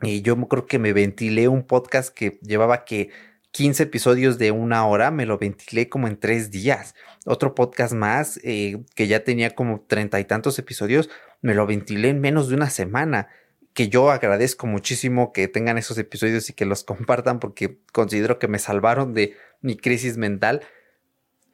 Y 0.03 0.21
yo 0.21 0.37
creo 0.47 0.67
que 0.67 0.79
me 0.79 0.93
ventilé 0.93 1.49
un 1.49 1.63
podcast 1.63 2.13
que 2.13 2.39
llevaba 2.43 2.85
que 2.85 3.11
15 3.53 3.85
episodios 3.85 4.37
de 4.37 4.51
una 4.51 4.87
hora, 4.87 5.11
me 5.11 5.25
lo 5.25 5.39
ventilé 5.39 5.89
como 5.89 6.09
en 6.09 6.19
tres 6.19 6.51
días. 6.51 6.95
Otro 7.25 7.55
podcast 7.55 7.95
más 7.95 8.39
eh, 8.45 8.85
que 8.95 9.07
ya 9.09 9.25
tenía 9.25 9.55
como 9.55 9.81
treinta 9.81 10.21
y 10.21 10.27
tantos 10.27 10.59
episodios, 10.59 11.09
me 11.47 11.55
lo 11.55 11.67
ventilé 11.67 12.11
en 12.11 12.21
menos 12.21 12.49
de 12.49 12.55
una 12.57 12.71
semana. 12.71 13.29
Que 13.73 13.89
yo 13.89 14.11
agradezco 14.11 14.67
muchísimo 14.67 15.33
que 15.33 15.49
tengan 15.49 15.79
esos 15.79 15.99
episodios 15.99 16.49
y 16.51 16.53
que 16.53 16.67
los 16.67 16.85
compartan 16.85 17.41
porque 17.41 17.79
considero 17.93 18.39
que 18.39 18.49
me 18.49 18.59
salvaron 18.59 19.15
de 19.15 19.35
mi 19.61 19.77
crisis 19.77 20.17
mental. 20.17 20.63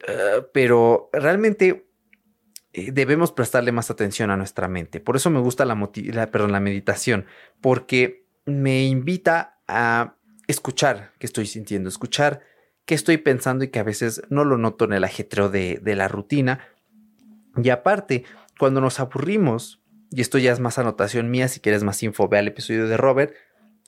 Eh, 0.07 0.41
pero 0.53 1.09
realmente 1.13 1.87
eh, 2.73 2.91
debemos 2.91 3.31
prestarle 3.31 3.71
más 3.71 3.89
atención 3.89 4.31
a 4.31 4.37
nuestra 4.37 4.67
mente. 4.67 4.99
Por 4.99 5.15
eso 5.15 5.29
me 5.29 5.39
gusta 5.39 5.65
la, 5.65 5.75
la 5.75 6.59
meditación, 6.59 7.25
porque 7.61 8.25
me 8.45 8.85
invita 8.85 9.59
a 9.67 10.15
escuchar 10.47 11.13
qué 11.19 11.25
estoy 11.25 11.45
sintiendo, 11.45 11.87
escuchar 11.87 12.41
qué 12.85 12.95
estoy 12.95 13.17
pensando 13.17 13.63
y 13.63 13.69
que 13.69 13.79
a 13.79 13.83
veces 13.83 14.23
no 14.29 14.43
lo 14.43 14.57
noto 14.57 14.85
en 14.85 14.93
el 14.93 15.03
ajetreo 15.03 15.49
de, 15.49 15.79
la 15.83 16.07
rutina. 16.07 16.59
Y 17.55 17.69
aparte, 17.69 18.25
cuando 18.59 18.81
nos 18.81 18.99
aburrimos, 18.99 19.81
y 20.15 20.21
esto 20.21 20.37
ya 20.37 20.51
es 20.51 20.59
más 20.59 20.77
anotación 20.77 21.31
mía, 21.31 21.47
si 21.47 21.59
quieres 21.59 21.83
más 21.83 22.03
info, 22.03 22.27
ve 22.27 22.37
al 22.37 22.47
episodio 22.47 22.87
de 22.87 22.97
Robert, 22.97 23.33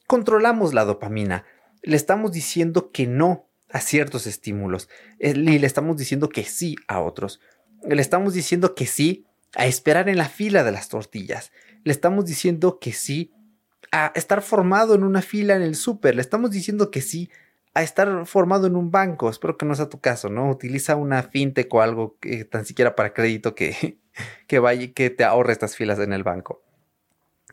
controlamos 0.08 0.74
la 0.74 0.84
dopamina. 0.84 1.46
Le 1.84 1.96
estamos 1.96 2.32
diciendo 2.32 2.92
que 2.92 3.06
no 3.06 3.48
a 3.70 3.80
ciertos 3.80 4.26
estímulos 4.26 4.90
y 5.20 5.34
le 5.34 5.68
estamos 5.68 5.98
diciendo 5.98 6.30
que 6.30 6.44
sí 6.44 6.78
a 6.88 7.00
otros. 7.00 7.42
Le 7.88 8.02
estamos 8.02 8.34
diciendo 8.34 8.74
que 8.74 8.88
sí 8.88 9.26
a 9.56 9.68
esperar 9.68 10.10
en 10.10 10.18
la 10.18 10.28
fila 10.28 10.64
de 10.64 10.72
las 10.72 10.90
tortillas. 10.90 11.52
Le 11.84 11.92
estamos 11.92 12.26
diciendo 12.26 12.80
que 12.80 12.92
sí 12.92 13.32
a 13.92 14.12
estar 14.16 14.42
formado 14.42 14.96
en 14.96 15.04
una 15.04 15.22
fila 15.22 15.56
en 15.56 15.62
el 15.62 15.76
súper. 15.76 16.16
Le 16.16 16.22
estamos 16.22 16.50
diciendo 16.50 16.90
que 16.90 17.02
sí 17.02 17.30
a 17.76 17.84
estar 17.84 18.26
formado 18.26 18.66
en 18.66 18.76
un 18.76 18.90
banco. 18.90 19.30
Espero 19.30 19.58
que 19.58 19.66
no 19.66 19.76
sea 19.76 19.90
tu 19.90 20.00
caso, 20.00 20.30
¿no? 20.30 20.50
Utiliza 20.50 20.96
una 20.96 21.22
fintech 21.22 21.72
o 21.74 21.82
algo 21.82 22.18
que, 22.20 22.46
tan 22.46 22.66
siquiera 22.66 22.96
para 22.96 23.14
crédito 23.14 23.54
que, 23.54 24.00
que 24.48 24.60
vaya 24.60 24.94
que 24.94 25.12
te 25.12 25.24
ahorre 25.24 25.52
estas 25.52 25.76
filas 25.76 26.00
en 26.00 26.14
el 26.14 26.24
banco. 26.24 26.64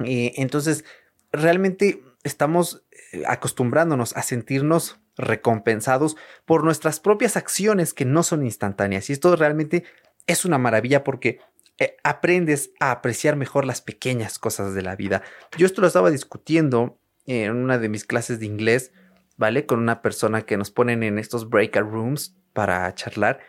Y 0.00 0.32
entonces, 0.40 0.84
realmente 1.32 2.02
estamos 2.22 2.84
eh, 3.12 3.24
acostumbrándonos 3.26 4.16
a 4.16 4.22
sentirnos 4.22 5.00
recompensados 5.16 6.16
por 6.46 6.64
nuestras 6.64 7.00
propias 7.00 7.36
acciones 7.36 7.92
que 7.92 8.04
no 8.04 8.22
son 8.22 8.44
instantáneas. 8.44 9.10
Y 9.10 9.12
esto 9.12 9.34
realmente 9.34 9.82
es 10.28 10.44
una 10.44 10.56
maravilla 10.56 11.02
porque 11.02 11.40
eh, 11.78 11.96
aprendes 12.04 12.70
a 12.78 12.92
apreciar 12.92 13.34
mejor 13.34 13.64
las 13.64 13.82
pequeñas 13.82 14.38
cosas 14.38 14.72
de 14.72 14.82
la 14.82 14.94
vida. 14.94 15.22
Yo 15.58 15.66
esto 15.66 15.80
lo 15.80 15.88
estaba 15.88 16.10
discutiendo 16.12 16.98
en 17.26 17.56
una 17.56 17.78
de 17.78 17.88
mis 17.88 18.04
clases 18.04 18.38
de 18.38 18.46
inglés, 18.46 18.92
¿vale? 19.43 19.66
Con 19.66 19.80
una 19.80 20.03
persona 20.03 20.43
que 20.43 20.57
nos 20.57 20.70
ponen 20.70 21.03
en 21.03 21.18
estos 21.18 21.51
breakout 21.51 21.90
rooms 21.90 22.36
para 22.53 22.95
charlar. 22.95 23.40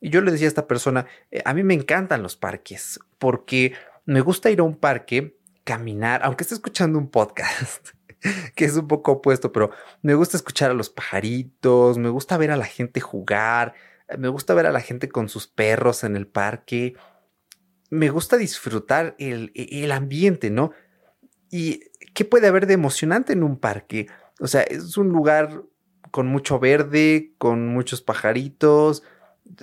Y 0.00 0.10
yo 0.10 0.20
le 0.20 0.30
decía 0.30 0.46
a 0.46 0.48
esta 0.48 0.68
persona, 0.68 1.06
eh, 1.32 1.42
a 1.44 1.54
mí 1.54 1.64
me 1.64 1.74
encantan 1.74 2.22
los 2.22 2.36
parques 2.36 3.00
porque 3.18 3.72
me 4.04 4.20
gusta 4.20 4.48
ir 4.48 4.60
a 4.60 4.62
un 4.62 4.76
parque, 4.76 5.36
caminar, 5.64 6.20
aunque 6.22 6.44
esté 6.44 6.54
escuchando 6.54 7.00
un 7.00 7.10
podcast. 7.10 7.88
que 8.54 8.64
es 8.64 8.76
un 8.76 8.86
poco 8.86 9.10
opuesto, 9.10 9.50
pero 9.50 9.72
me 10.02 10.14
gusta 10.14 10.36
escuchar 10.36 10.70
a 10.70 10.74
los 10.74 10.88
pajaritos, 10.88 11.98
me 11.98 12.10
gusta 12.10 12.36
ver 12.36 12.52
a 12.52 12.56
la 12.56 12.66
gente 12.66 13.00
jugar, 13.00 13.74
me 14.18 14.28
gusta 14.28 14.54
ver 14.54 14.66
a 14.66 14.72
la 14.72 14.80
gente 14.80 15.08
con 15.08 15.28
sus 15.28 15.48
perros 15.48 16.04
en 16.04 16.14
el 16.14 16.28
parque, 16.28 16.94
me 17.90 18.08
gusta 18.08 18.36
disfrutar 18.36 19.16
el, 19.18 19.50
el 19.56 19.90
ambiente, 19.90 20.48
¿no? 20.48 20.70
¿Y 21.50 21.80
qué 22.14 22.24
puede 22.24 22.46
haber 22.46 22.68
de 22.68 22.74
emocionante 22.74 23.32
en 23.32 23.42
un 23.42 23.58
parque? 23.58 24.06
O 24.40 24.46
sea, 24.46 24.62
es 24.62 24.96
un 24.96 25.10
lugar 25.10 25.62
con 26.10 26.26
mucho 26.26 26.58
verde, 26.58 27.32
con 27.38 27.68
muchos 27.68 28.02
pajaritos, 28.02 29.02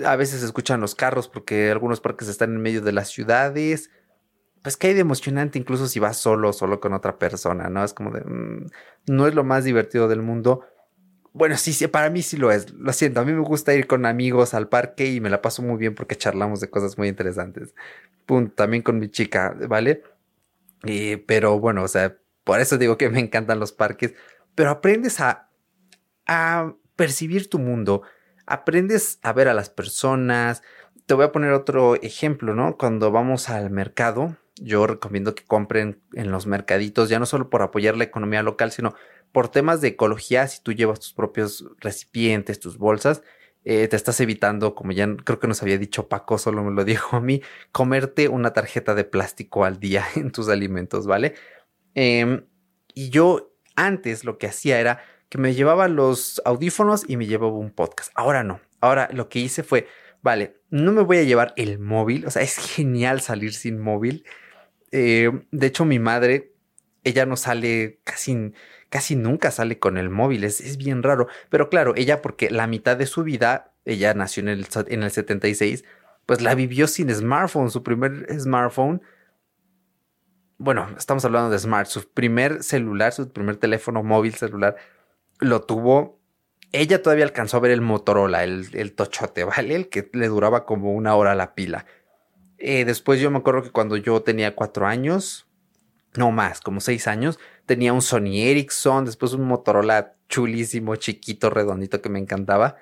a 0.06 0.16
veces 0.16 0.40
se 0.42 0.46
escuchan 0.46 0.82
los 0.82 0.96
carros 0.96 1.28
porque 1.28 1.72
algunos 1.72 2.00
parques 2.02 2.28
están 2.28 2.52
en 2.54 2.62
medio 2.62 2.82
de 2.82 2.92
las 2.92 3.10
ciudades 3.10 3.90
pues 4.68 4.76
que 4.76 4.88
hay 4.88 4.94
de 4.94 5.00
emocionante 5.00 5.58
incluso 5.58 5.88
si 5.88 6.00
vas 6.00 6.18
solo 6.18 6.52
solo 6.52 6.82
con 6.82 6.92
otra 6.92 7.18
persona, 7.18 7.70
¿no? 7.70 7.86
Es 7.86 7.94
como 7.94 8.12
de, 8.12 8.20
mm, 8.20 8.68
no 9.08 9.28
es 9.28 9.34
lo 9.34 9.46
más 9.46 9.64
divertido 9.64 10.10
del 10.10 10.22
mundo. 10.22 10.66
Bueno, 11.32 11.56
sí, 11.56 11.72
sí, 11.72 11.88
para 11.88 12.10
mí 12.10 12.22
sí 12.22 12.36
lo 12.36 12.52
es. 12.52 12.74
Lo 12.74 12.92
siento, 12.92 13.22
a 13.22 13.24
mí 13.24 13.32
me 13.32 13.42
gusta 13.42 13.74
ir 13.76 13.88
con 13.88 14.06
amigos 14.06 14.54
al 14.54 14.68
parque 14.68 15.06
y 15.06 15.22
me 15.22 15.30
la 15.30 15.42
paso 15.42 15.62
muy 15.62 15.78
bien 15.78 15.96
porque 15.96 16.18
charlamos 16.18 16.60
de 16.60 16.70
cosas 16.70 16.98
muy 16.98 17.08
interesantes. 17.08 17.76
Punto, 18.26 18.56
también 18.56 18.84
con 18.84 19.00
mi 19.00 19.10
chica, 19.10 19.56
¿vale? 19.70 20.04
pero 21.28 21.60
bueno, 21.60 21.84
o 21.84 21.88
sea, 21.88 22.18
por 22.44 22.60
eso 22.60 22.78
digo 22.78 22.98
que 22.98 23.10
me 23.10 23.20
encantan 23.22 23.60
los 23.60 23.72
parques, 23.72 24.16
pero 24.58 24.72
aprendes 24.72 25.20
a, 25.20 25.52
a 26.26 26.74
percibir 26.96 27.48
tu 27.48 27.60
mundo, 27.60 28.02
aprendes 28.48 29.20
a 29.22 29.32
ver 29.32 29.50
a 29.50 29.54
las 29.54 29.70
personas. 29.70 30.64
Te 31.06 31.14
voy 31.14 31.26
a 31.26 31.32
poner 31.32 31.52
otro 31.52 31.94
ejemplo, 32.02 32.56
¿no? 32.56 32.76
Cuando 32.76 33.12
vamos 33.12 33.50
al 33.50 33.70
mercado, 33.70 34.36
yo 34.56 34.88
recomiendo 34.88 35.36
que 35.36 35.46
compren 35.46 36.02
en 36.14 36.32
los 36.32 36.48
mercaditos, 36.48 37.08
ya 37.08 37.20
no 37.20 37.28
solo 37.28 37.52
por 37.52 37.62
apoyar 37.62 37.98
la 37.98 38.06
economía 38.06 38.42
local, 38.42 38.72
sino 38.72 38.96
por 39.32 39.50
temas 39.50 39.80
de 39.80 39.90
ecología, 39.90 40.48
si 40.48 40.64
tú 40.64 40.74
llevas 40.74 41.02
tus 41.02 41.14
propios 41.14 41.64
recipientes, 41.80 42.60
tus 42.60 42.80
bolsas, 42.80 43.22
eh, 43.64 43.88
te 43.88 43.96
estás 43.96 44.20
evitando, 44.22 44.74
como 44.74 44.92
ya 44.92 45.08
creo 45.24 45.40
que 45.40 45.48
nos 45.48 45.62
había 45.62 45.78
dicho 45.78 46.08
Paco, 46.08 46.40
solo 46.40 46.64
me 46.64 46.72
lo 46.72 46.84
dijo 46.84 47.16
a 47.16 47.22
mí, 47.22 47.44
comerte 47.72 48.28
una 48.28 48.54
tarjeta 48.54 48.96
de 48.96 49.04
plástico 49.04 49.66
al 49.66 49.80
día 49.80 50.04
en 50.16 50.32
tus 50.32 50.50
alimentos, 50.50 51.06
¿vale? 51.06 51.36
Em, 51.94 52.48
y 52.96 53.12
yo 53.12 53.54
antes 53.78 54.26
lo 54.26 54.38
que 54.38 54.48
hacía 54.48 54.82
era 54.82 55.02
que 55.30 55.38
me 55.38 55.54
llevaba 55.54 55.88
los 55.88 56.42
audífonos 56.44 57.06
y 57.08 57.16
me 57.16 57.28
llevaba 57.28 57.54
un 57.54 57.72
podcast. 57.72 58.12
Ahora 58.16 58.44
no. 58.44 58.60
Ahora 58.82 59.10
lo 59.14 59.30
que 59.30 59.40
hice 59.40 59.64
fue, 59.64 59.88
vale, 60.22 60.58
no 60.70 60.92
me 60.92 61.04
voy 61.04 61.18
a 61.18 61.24
llevar 61.24 61.54
el 61.56 61.80
móvil. 61.80 62.26
O 62.26 62.32
sea, 62.32 62.42
es 62.42 62.58
genial 62.58 63.22
salir 63.22 63.54
sin 63.54 63.80
móvil. 63.80 64.26
Eh, 64.92 65.32
de 65.52 65.68
hecho, 65.68 65.86
mi 65.86 66.00
madre, 66.00 66.54
ella 67.04 67.26
no 67.26 67.36
sale 67.36 68.00
casi, 68.04 68.54
casi 68.90 69.16
nunca 69.16 69.52
sale 69.52 69.80
con 69.80 69.98
el 69.98 70.10
móvil, 70.10 70.44
es, 70.44 70.78
bien 70.78 71.04
raro. 71.04 71.28
Pero 71.50 71.70
claro, 71.70 71.94
ella 71.96 72.22
porque 72.22 72.50
la 72.50 72.68
mitad 72.68 72.98
de 72.98 73.06
su 73.06 73.24
vida, 73.24 73.74
ella 73.86 74.14
nació 74.14 74.42
en 74.42 74.50
el, 74.50 74.68
en 74.88 75.04
el 75.04 75.12
76, 75.12 75.84
pues 76.26 76.42
la 76.42 76.56
vivió 76.56 76.88
sin 76.88 77.14
smartphone. 77.14 77.70
Su 77.70 77.84
primer 77.84 78.28
smartphone, 78.40 79.02
bueno, 80.58 80.88
estamos 80.98 81.24
hablando 81.26 81.50
de 81.50 81.60
smart, 81.60 81.88
su 81.88 82.10
primer 82.10 82.64
celular, 82.64 83.14
su 83.14 83.30
primer 83.32 83.58
teléfono 83.58 84.04
móvil 84.04 84.34
celular, 84.36 84.76
lo 85.40 85.62
tuvo. 85.62 86.20
Ella 86.72 87.02
todavía 87.02 87.26
alcanzó 87.26 87.58
a 87.58 87.60
ver 87.62 87.72
el 87.72 87.82
Motorola, 87.82 88.44
el, 88.44 88.68
el 88.74 88.94
tochote, 88.94 89.44
¿vale? 89.46 89.76
El 89.76 89.90
que 89.90 90.10
le 90.14 90.28
duraba 90.28 90.66
como 90.66 90.94
una 90.94 91.16
hora 91.16 91.36
la 91.36 91.54
pila. 91.56 91.86
Eh, 92.58 92.86
después 92.86 93.20
yo 93.20 93.30
me 93.30 93.38
acuerdo 93.38 93.64
que 93.64 93.72
cuando 93.72 93.98
yo 93.98 94.22
tenía 94.24 94.56
cuatro 94.56 94.88
años, 94.88 95.48
no 96.16 96.32
más, 96.32 96.60
como 96.62 96.82
seis 96.82 97.08
años, 97.08 97.40
tenía 97.66 97.94
un 97.94 98.02
Sony 98.02 98.42
Ericsson, 98.42 99.06
después 99.06 99.34
un 99.34 99.44
Motorola 99.44 100.16
chulísimo, 100.28 100.96
chiquito, 100.96 101.50
redondito 101.50 102.02
que 102.02 102.10
me 102.10 102.20
encantaba. 102.20 102.78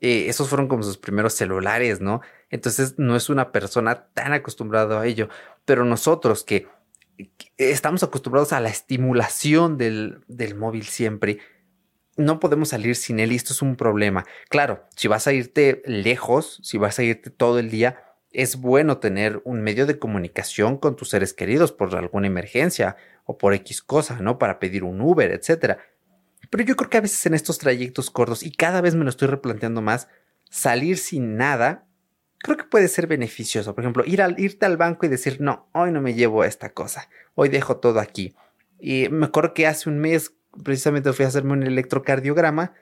Eh, 0.00 0.28
esos 0.28 0.48
fueron 0.48 0.68
como 0.68 0.82
sus 0.82 0.98
primeros 0.98 1.32
celulares, 1.32 2.00
¿no? 2.00 2.20
Entonces 2.50 2.98
no 2.98 3.16
es 3.16 3.30
una 3.30 3.52
persona 3.52 4.08
tan 4.12 4.32
acostumbrada 4.32 5.00
a 5.00 5.06
ello, 5.06 5.28
pero 5.64 5.84
nosotros 5.84 6.44
que, 6.44 6.68
estamos 7.56 8.02
acostumbrados 8.02 8.52
a 8.52 8.60
la 8.60 8.68
estimulación 8.68 9.78
del, 9.78 10.20
del 10.28 10.54
móvil 10.54 10.84
siempre, 10.84 11.38
no 12.16 12.40
podemos 12.40 12.70
salir 12.70 12.94
sin 12.96 13.20
él 13.20 13.32
y 13.32 13.36
esto 13.36 13.52
es 13.52 13.62
un 13.62 13.76
problema. 13.76 14.24
Claro, 14.48 14.84
si 14.96 15.08
vas 15.08 15.26
a 15.26 15.32
irte 15.32 15.82
lejos, 15.86 16.60
si 16.62 16.78
vas 16.78 16.98
a 16.98 17.02
irte 17.02 17.30
todo 17.30 17.58
el 17.58 17.70
día, 17.70 18.04
es 18.32 18.56
bueno 18.56 18.98
tener 18.98 19.40
un 19.44 19.62
medio 19.62 19.86
de 19.86 19.98
comunicación 19.98 20.78
con 20.78 20.96
tus 20.96 21.10
seres 21.10 21.32
queridos 21.32 21.72
por 21.72 21.94
alguna 21.94 22.26
emergencia 22.26 22.96
o 23.24 23.38
por 23.38 23.54
X 23.54 23.82
cosa, 23.82 24.18
¿no? 24.20 24.38
Para 24.38 24.58
pedir 24.58 24.84
un 24.84 25.00
Uber, 25.00 25.30
etc. 25.30 25.78
Pero 26.50 26.64
yo 26.64 26.76
creo 26.76 26.90
que 26.90 26.98
a 26.98 27.02
veces 27.02 27.24
en 27.26 27.34
estos 27.34 27.58
trayectos 27.58 28.10
cortos, 28.10 28.42
y 28.42 28.52
cada 28.52 28.80
vez 28.80 28.94
me 28.94 29.04
lo 29.04 29.10
estoy 29.10 29.28
replanteando 29.28 29.82
más, 29.82 30.08
salir 30.50 30.98
sin 30.98 31.36
nada, 31.36 31.86
creo 32.42 32.56
que 32.56 32.64
puede 32.64 32.88
ser 32.88 33.06
beneficioso. 33.06 33.74
Por 33.74 33.84
ejemplo, 33.84 34.04
ir 34.04 34.20
al, 34.20 34.38
irte 34.38 34.66
al 34.66 34.76
banco 34.76 35.06
y 35.06 35.08
decir, 35.08 35.40
no, 35.40 35.68
hoy 35.72 35.92
no 35.92 36.00
me 36.00 36.14
llevo 36.14 36.44
esta 36.44 36.70
cosa, 36.70 37.08
hoy 37.34 37.48
dejo 37.48 37.78
todo 37.78 38.00
aquí. 38.00 38.34
Y 38.78 39.08
me 39.10 39.26
acuerdo 39.26 39.54
que 39.54 39.66
hace 39.66 39.88
un 39.88 39.98
mes 39.98 40.34
precisamente 40.64 41.12
fui 41.12 41.24
a 41.24 41.28
hacerme 41.28 41.52
un 41.52 41.62
electrocardiograma, 41.62 42.74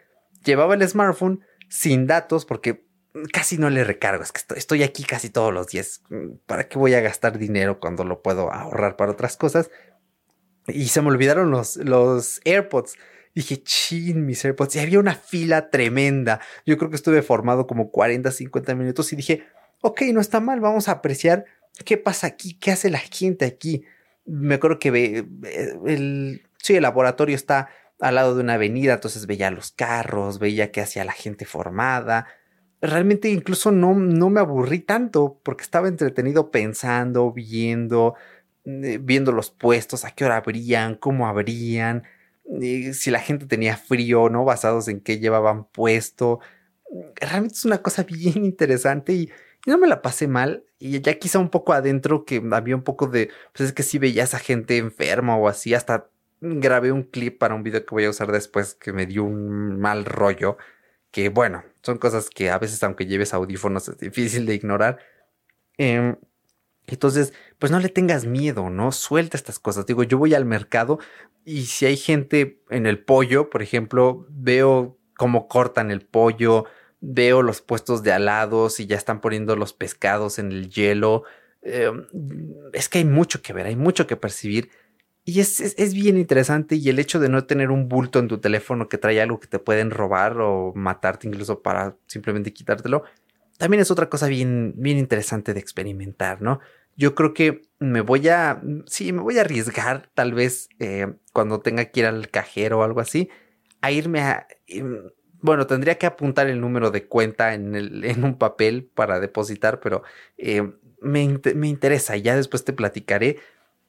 llevaba 0.44 0.74
el 0.74 0.88
smartphone 0.88 1.44
sin 1.68 2.06
datos 2.06 2.44
porque 2.44 2.86
casi 3.32 3.58
no 3.58 3.70
le 3.70 3.84
recargo, 3.84 4.22
es 4.22 4.32
que 4.32 4.40
estoy 4.56 4.82
aquí 4.82 5.04
casi 5.04 5.30
todos 5.30 5.52
los 5.52 5.68
días. 5.68 6.02
¿Para 6.46 6.68
qué 6.68 6.78
voy 6.78 6.94
a 6.94 7.00
gastar 7.00 7.38
dinero 7.38 7.80
cuando 7.80 8.04
lo 8.04 8.22
puedo 8.22 8.52
ahorrar 8.52 8.96
para 8.96 9.12
otras 9.12 9.36
cosas? 9.36 9.70
Y 10.66 10.88
se 10.88 11.02
me 11.02 11.08
olvidaron 11.08 11.50
los, 11.50 11.76
los 11.76 12.40
AirPods. 12.44 12.96
Dije, 13.34 13.62
chin, 13.62 14.26
mis 14.26 14.44
AirPods. 14.44 14.76
Y 14.76 14.80
había 14.80 14.98
una 14.98 15.14
fila 15.14 15.70
tremenda. 15.70 16.40
Yo 16.66 16.76
creo 16.78 16.90
que 16.90 16.96
estuve 16.96 17.22
formado 17.22 17.66
como 17.66 17.90
40, 17.90 18.30
50 18.30 18.74
minutos 18.74 19.12
y 19.12 19.16
dije, 19.16 19.44
ok, 19.82 20.02
no 20.12 20.20
está 20.20 20.40
mal, 20.40 20.60
vamos 20.60 20.88
a 20.88 20.92
apreciar 20.92 21.44
qué 21.84 21.96
pasa 21.96 22.26
aquí, 22.26 22.54
qué 22.54 22.72
hace 22.72 22.90
la 22.90 22.98
gente 22.98 23.44
aquí. 23.44 23.84
Me 24.24 24.56
acuerdo 24.56 24.78
que 24.78 24.90
ve, 24.90 25.28
eh, 25.44 25.74
el, 25.86 26.42
sí, 26.58 26.74
el 26.74 26.82
laboratorio 26.82 27.36
está 27.36 27.68
al 28.00 28.14
lado 28.14 28.34
de 28.34 28.42
una 28.42 28.54
avenida, 28.54 28.94
entonces 28.94 29.26
veía 29.26 29.50
los 29.50 29.72
carros, 29.72 30.38
veía 30.38 30.72
qué 30.72 30.80
hacía 30.80 31.04
la 31.04 31.12
gente 31.12 31.44
formada 31.44 32.26
realmente 32.80 33.28
incluso 33.28 33.70
no, 33.72 33.94
no 33.94 34.30
me 34.30 34.40
aburrí 34.40 34.80
tanto 34.80 35.40
porque 35.42 35.62
estaba 35.62 35.88
entretenido 35.88 36.50
pensando, 36.50 37.32
viendo, 37.32 38.14
eh, 38.64 38.98
viendo 39.00 39.32
los 39.32 39.50
puestos, 39.50 40.04
a 40.04 40.12
qué 40.12 40.24
hora 40.24 40.38
abrían, 40.38 40.94
cómo 40.94 41.26
abrían, 41.28 42.04
si 42.92 43.10
la 43.10 43.20
gente 43.20 43.46
tenía 43.46 43.76
frío 43.76 44.28
no, 44.28 44.44
basados 44.44 44.88
en 44.88 45.00
qué 45.00 45.18
llevaban 45.18 45.64
puesto. 45.64 46.40
Realmente 47.16 47.54
es 47.54 47.64
una 47.64 47.82
cosa 47.82 48.02
bien 48.08 48.44
interesante 48.44 49.12
y, 49.12 49.30
no 49.66 49.76
me 49.78 49.86
la 49.88 50.00
pasé 50.02 50.26
mal. 50.26 50.64
Y 50.78 51.00
ya 51.00 51.18
quizá 51.18 51.38
un 51.38 51.50
poco 51.50 51.74
adentro 51.74 52.24
que 52.24 52.42
había 52.52 52.74
un 52.74 52.82
poco 52.82 53.06
de, 53.06 53.30
pues 53.52 53.68
es 53.68 53.74
que 53.74 53.82
sí 53.82 53.98
veía 53.98 54.24
a 54.24 54.38
gente 54.38 54.78
enferma 54.78 55.36
o 55.36 55.48
así, 55.48 55.74
hasta 55.74 56.08
grabé 56.40 56.90
un 56.92 57.02
clip 57.02 57.38
para 57.38 57.54
un 57.54 57.62
video 57.62 57.84
que 57.84 57.94
voy 57.94 58.04
a 58.06 58.10
usar 58.10 58.32
después 58.32 58.74
que 58.74 58.94
me 58.94 59.04
dio 59.04 59.24
un 59.24 59.78
mal 59.78 60.06
rollo 60.06 60.56
que 61.10 61.28
bueno, 61.28 61.64
son 61.82 61.98
cosas 61.98 62.30
que 62.30 62.50
a 62.50 62.58
veces 62.58 62.82
aunque 62.82 63.06
lleves 63.06 63.34
audífonos 63.34 63.88
es 63.88 63.98
difícil 63.98 64.46
de 64.46 64.54
ignorar. 64.54 64.98
Em, 65.78 66.16
entonces, 66.86 67.32
pues 67.58 67.70
no 67.70 67.78
le 67.78 67.88
tengas 67.88 68.26
miedo, 68.26 68.70
¿no? 68.70 68.92
Suelta 68.92 69.36
estas 69.36 69.58
cosas. 69.58 69.86
Digo, 69.86 70.02
yo 70.02 70.18
voy 70.18 70.34
al 70.34 70.44
mercado 70.44 70.98
y 71.44 71.66
si 71.66 71.86
hay 71.86 71.96
gente 71.96 72.60
en 72.68 72.86
el 72.86 72.98
pollo, 72.98 73.50
por 73.50 73.62
ejemplo, 73.62 74.26
veo 74.28 74.98
cómo 75.16 75.48
cortan 75.48 75.90
el 75.90 76.00
pollo, 76.00 76.64
veo 77.00 77.42
los 77.42 77.60
puestos 77.60 78.02
de 78.02 78.12
alados 78.12 78.80
y 78.80 78.86
ya 78.86 78.96
están 78.96 79.20
poniendo 79.20 79.56
los 79.56 79.72
pescados 79.72 80.38
en 80.38 80.52
el 80.52 80.70
hielo. 80.70 81.24
Em, 81.62 82.06
es 82.72 82.88
que 82.88 82.98
hay 82.98 83.04
mucho 83.04 83.42
que 83.42 83.52
ver, 83.52 83.66
hay 83.66 83.76
mucho 83.76 84.06
que 84.06 84.16
percibir 84.16 84.70
y 85.24 85.40
es, 85.40 85.60
es, 85.60 85.94
bien 85.94 86.16
interesante 86.16 86.76
y 86.76 86.88
el 86.88 86.98
hecho 86.98 87.20
de 87.20 87.28
no 87.28 87.44
tener 87.44 87.70
un 87.70 87.88
bulto 87.88 88.18
en 88.18 88.28
tu 88.28 88.38
teléfono 88.38 88.88
que 88.88 88.98
trae 88.98 89.20
algo 89.20 89.38
que 89.38 89.46
te 89.46 89.58
pueden 89.58 89.90
robar 89.90 90.40
o 90.40 90.72
matarte 90.74 91.28
incluso 91.28 91.62
para 91.62 91.96
simplemente 92.06 92.52
quitártelo, 92.52 93.04
también 93.60 93.80
es 93.80 93.90
otra 93.90 94.08
cosa 94.08 94.26
bien, 94.26 94.72
bien 94.76 94.98
interesante 94.98 95.54
de 95.54 95.60
experimentar, 95.60 96.40
¿no? 96.40 96.60
Yo 96.96 97.14
creo 97.14 97.34
que 97.34 97.62
me 97.78 98.00
voy 98.00 98.28
a, 98.28 98.62
sí, 98.86 99.12
me 99.12 99.20
voy 99.20 99.38
a 99.38 99.42
arriesgar 99.42 100.10
tal 100.14 100.32
vez 100.34 100.68
eh, 100.80 101.12
cuando 101.32 101.60
tenga 101.60 101.84
que 101.84 102.00
ir 102.00 102.06
al 102.06 102.30
cajero 102.30 102.80
o 102.80 102.82
algo 102.82 103.00
así, 103.00 103.28
a 103.82 103.92
irme 103.92 104.20
a, 104.22 104.48
em, 104.66 105.10
bueno, 105.42 105.66
tendría 105.66 105.96
que 105.98 106.06
apuntar 106.06 106.48
el 106.48 106.60
número 106.60 106.90
de 106.90 107.06
cuenta 107.06 107.54
en, 107.54 107.74
el, 107.74 108.04
en 108.06 108.24
un 108.24 108.38
papel 108.38 108.90
para 108.94 109.20
depositar, 109.20 109.78
pero 109.80 110.02
eh, 110.38 110.72
me, 111.02 111.38
me 111.54 111.68
interesa 111.68 112.16
ya 112.16 112.34
después 112.36 112.64
te 112.64 112.72
platicaré 112.72 113.38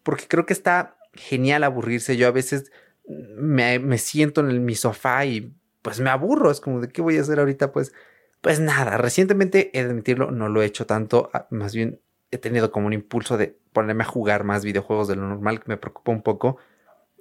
porque 0.03 0.27
creo 0.27 0.45
que 0.45 0.53
está 0.53 0.97
genial 1.13 1.63
aburrirse. 1.63 2.17
Yo 2.17 2.27
a 2.27 2.31
veces 2.31 2.71
me, 3.07 3.97
siento 3.97 4.41
en 4.41 4.65
mi 4.65 4.75
sofá 4.75 5.25
y 5.25 5.53
pues 5.81 5.99
me 5.99 6.09
aburro. 6.09 6.51
Es 6.51 6.59
como 6.59 6.81
de 6.81 6.89
qué 6.89 7.01
voy 7.01 7.17
a 7.17 7.21
hacer 7.21 7.39
ahorita, 7.39 7.71
pues 7.71 7.93
pues 8.41 8.59
nada, 8.59 8.97
recientemente 8.97 9.71
he 9.73 9.83
de 9.83 9.89
admitirlo, 9.91 10.31
no 10.31 10.49
lo 10.49 10.61
he 10.61 10.65
hecho 10.65 10.85
tanto, 10.85 11.29
ah, 11.33 11.47
más 11.51 11.73
bien 11.73 12.01
he 12.31 12.37
tenido 12.37 12.71
como 12.71 12.87
un 12.87 12.93
impulso 12.93 13.37
de 13.37 13.57
ponerme 13.73 14.03
a 14.03 14.07
jugar 14.07 14.43
más 14.43 14.65
videojuegos 14.65 15.07
de 15.07 15.15
lo 15.15 15.27
normal, 15.27 15.59
que 15.59 15.69
me 15.69 15.77
preocupa 15.77 16.11
un 16.11 16.23
poco. 16.23 16.57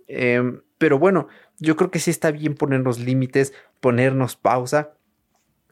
Em, 0.06 0.62
pero 0.78 0.98
bueno, 0.98 1.28
yo 1.58 1.76
creo 1.76 1.90
que 1.90 1.98
sí 1.98 2.10
está 2.10 2.30
bien 2.30 2.54
ponernos 2.54 2.98
límites, 2.98 3.52
ponernos 3.80 4.36
pausa 4.36 4.94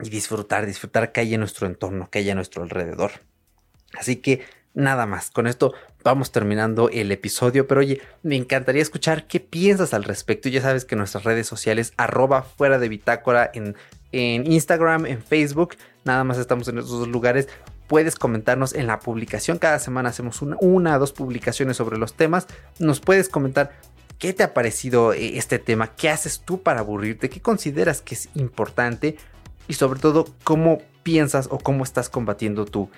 y 0.01 0.11
disfrutar, 0.11 0.67
disfrutar 0.67 1.13
que 1.13 1.21
haya 1.21 1.35
en 1.35 1.41
nuestro 1.41 1.67
entorno, 1.67 2.11
que 2.11 2.19
haya 2.19 2.33
a 2.33 2.35
nuestro 2.35 2.63
alrededor. 2.63 3.13
Así 3.95 4.17
que 4.17 4.43
nada 4.79 5.07
más, 5.07 5.31
con 5.31 5.47
esto 5.47 5.75
vamos 6.05 6.31
terminando 6.31 6.89
el 6.89 7.11
episodio, 7.11 7.67
pero 7.67 7.81
oye, 7.81 8.01
me 8.23 8.37
encantaría 8.37 8.81
escuchar 8.81 9.27
qué 9.27 9.41
piensas 9.41 9.93
al 9.93 10.05
respecto. 10.05 10.49
Ya 10.49 10.63
sabes 10.63 10.85
que 10.85 10.95
nuestras 10.97 11.25
redes 11.25 11.49
sociales, 11.49 11.93
arroba 11.97 12.43
fuera 12.43 12.79
de 12.79 12.89
bitácora 12.89 13.51
en, 13.53 13.75
en 14.13 14.51
Instagram, 14.51 15.05
en 15.07 15.21
Facebook, 15.21 15.75
nada 16.05 16.23
más 16.23 16.39
estamos 16.39 16.69
en 16.69 16.79
esos 16.79 16.91
dos 16.91 17.09
lugares. 17.09 17.49
Puedes 17.89 18.15
comentarnos 18.15 18.73
en 18.73 18.87
la 18.87 19.01
publicación. 19.01 19.59
Cada 19.59 19.81
semana 19.81 20.11
hacemos 20.11 20.43
una, 20.43 20.57
una 20.61 20.97
o 20.97 20.99
dos 21.01 21.13
publicaciones 21.13 21.77
sobre 21.77 21.99
los 21.99 22.15
temas. 22.15 22.47
Nos 22.79 23.01
puedes 23.01 23.29
comentar 23.29 23.73
qué 24.19 24.33
te 24.33 24.45
ha 24.45 24.55
parecido 24.55 25.13
eh, 25.13 25.39
este 25.39 25.59
tema, 25.59 25.95
qué 25.97 26.09
haces 26.09 26.41
tú 26.45 26.63
para 26.63 26.81
aburrirte, 26.81 27.29
qué 27.29 27.41
consideras 27.41 28.01
que 28.01 28.15
es 28.15 28.29
importante 28.35 29.17
y 29.67 29.75
sobre 29.75 29.99
todo 29.99 30.27
cómo 30.45 30.79
piensas 31.03 31.49
o 31.51 31.59
cómo 31.59 31.83
estás 31.83 32.09
combatiendo 32.09 32.65
tu, 32.65 32.91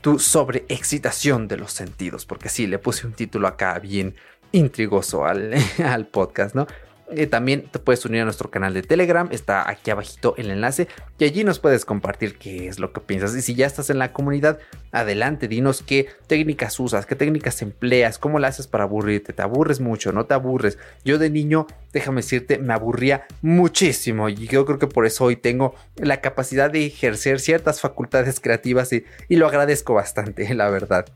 tu 0.00 0.18
sobreexcitación 0.18 1.48
de 1.48 1.56
los 1.56 1.72
sentidos, 1.72 2.26
porque 2.26 2.48
sí, 2.48 2.66
le 2.66 2.78
puse 2.78 3.06
un 3.06 3.12
título 3.12 3.48
acá 3.48 3.78
bien 3.78 4.14
intrigoso 4.52 5.24
al, 5.26 5.54
al 5.84 6.06
podcast, 6.06 6.54
¿no? 6.54 6.66
Eh, 7.12 7.26
también 7.26 7.68
te 7.70 7.78
puedes 7.78 8.04
unir 8.04 8.22
a 8.22 8.24
nuestro 8.24 8.50
canal 8.50 8.74
de 8.74 8.82
Telegram, 8.82 9.28
está 9.32 9.68
aquí 9.68 9.90
abajito 9.90 10.34
el 10.36 10.50
enlace 10.50 10.88
y 11.18 11.24
allí 11.24 11.44
nos 11.44 11.58
puedes 11.58 11.84
compartir 11.84 12.36
qué 12.38 12.68
es 12.68 12.78
lo 12.78 12.92
que 12.92 13.00
piensas. 13.00 13.34
Y 13.36 13.42
si 13.42 13.54
ya 13.54 13.66
estás 13.66 13.90
en 13.90 13.98
la 13.98 14.12
comunidad, 14.12 14.58
adelante, 14.92 15.48
dinos 15.48 15.82
qué 15.82 16.08
técnicas 16.26 16.78
usas, 16.78 17.06
qué 17.06 17.16
técnicas 17.16 17.62
empleas, 17.62 18.18
cómo 18.18 18.38
la 18.38 18.48
haces 18.48 18.66
para 18.66 18.84
aburrirte, 18.84 19.32
te 19.32 19.42
aburres 19.42 19.80
mucho, 19.80 20.12
no 20.12 20.26
te 20.26 20.34
aburres. 20.34 20.78
Yo 21.04 21.18
de 21.18 21.30
niño, 21.30 21.66
déjame 21.92 22.22
decirte, 22.22 22.58
me 22.58 22.74
aburría 22.74 23.26
muchísimo 23.42 24.28
y 24.28 24.46
yo 24.46 24.64
creo 24.64 24.78
que 24.78 24.86
por 24.86 25.06
eso 25.06 25.24
hoy 25.24 25.36
tengo 25.36 25.74
la 25.96 26.20
capacidad 26.20 26.70
de 26.70 26.86
ejercer 26.86 27.40
ciertas 27.40 27.80
facultades 27.80 28.40
creativas 28.40 28.92
y, 28.92 29.04
y 29.28 29.36
lo 29.36 29.46
agradezco 29.46 29.94
bastante, 29.94 30.54
la 30.54 30.70
verdad. 30.70 31.06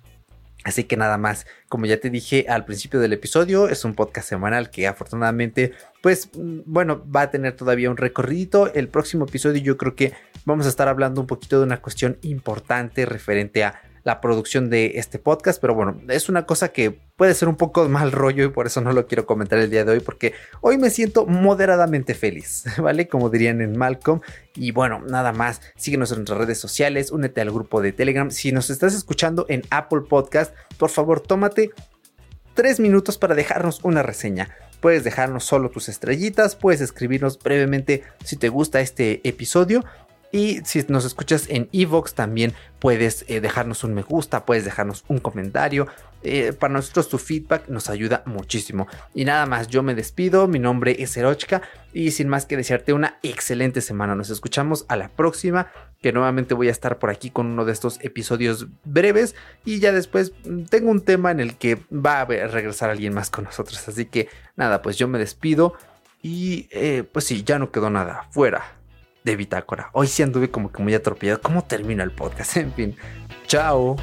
Así 0.64 0.84
que 0.84 0.96
nada 0.96 1.18
más, 1.18 1.46
como 1.68 1.84
ya 1.84 2.00
te 2.00 2.08
dije 2.08 2.46
al 2.48 2.64
principio 2.64 2.98
del 2.98 3.12
episodio, 3.12 3.68
es 3.68 3.84
un 3.84 3.94
podcast 3.94 4.28
semanal 4.28 4.70
que 4.70 4.86
afortunadamente, 4.86 5.72
pues 6.02 6.30
mm, 6.34 6.60
bueno, 6.64 7.04
va 7.10 7.22
a 7.22 7.30
tener 7.30 7.54
todavía 7.54 7.90
un 7.90 7.98
recorrido. 7.98 8.72
El 8.72 8.88
próximo 8.88 9.26
episodio 9.26 9.62
yo 9.62 9.76
creo 9.76 9.94
que 9.94 10.14
vamos 10.46 10.64
a 10.64 10.70
estar 10.70 10.88
hablando 10.88 11.20
un 11.20 11.26
poquito 11.26 11.58
de 11.58 11.64
una 11.64 11.82
cuestión 11.82 12.18
importante 12.22 13.04
referente 13.04 13.62
a 13.62 13.82
la 14.04 14.20
producción 14.20 14.68
de 14.68 14.92
este 14.96 15.18
podcast, 15.18 15.60
pero 15.60 15.74
bueno, 15.74 16.00
es 16.08 16.28
una 16.28 16.44
cosa 16.44 16.68
que 16.68 16.90
puede 17.16 17.34
ser 17.34 17.48
un 17.48 17.56
poco 17.56 17.88
mal 17.88 18.12
rollo 18.12 18.44
y 18.44 18.48
por 18.48 18.66
eso 18.66 18.82
no 18.82 18.92
lo 18.92 19.06
quiero 19.06 19.24
comentar 19.24 19.58
el 19.58 19.70
día 19.70 19.84
de 19.84 19.92
hoy, 19.92 20.00
porque 20.00 20.34
hoy 20.60 20.76
me 20.76 20.90
siento 20.90 21.26
moderadamente 21.26 22.14
feliz, 22.14 22.64
¿vale? 22.78 23.08
Como 23.08 23.30
dirían 23.30 23.62
en 23.62 23.76
Malcolm. 23.76 24.20
Y 24.54 24.70
bueno, 24.72 25.02
nada 25.08 25.32
más, 25.32 25.62
síguenos 25.76 26.12
en 26.12 26.18
nuestras 26.18 26.38
redes 26.38 26.58
sociales, 26.58 27.10
únete 27.10 27.40
al 27.40 27.50
grupo 27.50 27.80
de 27.80 27.92
Telegram. 27.92 28.30
Si 28.30 28.52
nos 28.52 28.68
estás 28.68 28.94
escuchando 28.94 29.46
en 29.48 29.62
Apple 29.70 30.02
Podcast, 30.08 30.54
por 30.76 30.90
favor, 30.90 31.20
tómate 31.20 31.70
tres 32.52 32.80
minutos 32.80 33.16
para 33.18 33.34
dejarnos 33.34 33.80
una 33.84 34.02
reseña. 34.02 34.50
Puedes 34.80 35.02
dejarnos 35.02 35.44
solo 35.44 35.70
tus 35.70 35.88
estrellitas, 35.88 36.56
puedes 36.56 36.82
escribirnos 36.82 37.38
brevemente 37.38 38.02
si 38.22 38.36
te 38.36 38.50
gusta 38.50 38.82
este 38.82 39.26
episodio 39.26 39.82
y 40.34 40.62
si 40.64 40.84
nos 40.88 41.04
escuchas 41.04 41.46
en 41.48 41.68
Evox 41.70 42.14
también 42.14 42.54
puedes 42.80 43.24
eh, 43.28 43.40
dejarnos 43.40 43.84
un 43.84 43.94
me 43.94 44.02
gusta, 44.02 44.44
puedes 44.44 44.64
dejarnos 44.64 45.04
un 45.06 45.18
comentario. 45.18 45.86
Eh, 46.24 46.52
para 46.52 46.72
nosotros 46.72 47.08
tu 47.08 47.18
feedback 47.18 47.68
nos 47.68 47.88
ayuda 47.88 48.24
muchísimo. 48.26 48.88
Y 49.14 49.26
nada 49.26 49.46
más, 49.46 49.68
yo 49.68 49.84
me 49.84 49.94
despido, 49.94 50.48
mi 50.48 50.58
nombre 50.58 50.96
es 50.98 51.16
Erochka 51.16 51.62
y 51.92 52.10
sin 52.10 52.26
más 52.26 52.46
que 52.46 52.56
desearte 52.56 52.92
una 52.92 53.20
excelente 53.22 53.80
semana. 53.80 54.16
Nos 54.16 54.28
escuchamos 54.28 54.86
a 54.88 54.96
la 54.96 55.08
próxima, 55.08 55.68
que 56.02 56.12
nuevamente 56.12 56.54
voy 56.54 56.66
a 56.66 56.72
estar 56.72 56.98
por 56.98 57.10
aquí 57.10 57.30
con 57.30 57.46
uno 57.46 57.64
de 57.64 57.70
estos 57.70 58.00
episodios 58.02 58.66
breves 58.82 59.36
y 59.64 59.78
ya 59.78 59.92
después 59.92 60.32
mm, 60.44 60.64
tengo 60.64 60.90
un 60.90 61.02
tema 61.02 61.30
en 61.30 61.38
el 61.38 61.56
que 61.56 61.78
va 61.92 62.22
a 62.22 62.24
regresar 62.24 62.90
alguien 62.90 63.14
más 63.14 63.30
con 63.30 63.44
nosotros. 63.44 63.86
Así 63.86 64.06
que 64.06 64.28
nada, 64.56 64.82
pues 64.82 64.98
yo 64.98 65.06
me 65.06 65.20
despido 65.20 65.74
y 66.22 66.66
eh, 66.72 67.04
pues 67.04 67.24
sí, 67.24 67.44
ya 67.44 67.60
no 67.60 67.70
quedó 67.70 67.88
nada. 67.88 68.26
Fuera 68.32 68.82
de 69.24 69.36
Bitácora. 69.36 69.88
Hoy 69.92 70.06
sí 70.06 70.22
anduve 70.22 70.50
como 70.50 70.70
que 70.70 70.82
muy 70.82 70.94
atropellado. 70.94 71.40
¿Cómo 71.40 71.64
termina 71.64 72.04
el 72.04 72.12
podcast? 72.12 72.56
En 72.64 72.72
fin, 72.72 72.96
chao. 73.46 73.96